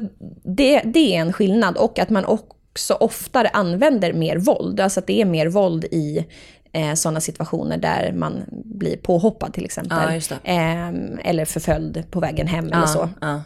det, 0.44 0.82
det 0.86 1.16
är 1.16 1.22
en 1.22 1.34
skillnad. 1.34 1.78
Och 1.78 2.00
att 2.00 2.10
man 2.10 2.26
också 2.26 2.94
oftare 2.94 3.48
använder 3.48 4.14
mer 4.14 4.38
våld. 4.38 4.80
Alltså 4.80 5.00
att 5.00 5.08
det 5.08 5.22
är 5.22 5.26
mer 5.26 5.48
våld 5.48 5.86
i 5.86 6.26
eh, 6.74 6.94
sådana 6.94 7.22
situationer 7.22 7.78
där 7.78 8.14
man 8.14 8.44
blir 8.50 8.98
påhoppad 8.98 9.54
till 9.54 9.66
exempel. 9.66 10.22
Ja. 10.30 10.36
Eh, 10.44 10.90
eller 11.24 11.46
förföljd 11.46 12.04
på 12.12 12.20
vägen 12.20 12.48
hem 12.48 12.68
eller 12.68 12.86
så. 12.86 13.10
Ja. 13.22 13.42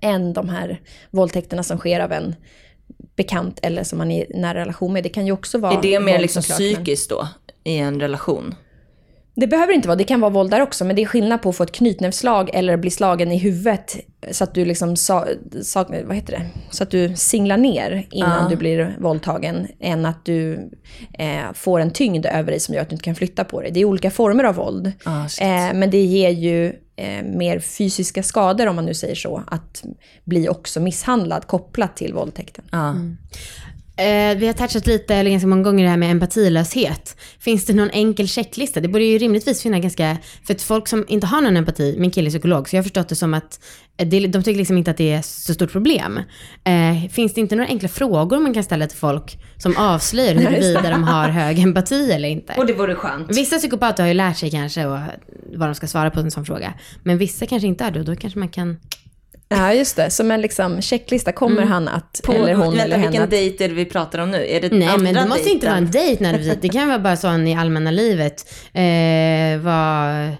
Än 0.00 0.32
de 0.32 0.48
här 0.48 0.80
våldtäkterna 1.10 1.62
som 1.62 1.78
sker 1.78 2.00
av 2.00 2.12
en 2.12 2.34
bekant 3.16 3.58
eller 3.62 3.84
som 3.84 3.98
man 3.98 4.10
är 4.10 4.32
i 4.32 4.38
nära 4.38 4.60
relation 4.60 4.92
med. 4.92 5.02
Det 5.02 5.08
kan 5.08 5.26
ju 5.26 5.32
också 5.32 5.58
vara 5.58 5.72
Är 5.78 5.82
det 5.82 6.00
mer 6.00 6.18
liksom 6.18 6.42
såklart, 6.42 6.60
men- 6.60 6.74
psykiskt 6.74 7.10
då? 7.10 7.28
I 7.64 7.78
en 7.78 8.00
relation? 8.00 8.54
Det 9.34 9.46
behöver 9.46 9.72
inte 9.72 9.88
vara, 9.88 9.96
det 9.96 10.04
kan 10.04 10.20
vara 10.20 10.30
våld 10.30 10.50
där 10.50 10.60
också, 10.60 10.84
men 10.84 10.96
det 10.96 11.02
är 11.02 11.06
skillnad 11.06 11.42
på 11.42 11.48
att 11.48 11.56
få 11.56 11.62
ett 11.62 11.72
knytnävsslag 11.72 12.50
eller 12.54 12.76
bli 12.76 12.90
slagen 12.90 13.32
i 13.32 13.38
huvudet 13.38 13.96
så 14.30 14.44
att 14.44 14.54
du 14.54 14.64
liksom, 14.64 14.96
sa, 14.96 15.26
sa, 15.62 15.84
vad 16.04 16.16
heter 16.16 16.32
det? 16.32 16.46
Så 16.70 16.82
att 16.82 16.90
du 16.90 17.16
singlar 17.16 17.56
ner 17.56 18.06
innan 18.10 18.42
Ja. 18.42 18.48
du 18.50 18.56
blir 18.56 18.96
våldtagen, 19.00 19.66
än 19.80 20.06
att 20.06 20.24
du 20.24 20.70
eh, 21.18 21.52
får 21.54 21.80
en 21.80 21.90
tyngd 21.90 22.26
över 22.26 22.50
dig 22.50 22.60
som 22.60 22.74
gör 22.74 22.82
att 22.82 22.88
du 22.88 22.94
inte 22.94 23.04
kan 23.04 23.14
flytta 23.14 23.44
på 23.44 23.60
dig. 23.60 23.70
Det 23.70 23.80
är 23.80 23.84
olika 23.84 24.10
former 24.10 24.44
av 24.44 24.54
våld. 24.54 24.92
Shit. 25.28 25.40
eh, 25.42 25.74
men 25.74 25.90
det 25.90 26.02
ger 26.04 26.30
ju 26.30 26.66
eh, 26.96 27.22
mer 27.24 27.58
fysiska 27.60 28.22
skador, 28.22 28.66
om 28.66 28.76
man 28.76 28.84
nu 28.84 28.94
säger 28.94 29.14
så, 29.14 29.42
att 29.46 29.82
bli 30.24 30.48
också 30.48 30.80
misshandlad 30.80 31.46
kopplat 31.46 31.96
till 31.96 32.14
våldtäkten. 32.14 32.64
Ja. 32.70 32.94
Eh, 33.96 34.38
vi 34.38 34.46
har 34.46 34.52
touchat 34.52 34.86
lite, 34.86 35.14
eller 35.14 35.30
ganska 35.30 35.46
många 35.46 35.62
gånger, 35.62 35.84
det 35.84 35.90
här 35.90 35.96
med 35.96 36.10
empatilöshet. 36.10 37.16
Finns 37.40 37.66
det 37.66 37.72
någon 37.72 37.90
enkel 37.90 38.28
checklista? 38.28 38.80
Det 38.80 38.88
borde 38.88 39.04
ju 39.04 39.18
rimligtvis 39.18 39.62
finnas 39.62 39.82
ganska, 39.82 40.16
för 40.46 40.54
att 40.54 40.62
folk 40.62 40.88
som 40.88 41.04
inte 41.08 41.26
har 41.26 41.40
någon 41.40 41.56
empati, 41.56 41.96
min 41.98 42.10
kille 42.10 42.28
är 42.28 42.30
psykolog, 42.30 42.68
så 42.68 42.76
jag 42.76 42.78
har 42.78 42.82
förstått 42.82 43.08
det 43.08 43.14
som 43.14 43.34
att 43.34 43.60
eh, 43.96 44.08
det, 44.08 44.26
de 44.26 44.42
tycker 44.42 44.58
liksom 44.58 44.78
inte 44.78 44.90
att 44.90 44.96
det 44.96 45.12
är 45.12 45.22
så 45.22 45.54
stort 45.54 45.72
problem. 45.72 46.20
Eh, 46.64 47.10
finns 47.10 47.34
det 47.34 47.40
inte 47.40 47.56
några 47.56 47.68
enkla 47.68 47.88
frågor 47.88 48.40
man 48.40 48.54
kan 48.54 48.64
ställa 48.64 48.86
till 48.86 48.98
folk 48.98 49.38
som 49.56 49.76
avslöjar 49.76 50.34
huruvida 50.34 50.90
de 50.90 51.04
har 51.04 51.28
hög 51.28 51.58
empati 51.58 52.12
eller 52.12 52.28
inte? 52.28 52.54
Och 52.56 52.66
det 52.66 52.72
vore 52.72 52.94
skönt. 52.94 53.36
Vissa 53.36 53.58
psykopater 53.58 54.02
har 54.02 54.08
ju 54.08 54.14
lärt 54.14 54.36
sig 54.36 54.50
kanske 54.50 54.86
och 54.86 54.98
vad 55.54 55.68
de 55.68 55.74
ska 55.74 55.86
svara 55.86 56.10
på 56.10 56.20
en 56.20 56.30
sån 56.30 56.44
fråga. 56.44 56.74
Men 57.02 57.18
vissa 57.18 57.46
kanske 57.46 57.68
inte 57.68 57.84
har 57.84 57.90
det 57.90 58.00
och 58.00 58.06
då 58.06 58.16
kanske 58.16 58.38
man 58.38 58.48
kan... 58.48 58.76
Ja, 59.56 59.74
just 59.82 59.96
det. 59.96 60.10
Som 60.10 60.30
en 60.30 60.40
liksom 60.40 60.82
checklista, 60.82 61.32
kommer 61.32 61.62
han 61.62 61.88
att, 61.88 62.20
På, 62.24 62.32
eller 62.32 62.54
hon 62.54 62.66
vänta, 62.68 62.84
eller 62.84 62.96
henne 62.96 63.06
vilken 63.08 63.22
att 63.24 63.30
dejt 63.30 63.64
är 63.64 63.68
det 63.68 63.74
vi 63.74 63.84
pratar 63.84 64.18
om 64.18 64.30
nu? 64.30 64.46
Är 64.48 64.60
det 64.60 64.72
Nej 64.72 64.88
andra 64.88 65.02
men 65.02 65.14
det 65.14 65.28
måste 65.28 65.50
inte 65.50 65.66
vara 65.66 65.76
en 65.76 65.90
dejt 65.90 66.22
nödvändigtvis. 66.24 66.62
Det 66.62 66.68
kan 66.78 66.88
vara 66.88 66.98
bara 66.98 67.16
sån 67.16 67.48
i 67.48 67.54
allmänna 67.56 67.90
livet. 67.90 68.52
Eh, 68.74 69.60
vad, 69.64 70.30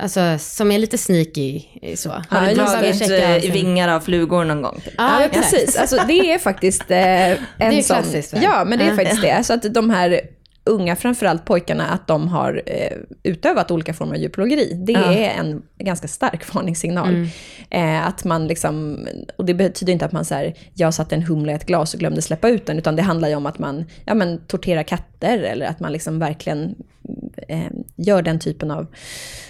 alltså 0.00 0.20
som 0.38 0.72
är 0.72 0.78
lite 0.78 0.98
sneaky 0.98 1.62
eh, 1.82 1.94
så. 1.96 2.10
Har 2.10 2.24
Ja, 2.30 2.40
du 2.40 2.50
just 2.50 2.72
dragit 2.74 2.98
checka 2.98 3.36
eh, 3.36 3.52
vingar 3.52 3.88
av 3.88 4.00
flugor 4.00 4.44
någon 4.44 4.62
gång? 4.62 4.80
Typ? 4.84 4.94
Ja, 4.98 5.22
Ja, 5.22 5.28
precis. 5.32 5.76
Alltså, 5.76 5.96
det 6.08 6.32
är 6.32 6.38
faktiskt 6.38 6.90
eh, 6.90 6.98
en 6.98 7.38
är 7.58 7.82
sån... 7.82 7.96
klassiskt, 7.96 8.32
va? 8.32 8.38
Ja, 8.42 8.64
men 8.64 8.78
det 8.78 8.84
är 8.84 8.88
Ja. 8.90 8.96
faktiskt 8.96 9.22
det. 9.22 9.44
Så 9.44 9.52
att 9.52 9.74
de 9.74 9.90
här 9.90 10.20
unga, 10.68 10.96
framförallt 10.96 11.44
pojkarna, 11.44 11.86
att 11.88 12.06
de 12.06 12.28
har 12.28 12.62
eh, 12.66 12.96
utövat 13.22 13.70
olika 13.70 13.94
former 13.94 14.14
av 14.14 14.20
djurplågeri. 14.20 14.72
Det 14.86 14.92
Ja. 14.92 15.12
är 15.12 15.30
en 15.40 15.62
ganska 15.78 16.08
stark 16.08 16.54
varningssignal. 16.54 17.08
Mm. 17.08 17.28
Eh, 17.70 18.06
att 18.06 18.24
man 18.24 18.46
liksom, 18.46 19.06
och 19.36 19.44
det 19.44 19.54
betyder 19.54 19.92
inte 19.92 20.04
att 20.04 20.12
man 20.12 20.24
så 20.24 20.34
här, 20.34 20.54
jag 20.74 20.94
satte 20.94 21.14
en 21.14 21.22
humla 21.22 21.52
i 21.52 21.54
ett 21.54 21.66
glas 21.66 21.94
och 21.94 22.00
glömde 22.00 22.22
släppa 22.22 22.48
ut 22.48 22.66
den, 22.66 22.78
utan 22.78 22.96
det 22.96 23.02
handlar 23.02 23.28
ju 23.28 23.34
om 23.34 23.46
att 23.46 23.58
man 23.58 23.84
ja, 24.04 24.14
men, 24.14 24.38
torterar 24.46 24.82
katter, 24.82 25.38
eller 25.38 25.66
att 25.66 25.80
man 25.80 25.92
liksom 25.92 26.18
verkligen 26.18 26.74
eh, 27.48 27.58
gör 27.96 28.22
den 28.22 28.38
typen 28.38 28.70
av, 28.70 28.86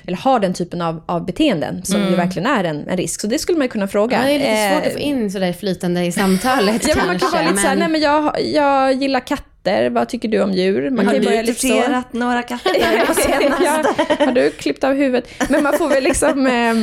eller 0.06 0.16
har 0.16 0.40
den 0.40 0.54
typen 0.54 0.82
av, 0.82 1.02
av 1.06 1.26
beteenden, 1.26 1.84
som 1.84 2.00
ju 2.00 2.14
verkligen 2.16 2.46
är 2.50 2.64
en, 2.64 2.88
en 2.88 2.96
risk. 2.96 3.20
Så 3.20 3.26
det 3.26 3.38
skulle 3.38 3.58
man 3.58 3.64
ju 3.64 3.68
kunna 3.68 3.88
fråga. 3.88 4.16
Mm. 4.16 4.32
Ja, 4.32 4.38
det 4.38 4.44
är 4.46 4.70
lite 4.70 4.74
svårt 4.74 4.82
Eh, 4.84 4.88
att 4.88 4.92
få 4.92 4.98
in 4.98 5.30
sådär 5.30 5.52
flytande 5.52 6.04
i 6.04 6.12
samtalet 6.12 6.82
Ja, 6.88 6.94
men 6.96 7.06
kanske. 7.06 7.06
man 7.06 7.18
kan 7.18 7.30
vara 7.32 7.42
lite 7.50 7.62
såhär, 7.62 7.76
nej 7.76 7.88
men 7.88 8.00
jag, 8.00 8.40
jag 8.44 8.92
gillar 8.92 9.20
katter, 9.20 9.47
vad 9.90 10.08
tycker 10.08 10.28
du 10.28 10.42
om 10.42 10.52
djur? 10.52 10.90
Man 10.90 11.06
Har 11.06 11.14
kan 11.14 11.22
du 11.22 11.52
så. 11.54 11.68
torterat 11.68 12.12
några 12.12 12.42
katter 12.42 13.06
på 13.06 13.14
senaste? 13.14 13.64
ja, 13.64 14.24
har 14.26 14.32
du 14.32 14.50
klippt 14.50 14.84
av 14.84 14.94
huvudet? 14.94 15.28
Men 15.50 15.62
man 15.62 15.78
får 15.78 15.88
väl 15.88 16.04
liksom 16.04 16.46
eh, 16.46 16.74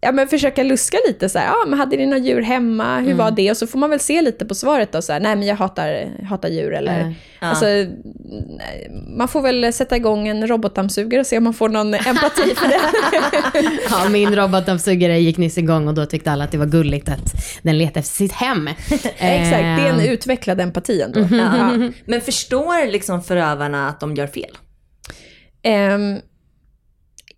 ja, 0.00 0.12
men 0.12 0.28
försöka 0.28 0.62
luska 0.62 0.96
lite 1.06 1.28
så 1.28 1.38
här, 1.38 1.46
ja 1.46 1.56
men 1.66 1.78
hade 1.78 1.96
ni 1.96 2.06
några 2.06 2.18
djur 2.18 2.42
hemma, 2.42 3.00
hur 3.00 3.14
var 3.14 3.30
det? 3.30 3.50
Och 3.50 3.56
så 3.56 3.66
får 3.66 3.78
man 3.78 3.90
väl 3.90 4.00
se 4.00 4.22
lite 4.22 4.44
på 4.44 4.54
svaret 4.54 4.92
då, 4.92 5.02
så 5.02 5.12
här, 5.12 5.20
nej 5.20 5.36
men 5.36 5.46
jag 5.48 5.56
hatar, 5.56 6.08
hatar 6.24 6.48
djur 6.48 6.74
eller, 6.74 7.00
Mm. 7.00 7.14
alltså, 7.52 7.66
nej, 7.66 8.90
man 9.16 9.28
får 9.28 9.42
väl 9.42 9.72
sätta 9.72 9.96
igång 9.96 10.28
en 10.28 10.46
robotdammsugare 10.46 11.20
och 11.20 11.26
se 11.26 11.38
om 11.38 11.44
man 11.44 11.54
får 11.54 11.68
någon 11.68 11.94
empati 11.94 12.54
för 12.56 12.68
det. 12.68 12.80
Ja, 13.90 14.08
min 14.08 14.36
robotdammsugare 14.36 15.18
gick 15.20 15.36
nyss 15.38 15.58
igång 15.58 15.88
och 15.88 15.94
då 15.94 16.06
tyckte 16.06 16.30
alla 16.32 16.44
att 16.44 16.50
det 16.52 16.58
var 16.58 16.66
gulligt 16.66 17.08
att 17.08 17.34
den 17.62 17.78
letade 17.78 18.00
efter 18.00 18.14
sitt 18.16 18.32
hem. 18.32 18.68
Exakt, 19.18 19.18
det 19.50 19.56
är 19.58 19.88
en 19.90 20.00
Eh, 20.00 20.10
utvecklad 20.12 20.60
empati 20.60 21.00
ändå. 21.02 21.20
Ja. 21.20 21.26
Ja. 21.36 21.90
Men 22.06 22.20
förstår 22.20 22.86
liksom 22.92 23.22
förövarna 23.22 23.88
att 23.88 24.00
de 24.00 24.14
gör 24.14 24.26
fel? 24.26 24.50
Ehm, 25.62 26.18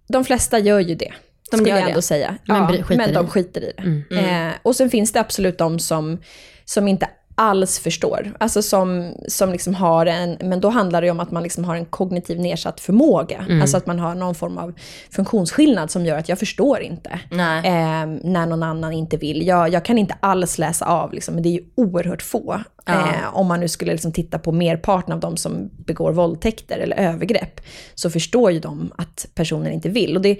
de 0.08 0.24
flesta 0.24 0.58
gör 0.58 0.80
ju 0.80 0.94
det. 0.94 1.12
De 1.50 1.56
skulle 1.56 1.70
gör 1.70 1.76
jag 1.76 1.86
det. 1.86 1.90
ändå 1.90 2.02
säga. 2.02 2.38
Men 2.44 2.56
ja, 2.56 2.68
skiter 2.68 2.96
men 2.96 3.14
de 3.14 3.24
det. 3.24 3.30
skiter 3.30 3.60
i 3.60 3.72
det. 4.10 4.16
Eh, 4.18 4.52
och 4.62 4.76
sen 4.76 4.90
finns 4.90 5.12
det 5.12 5.20
absolut 5.20 5.58
de 5.58 5.78
som, 5.78 6.18
som 6.64 6.88
inte 6.88 7.08
alls 7.38 7.78
förstår. 7.78 8.32
Alltså 8.40 8.62
som, 8.62 9.14
som 9.28 9.52
liksom 9.52 9.74
har 9.74 10.06
en, 10.06 10.36
men 10.40 10.60
då 10.60 10.68
handlar 10.68 11.00
det 11.00 11.06
ju 11.06 11.10
om 11.10 11.20
att 11.20 11.30
man 11.30 11.42
liksom 11.42 11.64
har 11.64 11.76
en 11.76 11.84
kognitiv 11.86 12.40
nedsatt 12.40 12.80
förmåga. 12.80 13.46
Alltså 13.60 13.76
att 13.76 13.86
man 13.86 13.98
har 13.98 14.14
någon 14.14 14.34
form 14.34 14.58
av 14.58 14.74
funktionsskillnad 15.10 15.90
som 15.90 16.06
gör 16.06 16.18
att 16.18 16.28
jag 16.28 16.38
förstår 16.38 16.80
inte. 16.80 17.20
Eh, 17.64 18.06
när 18.22 18.46
någon 18.46 18.62
annan 18.62 18.92
inte 18.92 19.16
vill. 19.16 19.46
Jag, 19.46 19.72
jag 19.72 19.84
kan 19.84 19.98
inte 19.98 20.16
alls 20.20 20.58
läsa 20.58 20.86
av, 20.86 21.12
liksom, 21.12 21.34
men 21.34 21.42
det 21.42 21.48
är 21.48 21.52
ju 21.52 21.64
oerhört 21.74 22.22
få. 22.22 22.62
Ja. 22.86 22.92
Eh, 22.92 23.36
om 23.36 23.46
man 23.46 23.60
nu 23.60 23.68
skulle 23.68 23.92
liksom 23.92 24.12
titta 24.12 24.38
på 24.38 24.52
merparten 24.52 25.12
av 25.12 25.20
de 25.20 25.36
som 25.36 25.70
begår 25.86 26.12
våldtäkter 26.12 26.78
eller 26.78 26.96
övergrepp, 26.96 27.60
så 27.94 28.10
förstår 28.10 28.50
ju 28.50 28.60
de 28.60 28.92
att 28.98 29.26
personen 29.34 29.72
inte 29.72 29.88
vill. 29.88 30.16
Och 30.16 30.22
det, 30.22 30.38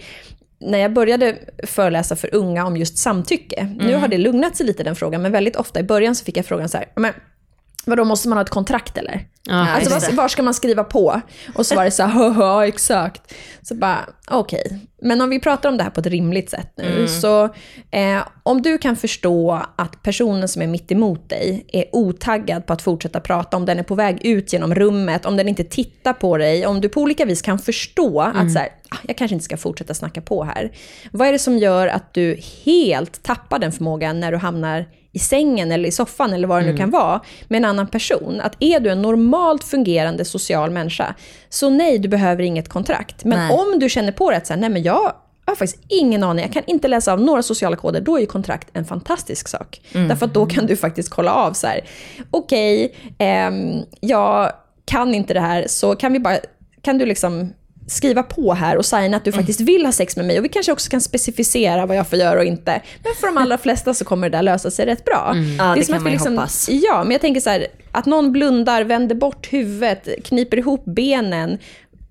när 0.58 0.78
jag 0.78 0.92
började 0.92 1.38
föreläsa 1.62 2.16
för 2.16 2.34
unga 2.34 2.66
om 2.66 2.76
just 2.76 2.98
samtycke, 2.98 3.68
nu 3.78 3.94
har 3.94 4.08
det 4.08 4.18
lugnat 4.18 4.56
sig 4.56 4.66
lite 4.66 4.82
den 4.82 4.96
frågan, 4.96 5.22
men 5.22 5.32
väldigt 5.32 5.56
ofta 5.56 5.80
i 5.80 5.82
början 5.82 6.14
så 6.14 6.24
fick 6.24 6.36
jag 6.36 6.46
frågan 6.46 6.68
så 6.68 6.78
här, 6.78 6.86
vadå 7.86 8.04
måste 8.04 8.28
man 8.28 8.38
ha 8.38 8.42
ett 8.42 8.50
kontrakt 8.50 8.98
eller? 8.98 9.26
Ja, 9.48 9.68
alltså 9.68 9.90
var, 9.90 10.16
var 10.16 10.28
ska 10.28 10.42
man 10.42 10.54
skriva 10.54 10.84
på? 10.84 11.20
Och 11.54 11.66
så 11.66 11.74
var 11.74 11.84
det 11.84 11.90
så 11.90 12.02
här, 12.02 12.34
ja 12.40 12.66
exakt. 12.66 13.34
Så 13.62 13.74
bara, 13.74 14.08
okej. 14.30 14.78
Men 15.02 15.20
om 15.20 15.30
vi 15.30 15.40
pratar 15.40 15.68
om 15.68 15.76
det 15.76 15.82
här 15.82 15.90
på 15.90 16.00
ett 16.00 16.06
rimligt 16.06 16.50
sätt 16.50 16.72
nu, 16.76 17.08
så 17.08 17.44
eh, 17.90 18.18
om 18.42 18.62
du 18.62 18.78
kan 18.78 18.96
förstå 18.96 19.62
att 19.76 20.02
personen 20.02 20.48
som 20.48 20.62
är 20.62 20.66
mitt 20.66 20.92
emot 20.92 21.28
dig 21.28 21.66
är 21.72 21.84
otaggad 21.92 22.66
på 22.66 22.72
att 22.72 22.82
fortsätta 22.82 23.20
prata, 23.20 23.56
om 23.56 23.66
den 23.66 23.78
är 23.78 23.82
på 23.82 23.94
väg 23.94 24.24
ut 24.26 24.52
genom 24.52 24.74
rummet, 24.74 25.26
om 25.26 25.36
den 25.36 25.48
inte 25.48 25.64
tittar 25.64 26.12
på 26.12 26.38
dig, 26.38 26.66
om 26.66 26.80
du 26.80 26.88
på 26.88 27.00
olika 27.00 27.24
vis 27.24 27.42
kan 27.42 27.58
förstå 27.58 28.20
att 28.20 28.52
så 28.52 28.58
här, 28.58 28.68
ah, 28.88 28.96
jag 29.02 29.16
kanske 29.16 29.34
inte 29.34 29.44
ska 29.44 29.56
fortsätta 29.56 29.94
snacka 29.94 30.20
på 30.20 30.44
här. 30.44 30.72
Vad 31.12 31.28
är 31.28 31.32
det 31.32 31.38
som 31.38 31.58
gör 31.58 31.86
att 31.86 32.14
du 32.14 32.40
helt 32.64 33.22
tappar 33.22 33.58
den 33.58 33.72
förmågan 33.72 34.20
när 34.20 34.32
du 34.32 34.38
hamnar 34.38 34.86
i 35.16 35.18
sängen 35.18 35.72
eller 35.72 35.88
i 35.88 35.92
soffan 35.92 36.32
eller 36.32 36.48
vad 36.48 36.62
det 36.62 36.70
nu 36.70 36.76
kan 36.76 36.90
vara 36.90 37.20
med 37.48 37.58
en 37.58 37.64
annan 37.64 37.86
person. 37.86 38.40
Att 38.40 38.56
är 38.60 38.80
du 38.80 38.90
en 38.90 39.02
normalt 39.02 39.64
fungerande 39.64 40.24
social 40.24 40.70
människa, 40.70 41.14
så 41.48 41.70
nej, 41.70 41.98
du 41.98 42.08
behöver 42.08 42.42
inget 42.42 42.68
kontrakt. 42.68 43.24
Men 43.24 43.38
Nej. 43.38 43.58
om 43.58 43.78
du 43.78 43.88
känner 43.88 44.12
på 44.12 44.30
det 44.30 44.36
att 44.36 44.46
så 44.46 44.52
här, 44.52 44.60
nej 44.60 44.70
men 44.70 44.82
jag 44.82 45.12
jag 45.44 45.50
har 45.50 45.56
faktiskt 45.56 45.84
ingen 45.88 46.22
aning, 46.22 46.44
jag 46.44 46.52
kan 46.52 46.62
inte 46.66 46.88
läsa 46.88 47.12
av 47.12 47.20
några 47.20 47.42
sociala 47.42 47.76
koder, 47.76 48.00
då 48.00 48.16
är 48.16 48.20
ju 48.20 48.26
kontrakt 48.26 48.68
en 48.72 48.84
fantastisk 48.84 49.48
sak. 49.48 49.80
Därför 49.92 50.26
att 50.26 50.34
då 50.34 50.46
kan 50.46 50.66
du 50.66 50.76
faktiskt 50.76 51.10
kolla 51.10 51.32
av 51.32 51.52
så 51.52 51.66
här, 51.66 51.80
okej, 52.30 52.94
ehm, 53.18 53.82
jag 54.00 54.52
kan 54.84 55.14
inte 55.14 55.34
det 55.34 55.40
här, 55.40 55.64
så 55.68 55.96
kan 55.96 56.12
vi 56.12 56.18
bara, 56.18 56.38
kan 56.82 56.98
du 56.98 57.06
liksom 57.06 57.52
skriva 57.86 58.22
på 58.22 58.54
här 58.54 58.76
och 58.76 58.86
signa 58.86 59.16
att 59.16 59.24
du 59.24 59.32
faktiskt 59.32 59.60
vill 59.60 59.84
ha 59.84 59.92
sex 59.92 60.16
med 60.16 60.26
mig. 60.26 60.38
Och 60.38 60.44
vi 60.44 60.48
kanske 60.48 60.72
också 60.72 60.90
kan 60.90 61.00
specificera 61.00 61.86
vad 61.86 61.96
jag 61.96 62.08
får 62.08 62.18
göra 62.18 62.38
och 62.38 62.44
inte. 62.44 62.82
Men 63.04 63.12
för 63.20 63.26
de 63.26 63.36
allra 63.36 63.58
flesta 63.58 63.94
så 63.94 64.04
kommer 64.04 64.30
det 64.30 64.36
där 64.36 64.42
lösa 64.42 64.70
sig 64.70 64.86
rätt 64.86 65.04
bra. 65.04 65.34
Ja, 65.58 65.74
det 65.74 65.80
är 65.80 65.84
som 65.84 65.92
kan 65.92 65.96
att 65.96 66.02
man 66.02 66.12
ju 66.12 66.18
hoppas. 66.18 66.68
Ja, 66.70 67.02
men 67.04 67.12
jag 67.12 67.20
tänker 67.20 67.40
så 67.40 67.50
här, 67.50 67.66
att 67.92 68.06
någon 68.06 68.32
blundar, 68.32 68.84
vänder 68.84 69.14
bort 69.14 69.52
huvudet, 69.52 70.08
kniper 70.24 70.56
ihop 70.56 70.84
benen. 70.84 71.58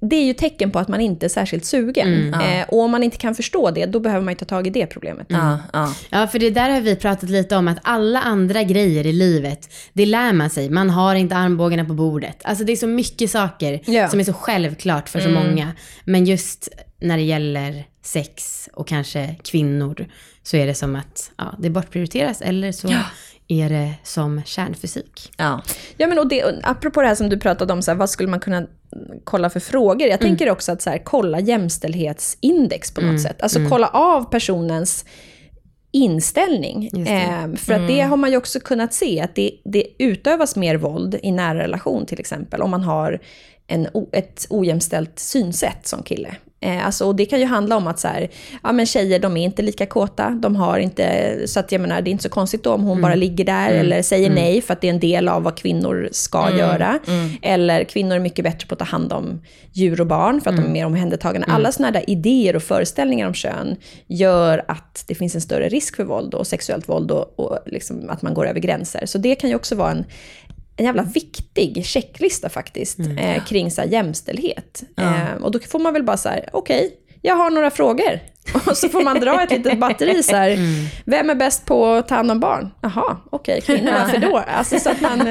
Det 0.10 0.16
är 0.16 0.26
ju 0.26 0.34
tecken 0.34 0.72
på 0.72 0.80
att 0.80 0.88
man 0.88 1.02
inte 1.02 1.26
är 1.26 1.30
särskilt 1.30 1.66
sugen. 1.66 2.34
eh, 2.34 2.64
och 2.70 2.80
om 2.80 2.92
man 2.92 3.04
inte 3.04 3.18
kan 3.18 3.36
förstå 3.36 3.72
det, 3.72 3.86
då 3.86 4.00
behöver 4.00 4.26
man 4.26 4.32
ju 4.32 4.38
ta 4.38 4.46
tag 4.46 4.68
i 4.68 4.70
det 4.70 4.86
problemet. 4.88 5.28
Ja, 5.30 5.60
ja. 5.74 5.94
Ja, 6.10 6.28
för 6.28 6.40
det 6.40 6.50
där 6.50 6.70
har 6.70 6.82
vi 6.82 6.96
pratat 6.96 7.30
lite 7.30 7.56
om 7.56 7.68
att 7.68 7.78
alla 7.82 8.22
andra 8.22 8.64
grejer 8.64 9.06
i 9.08 9.14
livet, 9.14 9.70
det 9.94 10.06
lär 10.06 10.34
man 10.34 10.50
sig. 10.50 10.70
Man 10.70 10.90
har 10.90 11.16
inte 11.16 11.36
armbågarna 11.36 11.86
på 11.86 11.94
bordet. 11.94 12.38
Alltså 12.44 12.64
det 12.64 12.72
är 12.72 12.76
så 12.76 12.88
mycket 12.88 13.32
saker 13.32 13.82
Ja. 13.86 14.08
som 14.10 14.20
är 14.20 14.24
så 14.24 14.34
självklart 14.34 15.10
för 15.10 15.20
så 15.20 15.30
många. 15.30 15.72
Men 16.04 16.26
just 16.26 16.70
när 17.02 17.18
det 17.18 17.24
gäller 17.24 17.86
sex 18.04 18.70
och 18.74 18.88
kanske 18.88 19.36
kvinnor 19.44 20.06
så 20.44 20.58
är 20.58 20.68
det 20.68 20.74
som 20.76 20.96
att 20.96 21.32
ja, 21.38 21.56
det 21.60 21.70
bortprioriteras 21.70 22.42
eller 22.42 22.72
så 22.72 22.88
är 23.48 23.70
det 23.70 23.94
som 24.04 24.42
kärnfysik. 24.46 25.32
ja. 25.38 25.62
Ja, 25.98 26.08
men 26.08 26.20
och 26.20 26.28
det, 26.28 26.60
apropå 26.64 27.02
det 27.02 27.08
här 27.08 27.16
som 27.16 27.30
du 27.30 27.40
pratade 27.40 27.74
om, 27.74 27.82
så 27.82 27.92
här, 27.92 27.98
vad 27.98 28.10
skulle 28.10 28.30
man 28.30 28.40
kunna 28.40 28.68
kolla 29.24 29.50
för 29.50 29.60
frågor? 29.60 30.08
Jag 30.08 30.20
tänker 30.20 30.50
också 30.50 30.72
att 30.72 30.82
så 30.82 30.90
här, 30.90 31.02
kolla 31.04 31.40
jämställdhetsindex 31.40 32.92
på 32.92 33.02
något 33.02 33.22
sätt. 33.22 33.42
Alltså 33.42 33.60
kolla 33.70 33.88
av 33.88 34.24
personens 34.32 35.06
inställning. 35.92 36.88
Eh, 37.08 37.54
för 37.56 37.74
att 37.74 37.88
det 37.88 38.02
har 38.02 38.18
man 38.18 38.32
ju 38.32 38.38
också 38.38 38.60
kunnat 38.60 38.94
se, 38.94 39.22
att 39.22 39.36
det, 39.36 39.52
det 39.66 39.88
utövas 40.00 40.56
mer 40.56 40.76
våld 40.76 41.20
i 41.24 41.32
nära 41.32 41.60
relation 41.60 42.06
till 42.06 42.20
exempel, 42.20 42.62
om 42.62 42.72
man 42.72 42.84
har 42.84 43.22
en, 43.68 43.88
ett 44.12 44.48
ojämställt 44.50 45.20
synsätt 45.20 45.88
som 45.88 46.04
kille. 46.04 46.36
Eh, 46.66 46.86
alltså, 46.86 47.06
och 47.06 47.16
det 47.16 47.26
kan 47.26 47.40
ju 47.40 47.46
handla 47.46 47.78
om 47.78 47.88
att 47.88 48.00
så 48.00 48.08
här, 48.08 48.30
ja, 48.64 48.72
men 48.72 48.86
tjejer 48.86 49.20
de 49.20 49.38
är 49.38 49.44
inte 49.44 49.62
lika 49.62 49.86
kåta, 49.86 50.30
de 50.30 50.56
har 50.56 50.80
inte, 50.80 51.38
så 51.46 51.60
att 51.60 51.72
jag 51.72 51.82
menar 51.82 52.02
det 52.02 52.10
är 52.10 52.12
inte 52.12 52.24
så 52.24 52.30
konstigt 52.30 52.64
då 52.64 52.74
om 52.74 52.84
hon 52.84 53.02
bara 53.02 53.16
ligger 53.16 53.46
där 53.46 53.72
eller 53.72 54.02
säger 54.02 54.30
nej 54.30 54.62
för 54.62 54.74
att 54.74 54.82
det 54.82 54.88
är 54.88 54.94
en 54.94 55.00
del 55.00 55.28
av 55.28 55.44
vad 55.44 55.58
kvinnor 55.58 56.10
ska 56.12 56.58
göra. 56.58 57.00
Eller 57.42 57.84
kvinnor 57.84 58.16
är 58.16 58.20
mycket 58.20 58.44
bättre 58.44 58.68
på 58.68 58.74
att 58.74 58.80
ta 58.80 58.86
hand 58.86 59.14
om 59.14 59.42
djur 59.74 60.02
och 60.02 60.08
barn 60.08 60.42
för 60.42 60.50
att 60.50 60.56
de 60.56 60.66
är 60.66 60.70
mer 60.70 60.86
omhändertagande. 60.86 61.48
Alla 61.50 61.72
sådana 61.72 61.92
där 61.92 62.10
idéer 62.10 62.56
och 62.56 62.64
föreställningar 62.64 63.28
om 63.28 63.34
kön 63.34 63.76
gör 64.08 64.66
att 64.68 65.04
det 65.08 65.16
finns 65.16 65.36
en 65.36 65.42
större 65.42 65.70
risk 65.70 65.96
för 65.96 66.04
våld 66.04 66.34
och 66.34 66.48
sexuellt 66.48 66.90
våld 66.90 67.12
och, 67.12 67.40
och 67.40 67.60
liksom 67.66 68.10
att 68.10 68.22
man 68.22 68.34
går 68.34 68.48
över 68.48 68.60
gränser. 68.60 69.06
Så 69.06 69.18
det 69.18 69.36
kan 69.36 69.50
ju 69.50 69.56
också 69.56 69.76
vara 69.76 69.92
en 69.92 70.06
en 70.78 70.86
jävla 70.86 71.04
viktig 71.04 71.86
checklista 71.86 72.50
faktiskt, 72.50 73.00
eh, 73.00 73.44
kring 73.44 73.72
så 73.72 73.82
här, 73.82 73.88
jämställdhet. 73.88 74.84
Eh, 74.98 75.44
och 75.44 75.52
då 75.52 75.60
får 75.60 75.80
man 75.80 75.94
väl 75.94 76.04
bara 76.04 76.18
så 76.18 76.30
här, 76.30 76.50
okej, 76.54 76.94
jag 77.22 77.36
har 77.36 77.50
några 77.50 77.72
frågor. 77.72 78.20
Och 78.66 78.78
så 78.78 78.90
får 78.90 79.04
man 79.04 79.20
dra 79.20 79.44
ett 79.44 79.52
litet 79.52 79.80
batteri 79.80 80.24
så 80.24 80.36
här, 80.36 80.58
vem 81.06 81.30
är 81.30 81.36
bäst 81.36 81.66
på 81.66 81.86
att 81.86 82.08
ta 82.08 82.16
hand 82.16 82.32
om 82.32 82.40
barn? 82.40 82.72
Jaha, 82.82 83.18
okej, 83.30 83.62
kvinnor, 83.62 83.92
varför 84.00 84.18
då? 84.18 84.38
Alltså 84.38 84.80
så 84.80 84.90
att 84.90 85.02
man, 85.02 85.28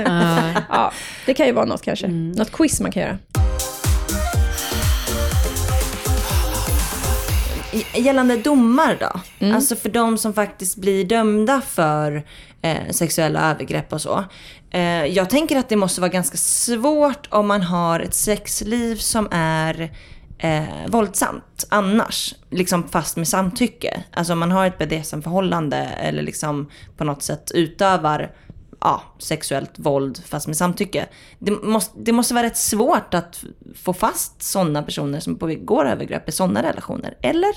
ja, 0.69 0.93
det 1.27 1.35
kan 1.35 1.47
ju 1.47 1.53
vara 1.53 1.65
något 1.65 1.83
kanske. 1.83 2.09
Något 2.09 2.53
quiz 2.53 2.81
man 2.81 2.93
kan 2.93 3.03
göra. 3.03 3.19
Gällande 7.95 8.37
domar 8.37 8.97
då? 9.01 9.21
Mm. 9.39 9.57
Alltså 9.57 9.77
för 9.77 9.89
de 9.89 10.19
som 10.19 10.35
faktiskt 10.35 10.77
blir 10.77 11.05
dömda 11.05 11.61
för 11.61 12.23
eh, 12.63 12.91
sexuella 12.91 13.51
övergrepp 13.51 13.93
och 13.93 14.01
så. 14.01 14.25
Eh, 14.75 15.07
jag 15.07 15.31
tänker 15.31 15.57
att 15.57 15.69
det 15.69 15.77
måste 15.77 16.01
vara 16.01 16.11
ganska 16.11 16.37
svårt 16.37 17.29
om 17.31 17.47
man 17.47 17.63
har 17.63 18.01
ett 18.01 18.15
sexliv 18.15 18.97
som 18.97 19.29
är 19.31 19.93
eh, 20.39 20.65
våldsamt 20.89 21.67
annars. 21.69 22.35
Liksom 22.51 22.89
fast 22.89 23.17
med 23.17 23.29
samtycke. 23.29 24.05
Alltså 24.13 24.33
om 24.33 24.39
man 24.39 24.51
har 24.51 24.67
ett 24.67 24.79
BDSM-förhållande 24.79 25.77
eller 25.77 26.23
liksom 26.23 26.71
på 26.97 27.05
något 27.05 27.23
sätt 27.23 27.51
utövar 27.55 28.35
ja, 28.81 29.03
sexuellt 29.19 29.79
våld 29.79 30.23
fast 30.27 30.47
med 30.47 30.57
samtycke. 30.57 31.07
Det 31.39 31.51
måste, 31.51 31.99
det 31.99 32.13
måste 32.13 32.35
vara 32.35 32.47
rätt 32.47 32.57
svårt 32.57 33.15
att 33.15 33.45
få 33.75 33.93
fast 33.93 34.43
sådana 34.43 34.83
personer 34.83 35.21
som 35.21 35.37
begår 35.37 35.89
övergrepp 35.89 36.29
i 36.29 36.33
sådana 36.33 36.63
relationer. 36.63 37.15
Eller? 37.21 37.55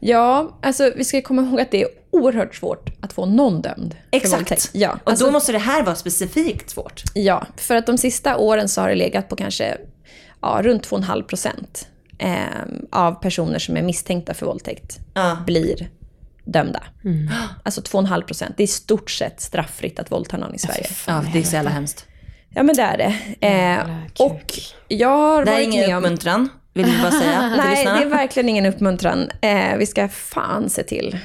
Ja, 0.00 0.58
alltså 0.62 0.92
vi 0.96 1.04
ska 1.04 1.22
komma 1.22 1.42
ihåg 1.42 1.60
att 1.60 1.70
det 1.70 1.82
är 1.82 1.88
oerhört 2.10 2.54
svårt 2.54 2.90
att 3.00 3.12
få 3.12 3.26
någon 3.26 3.62
dömd. 3.62 3.96
Exakt. 4.10 4.70
Ja, 4.72 4.98
Och 5.04 5.10
alltså, 5.10 5.24
då 5.24 5.30
måste 5.30 5.52
det 5.52 5.58
här 5.58 5.82
vara 5.82 5.94
specifikt 5.94 6.70
svårt. 6.70 7.02
Ja, 7.14 7.46
för 7.56 7.74
att 7.76 7.86
de 7.86 7.98
sista 7.98 8.36
åren 8.36 8.68
så 8.68 8.80
har 8.80 8.88
det 8.88 8.94
legat 8.94 9.28
på 9.28 9.36
kanske 9.36 9.76
ja, 10.42 10.60
runt 10.62 10.88
2,5 10.90 11.22
procent 11.22 11.88
eh, 12.18 12.36
av 12.92 13.12
personer 13.14 13.58
som 13.58 13.76
är 13.76 13.82
misstänkta 13.82 14.34
för 14.34 14.46
våldtäkt 14.46 14.98
Ja. 15.14 15.36
blir 15.46 15.88
dömda. 16.44 16.82
Alltså 17.62 17.80
2,5 17.80 18.22
procent. 18.22 18.54
Det 18.56 18.62
är 18.62 18.64
i 18.64 18.68
stort 18.68 19.10
sett 19.10 19.40
strafffritt 19.40 19.98
att 19.98 20.12
våldta 20.12 20.36
någon 20.36 20.54
i 20.54 20.58
Sverige. 20.58 20.86
Ja, 21.06 21.24
det 21.32 21.38
är 21.38 21.42
så 21.42 21.54
jävla 21.56 21.70
hemskt. 21.70 22.06
Ja, 22.56 22.62
men 22.62 22.76
det 22.76 22.82
är 22.82 22.98
det. 22.98 23.46
Eh, 23.46 24.26
och 24.26 24.52
jag 24.88 25.08
har 25.08 25.44
Det 25.44 25.50
här 25.50 25.58
är 25.58 25.64
varit 25.64 25.74
ingen 25.74 25.86
med 25.86 25.96
om... 25.96 26.04
uppmuntran, 26.04 26.48
vill 26.74 26.84
vi 26.86 27.02
bara 27.02 27.10
säga 27.10 27.48
till 27.50 27.58
Nej, 27.58 27.70
lyssnarna. 27.76 27.98
det 27.98 28.04
är 28.04 28.08
verkligen 28.08 28.48
ingen 28.48 28.66
uppmuntran. 28.66 29.30
Eh, 29.40 29.76
vi 29.76 29.86
ska 29.86 30.08
fan 30.08 30.70
se 30.70 30.82
till 30.82 31.18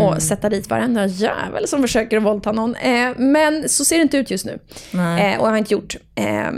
och 0.00 0.22
sätta 0.22 0.48
dit 0.48 0.70
varenda 0.70 1.06
jävel 1.06 1.68
som 1.68 1.82
försöker 1.82 2.20
våldta 2.20 2.52
någon. 2.52 2.74
Eh, 2.74 3.10
men 3.16 3.68
så 3.68 3.84
ser 3.84 3.96
det 3.96 4.02
inte 4.02 4.16
ut 4.16 4.30
just 4.30 4.46
nu. 4.46 4.58
Nej. 4.92 5.32
Eh, 5.34 5.40
och 5.40 5.46
jag 5.46 5.50
har 5.50 5.58
inte 5.58 5.74
gjort. 5.74 5.96
Eh, 6.14 6.50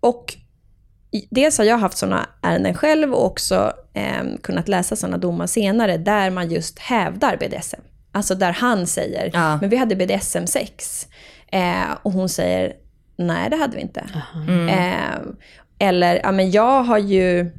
och 0.00 0.34
dels 1.30 1.58
har 1.58 1.64
jag 1.64 1.78
haft 1.78 1.98
sådana 1.98 2.26
ärenden 2.42 2.74
själv 2.74 3.14
och 3.14 3.26
också 3.26 3.72
eh, 3.94 4.24
kunnat 4.42 4.68
läsa 4.68 4.96
sådana 4.96 5.18
domar 5.18 5.46
senare 5.46 5.96
där 5.96 6.30
man 6.30 6.50
just 6.50 6.78
hävdar 6.78 7.36
BDSM. 7.36 7.80
Alltså 8.12 8.34
där 8.34 8.52
han 8.52 8.86
säger, 8.86 9.30
Ja. 9.32 9.58
men 9.60 9.70
vi 9.70 9.76
hade 9.76 9.96
BDSM-sex. 9.96 11.06
Eh, 11.52 11.90
och 12.02 12.12
hon 12.12 12.28
säger, 12.28 12.72
nej 13.18 13.50
det 13.50 13.56
hade 13.56 13.76
vi 13.76 13.82
inte. 13.82 14.04
Eh, 14.68 15.20
eller, 15.78 16.20
ja 16.22 16.32
men 16.32 16.50
jag 16.50 16.82
har 16.82 16.98
ju 16.98 17.50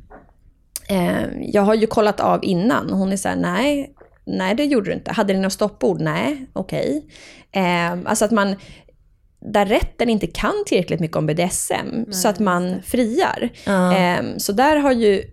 eh, 0.90 1.24
jag 1.42 1.62
har 1.62 1.76
ju 1.76 1.88
kollat 1.88 2.20
av 2.20 2.46
innan 2.46 2.90
hon 2.90 3.12
är 3.12 3.18
så 3.18 3.30
här, 3.30 3.36
nej, 3.36 3.94
nej 4.26 4.56
det 4.56 4.66
gjorde 4.66 4.90
du 4.90 4.94
inte. 4.94 5.12
Hade 5.12 5.34
ni 5.34 5.40
något 5.40 5.54
stoppord? 5.54 6.02
Nej, 6.02 6.46
okej. 6.54 7.06
Eh, 7.52 7.92
alltså 8.06 8.26
att 8.26 8.32
man, 8.32 8.56
där 9.40 9.66
rätten 9.66 10.10
inte 10.10 10.28
kan 10.28 10.64
tillräckligt 10.66 11.00
mycket 11.00 11.18
om 11.18 11.26
BDSM, 11.26 12.12
så 12.12 12.28
att 12.28 12.40
man 12.40 12.82
friar. 12.82 13.50
Ja. 13.66 13.98
Eh, 13.98 14.24
så 14.38 14.52
där 14.52 14.78
har 14.78 14.92
ju 14.92 15.24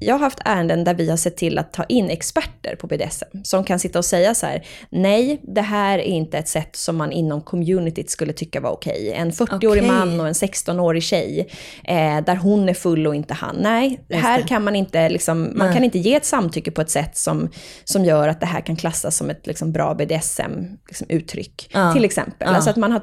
jag 0.00 0.14
har 0.14 0.20
haft 0.20 0.38
ärenden 0.44 0.84
där 0.84 0.94
vi 0.94 1.10
har 1.10 1.16
sett 1.16 1.36
till 1.36 1.58
att 1.58 1.72
ta 1.72 1.84
in 1.84 2.10
experter 2.10 2.76
på 2.76 2.86
BDSM 2.86 3.44
som 3.44 3.64
kan 3.64 3.78
sitta 3.78 3.98
och 3.98 4.04
säga 4.04 4.34
så 4.34 4.46
här, 4.46 4.66
nej, 4.90 5.40
det 5.42 5.60
här 5.60 5.98
är 5.98 6.02
inte 6.02 6.38
ett 6.38 6.48
sätt 6.48 6.76
som 6.76 6.96
man 6.96 7.12
inom 7.12 7.40
communityt 7.40 8.10
skulle 8.10 8.32
tycka 8.32 8.60
var 8.60 8.70
okej. 8.70 9.12
En 9.12 9.32
40-årig 9.32 9.82
Okej. 9.82 9.82
man 9.82 10.20
och 10.20 10.26
en 10.26 10.32
16-årig 10.32 11.02
tjej, 11.02 11.48
eh, 11.84 12.20
där 12.20 12.36
hon 12.36 12.68
är 12.68 12.74
full 12.74 13.06
och 13.06 13.14
inte 13.14 13.34
han. 13.34 13.56
Nej, 13.60 14.00
här 14.10 14.42
kan 14.42 14.64
man 14.64 14.76
inte, 14.76 15.08
liksom, 15.08 15.40
man 15.40 15.66
Nej. 15.66 15.74
kan 15.74 15.84
inte 15.84 15.98
ge 15.98 16.14
ett 16.14 16.24
samtycke 16.24 16.70
på 16.70 16.80
ett 16.80 16.90
sätt 16.90 17.16
som, 17.16 17.50
som 17.84 18.04
gör 18.04 18.28
att 18.28 18.40
det 18.40 18.46
här 18.46 18.60
kan 18.60 18.76
klassas 18.76 19.16
som 19.16 19.30
ett 19.30 19.46
liksom, 19.46 19.72
bra 19.72 19.94
BDSM-uttryck, 19.94 21.70
Ja. 21.72 21.92
till 21.92 22.04
exempel. 22.04 22.48
Ja. 22.48 22.54
Alltså 22.54 22.70
att 22.70 22.76
man 22.76 22.92
har, 22.92 23.02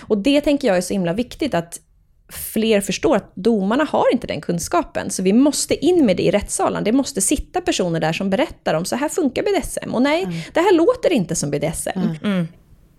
och 0.00 0.18
det 0.18 0.40
tänker 0.40 0.68
jag 0.68 0.76
är 0.76 0.80
så 0.80 0.92
himla 0.92 1.12
viktigt 1.12 1.54
att 1.54 1.80
fler 2.32 2.80
förstår 2.80 3.16
att 3.16 3.32
domarna 3.34 3.84
har 3.84 4.04
inte 4.12 4.26
den 4.26 4.40
kunskapen. 4.40 5.10
Så 5.10 5.22
vi 5.22 5.32
måste 5.32 5.84
in 5.86 6.06
med 6.06 6.16
det 6.16 6.22
i 6.22 6.30
rättssalen. 6.30 6.84
Det 6.84 6.92
måste 6.92 7.20
sitta 7.20 7.60
personer 7.60 8.00
där 8.00 8.12
som 8.12 8.30
berättar 8.30 8.74
om 8.74 8.84
så 8.84 8.96
här 8.96 9.08
funkar 9.08 9.42
BDSM. 9.42 9.94
Och 9.94 10.02
nej, 10.02 10.46
det 10.54 10.60
här 10.60 10.74
låter 10.76 11.12
inte 11.12 11.34
som 11.36 11.50
BDSM. 11.50 12.00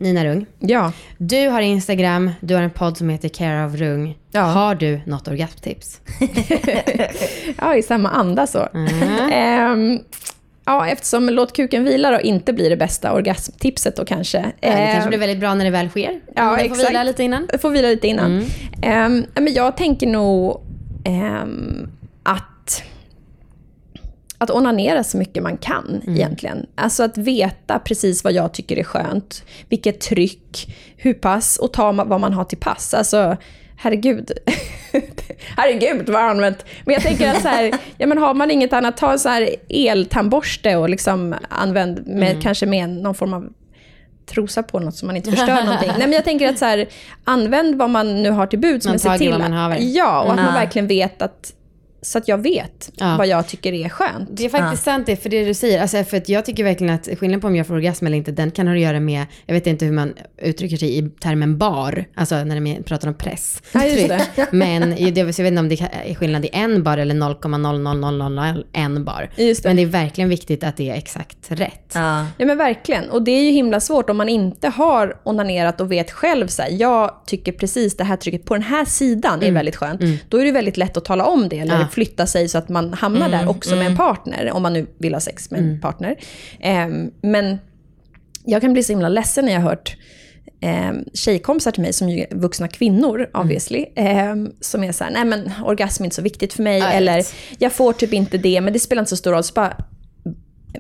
Nina 0.02 0.26
Rung, 0.26 0.46
Ja. 0.60 0.92
du 1.18 1.48
har 1.48 1.62
Instagram, 1.62 2.32
du 2.42 2.56
har 2.56 2.62
en 2.62 2.72
podd 2.72 2.98
som 2.98 3.10
heter 3.10 3.30
Care 3.30 3.66
of 3.66 3.74
Rung. 3.76 4.18
Ja. 4.32 4.42
Har 4.42 4.76
du 4.76 5.02
något 5.06 5.28
orgasmtips? 5.28 6.02
ja, 7.58 7.76
i 7.76 7.84
samma 7.84 8.10
anda 8.10 8.48
så. 8.48 8.68
Ehm, 9.32 10.00
ja, 10.70 10.88
eftersom 10.88 11.30
låt 11.30 11.54
kuken 11.54 11.84
vila 11.84 12.12
då 12.12 12.20
inte 12.22 12.54
blir 12.54 12.70
det 12.70 12.78
bästa 12.78 13.14
orgasmtipset 13.14 13.96
då 13.96 14.06
kanske. 14.06 14.38
Ja, 14.38 14.70
det 14.70 14.76
kanske 14.76 15.02
Ehm, 15.02 15.10
blir 15.10 15.20
väldigt 15.20 15.40
bra 15.40 15.54
när 15.54 15.66
det 15.66 15.72
väl 15.72 15.90
sker. 15.90 16.20
Ja, 16.36 16.52
du 16.52 16.58
får 16.58 16.66
exakt. 16.66 16.90
vila 16.90 17.04
lite 17.04 17.24
innan. 17.24 17.48
Får 17.62 17.70
vila 17.70 17.88
lite 17.88 18.08
innan. 18.08 18.46
Ehm, 18.82 19.26
ja, 19.36 19.42
men 19.42 19.54
jag 19.54 19.78
tänker 19.78 20.08
nog 20.08 20.62
ehm, 21.06 21.90
att, 22.24 22.84
att 24.38 24.52
onanera 24.52 25.04
så 25.04 25.18
mycket 25.18 25.44
man 25.44 25.58
kan 25.58 26.02
egentligen. 26.08 26.66
Alltså 26.76 27.04
att 27.04 27.18
veta 27.18 27.80
precis 27.80 28.24
vad 28.24 28.34
jag 28.34 28.54
tycker 28.54 28.78
är 28.78 28.84
skönt, 28.84 29.44
vilket 29.70 30.02
tryck, 30.02 30.76
hur 30.98 31.14
pass 31.14 31.58
och 31.58 31.74
ta 31.74 31.92
vad 31.92 32.22
man 32.22 32.34
har 32.34 32.44
till 32.44 32.58
pass. 32.58 32.94
Alltså, 32.94 33.38
herregud. 33.80 34.32
herregud 35.58 36.10
vad 36.10 36.16
jag 36.16 36.26
har 36.26 36.30
använt. 36.30 36.66
Men 36.86 36.94
jag 36.94 37.04
tänker 37.04 37.30
att 37.30 37.42
så 37.42 37.48
här, 37.48 37.74
ja, 37.98 38.08
men 38.08 38.18
har 38.18 38.34
man 38.34 38.52
inget 38.52 38.74
annat, 38.74 38.98
ta 38.98 39.12
en 39.12 39.20
så 39.20 39.30
här 39.30 39.50
eltandborste 39.70 40.76
och 40.76 40.90
liksom 40.90 41.36
använd 41.50 42.08
med, 42.08 42.42
kanske 42.42 42.66
med 42.66 42.90
någon 42.90 43.16
form 43.16 43.34
av 43.34 43.50
trosa 44.26 44.64
på 44.64 44.80
något 44.80 44.96
så 44.96 45.06
man 45.06 45.18
inte 45.18 45.32
förstör 45.32 45.64
någonting. 45.66 45.90
Nej, 45.90 46.08
men 46.08 46.14
jag 46.14 46.24
tänker 46.24 46.50
att 46.50 46.60
så 46.60 46.66
här, 46.66 46.88
använd 47.24 47.76
vad 47.76 47.90
man 47.90 48.24
nu 48.24 48.30
har 48.30 48.48
till 48.48 48.60
buds. 48.60 48.86
Man 48.86 48.92
men 48.92 49.00
se 49.00 49.18
till 49.18 49.34
att-. 49.34 49.82
Ja, 49.82 50.22
och 50.22 50.32
att 50.32 50.36
man 50.44 50.54
verkligen 50.54 50.88
vet 50.88 51.22
att, 51.22 51.54
så 52.02 52.18
att 52.18 52.28
jag 52.28 52.38
vet 52.38 52.92
Ja. 52.96 53.16
vad 53.18 53.28
jag 53.28 53.48
tycker 53.48 53.74
är 53.74 53.90
skönt. 53.90 54.30
Det 54.32 54.46
är 54.46 54.50
faktiskt 54.50 54.84
sant 54.84 55.06
det, 55.06 55.16
för 55.16 55.30
det 55.30 55.46
du 55.46 55.54
säger. 55.54 55.82
Alltså, 55.82 56.04
för 56.04 56.24
jag 56.26 56.46
tycker 56.46 56.64
verkligen 56.64 56.94
att 56.94 57.06
skillnaden 57.20 57.42
på 57.42 57.48
om 57.48 57.56
jag 57.56 57.68
får 57.68 57.76
orgasm 57.76 58.06
eller 58.06 58.18
inte, 58.18 58.32
den 58.32 58.52
kan 58.52 58.68
ha 58.68 58.74
att 58.74 58.80
göra 58.82 59.00
med, 59.00 59.26
jag 59.46 59.54
vet 59.54 59.68
inte 59.68 59.86
hur 59.86 59.92
man 59.92 60.14
uttrycker 60.42 60.78
sig 60.78 60.98
i 60.98 61.10
termen 61.10 61.58
bar, 61.58 62.06
alltså 62.16 62.44
när 62.44 62.62
de 62.62 62.84
pratar 62.84 63.08
om 63.08 63.14
press. 63.14 63.62
Ja, 63.72 63.86
just 63.86 64.08
det. 64.08 64.22
Men 64.52 64.90
det, 64.90 65.18
jag 65.20 65.26
vet 65.26 65.40
inte 65.40 65.60
om 65.60 65.70
det 65.70 65.82
är 66.06 66.16
skillnad 66.16 66.46
i 66.46 66.50
en 66.54 66.84
bar 66.84 66.98
eller 66.98 67.16
0,00001 67.16 69.04
bar. 69.04 69.30
Just 69.36 69.64
det. 69.64 69.70
Men 69.70 69.76
det 69.76 69.82
är 69.82 69.86
verkligen 69.86 70.30
viktigt 70.30 70.64
att 70.64 70.78
det 70.78 70.90
är 70.90 70.96
exakt 70.96 71.38
rätt. 71.48 71.92
Ja. 71.94 72.26
Ja 72.38 72.46
men 72.46 72.58
verkligen. 72.58 73.10
Och 73.10 73.22
det 73.24 73.32
är 73.32 73.42
ju 73.44 73.52
himla 73.52 73.80
svårt 73.80 74.10
om 74.10 74.18
man 74.18 74.30
inte 74.30 74.68
har 74.70 75.18
onanerat 75.24 75.82
och 75.82 75.92
vet 75.92 76.12
själv 76.12 76.48
så 76.48 76.62
här, 76.62 76.70
jag 76.72 77.12
tycker 77.26 77.52
precis 77.52 77.98
det 77.98 78.04
här 78.04 78.16
trycket 78.18 78.46
på 78.46 78.54
den 78.54 78.64
här 78.64 78.86
sidan 78.86 79.44
är 79.44 79.52
väldigt 79.52 79.76
skönt. 79.76 80.02
Då 80.30 80.38
är 80.38 80.46
det 80.46 80.52
väldigt 80.52 80.78
lätt 80.78 80.98
att 80.98 81.06
tala 81.06 81.26
om 81.26 81.50
det 81.50 81.60
eller 81.60 81.86
Flytta 81.90 82.26
sig 82.26 82.50
så 82.50 82.58
att 82.58 82.70
man 82.70 82.94
hamnar 82.94 83.30
där 83.30 83.50
också 83.50 83.76
med 83.76 83.88
en 83.88 83.96
partner, 83.96 84.52
om 84.52 84.62
man 84.62 84.74
nu 84.74 84.88
vill 85.00 85.14
ha 85.14 85.22
sex 85.22 85.52
med 85.52 85.60
en 85.60 85.82
partner. 85.82 86.16
Ehm, 86.60 87.12
men 87.22 87.58
jag 88.46 88.62
kan 88.62 88.74
bli 88.74 88.84
så 88.84 88.92
himla 88.92 89.10
ledsen 89.10 89.46
när 89.46 89.54
jag 89.54 89.62
har 89.62 89.70
hört 89.70 89.98
eh, 90.62 90.92
tjejkompisar 91.14 91.72
till 91.72 91.82
mig, 91.82 91.94
som 91.94 92.10
ju 92.10 92.20
är 92.20 92.36
vuxna 92.36 92.68
kvinnor 92.68 93.30
obviously, 93.34 93.86
eh, 93.96 94.36
som 94.62 94.84
är 94.84 94.92
så 94.92 95.04
här, 95.04 95.12
nej 95.12 95.26
men 95.26 95.52
orgasm 95.64 96.04
är 96.04 96.06
inte 96.06 96.16
så 96.16 96.22
viktigt 96.22 96.54
för 96.54 96.64
mig, 96.64 96.82
vet. 96.82 96.94
eller 96.94 97.26
jag 97.58 97.74
får 97.74 97.94
typ 97.94 98.14
inte 98.14 98.38
det, 98.38 98.62
men 98.62 98.74
det 98.74 98.80
spelar 98.80 99.02
inte 99.02 99.10
så 99.10 99.16
stor 99.18 99.32
roll. 99.32 99.44
Så 99.44 99.54
bara, 99.54 99.78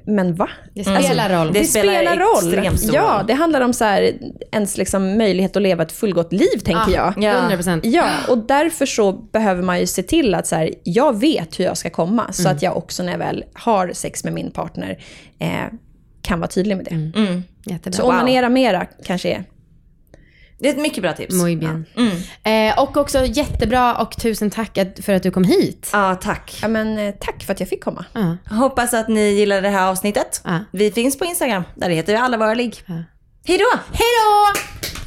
men 0.06 0.36
va? 0.36 0.50
Det 0.74 0.84
spelar 0.84 1.30
roll. 1.30 1.54
Det 1.54 1.60
Det 1.60 1.66
spelar 1.66 2.18
roll. 2.18 2.54
extremt 2.54 2.80
stor 2.80 2.96
ja, 2.96 3.18
roll. 3.18 3.28
det 3.28 3.34
handlar 3.34 3.62
om 3.62 3.74
så 3.74 3.86
här, 3.86 4.14
ens 4.52 4.78
liksom 4.78 5.18
möjlighet 5.18 5.56
att 5.56 5.62
leva 5.62 5.84
ett 5.84 5.92
fullgott 5.92 6.34
liv, 6.34 6.58
tänker 6.64 6.92
jag. 6.92 7.14
Ja. 7.18 7.32
100 7.32 7.56
procent. 7.56 7.86
Ja, 7.86 8.10
och 8.28 8.38
därför 8.38 8.86
så 8.86 9.12
behöver 9.12 9.64
man 9.64 9.80
ju 9.80 9.88
se 9.88 10.04
till 10.04 10.36
att 10.36 10.48
så 10.48 10.56
här, 10.56 10.74
jag 10.84 11.20
vet 11.20 11.60
hur 11.60 11.66
jag 11.66 11.78
ska 11.78 11.90
komma, 11.90 12.32
så 12.32 12.50
att 12.50 12.62
jag 12.62 12.78
också 12.78 13.04
när 13.04 13.12
jag 13.12 13.20
väl 13.20 13.44
har 13.54 13.92
sex 13.94 14.24
med 14.24 14.34
min 14.34 14.52
partner 14.52 15.00
eh, 15.40 15.50
kan 16.22 16.40
vara 16.40 16.48
tydlig 16.50 16.78
med 16.78 16.86
det. 16.86 17.42
Jättebra. 17.72 17.98
Så 17.98 18.08
onanera 18.10 18.50
mera 18.50 18.86
kanske 19.06 19.30
är... 19.30 19.44
Det 20.60 20.68
är 20.70 20.74
ett 20.74 20.82
mycket 20.82 21.02
bra 21.04 21.14
tips. 21.14 21.36
Muy 21.36 21.56
bien. 21.56 21.86
Eh, 22.44 22.80
och 22.80 22.98
också 22.98 23.26
jättebra 23.26 23.96
och 23.96 24.18
tusen 24.18 24.50
tack 24.50 24.78
att, 24.78 25.00
för 25.06 25.14
att 25.14 25.24
du 25.24 25.32
kom 25.32 25.44
hit. 25.44 25.90
Ja, 25.94 26.16
tack. 26.16 26.60
Ja, 26.62 26.68
men 26.68 26.98
eh, 26.98 27.14
tack 27.20 27.44
för 27.44 27.54
att 27.54 27.60
jag 27.60 27.70
fick 27.70 27.84
komma. 27.84 28.06
Ja. 28.14 28.38
Hoppas 28.56 28.94
att 28.94 29.08
ni 29.08 29.30
gillade 29.32 29.62
det 29.62 29.70
här 29.70 29.88
avsnittet. 29.90 30.42
Ja. 30.44 30.60
Vi 30.72 30.92
finns 30.92 31.18
på 31.18 31.26
Instagram, 31.26 31.64
där 31.76 31.90
heter 31.90 32.14
vi 32.14 32.20
alla 32.20 32.38
våra 32.38 32.54
ligg. 32.54 32.84
Hej 33.46 33.58
då! 33.58 33.80
Hej 33.92 34.08
då! 34.26 34.99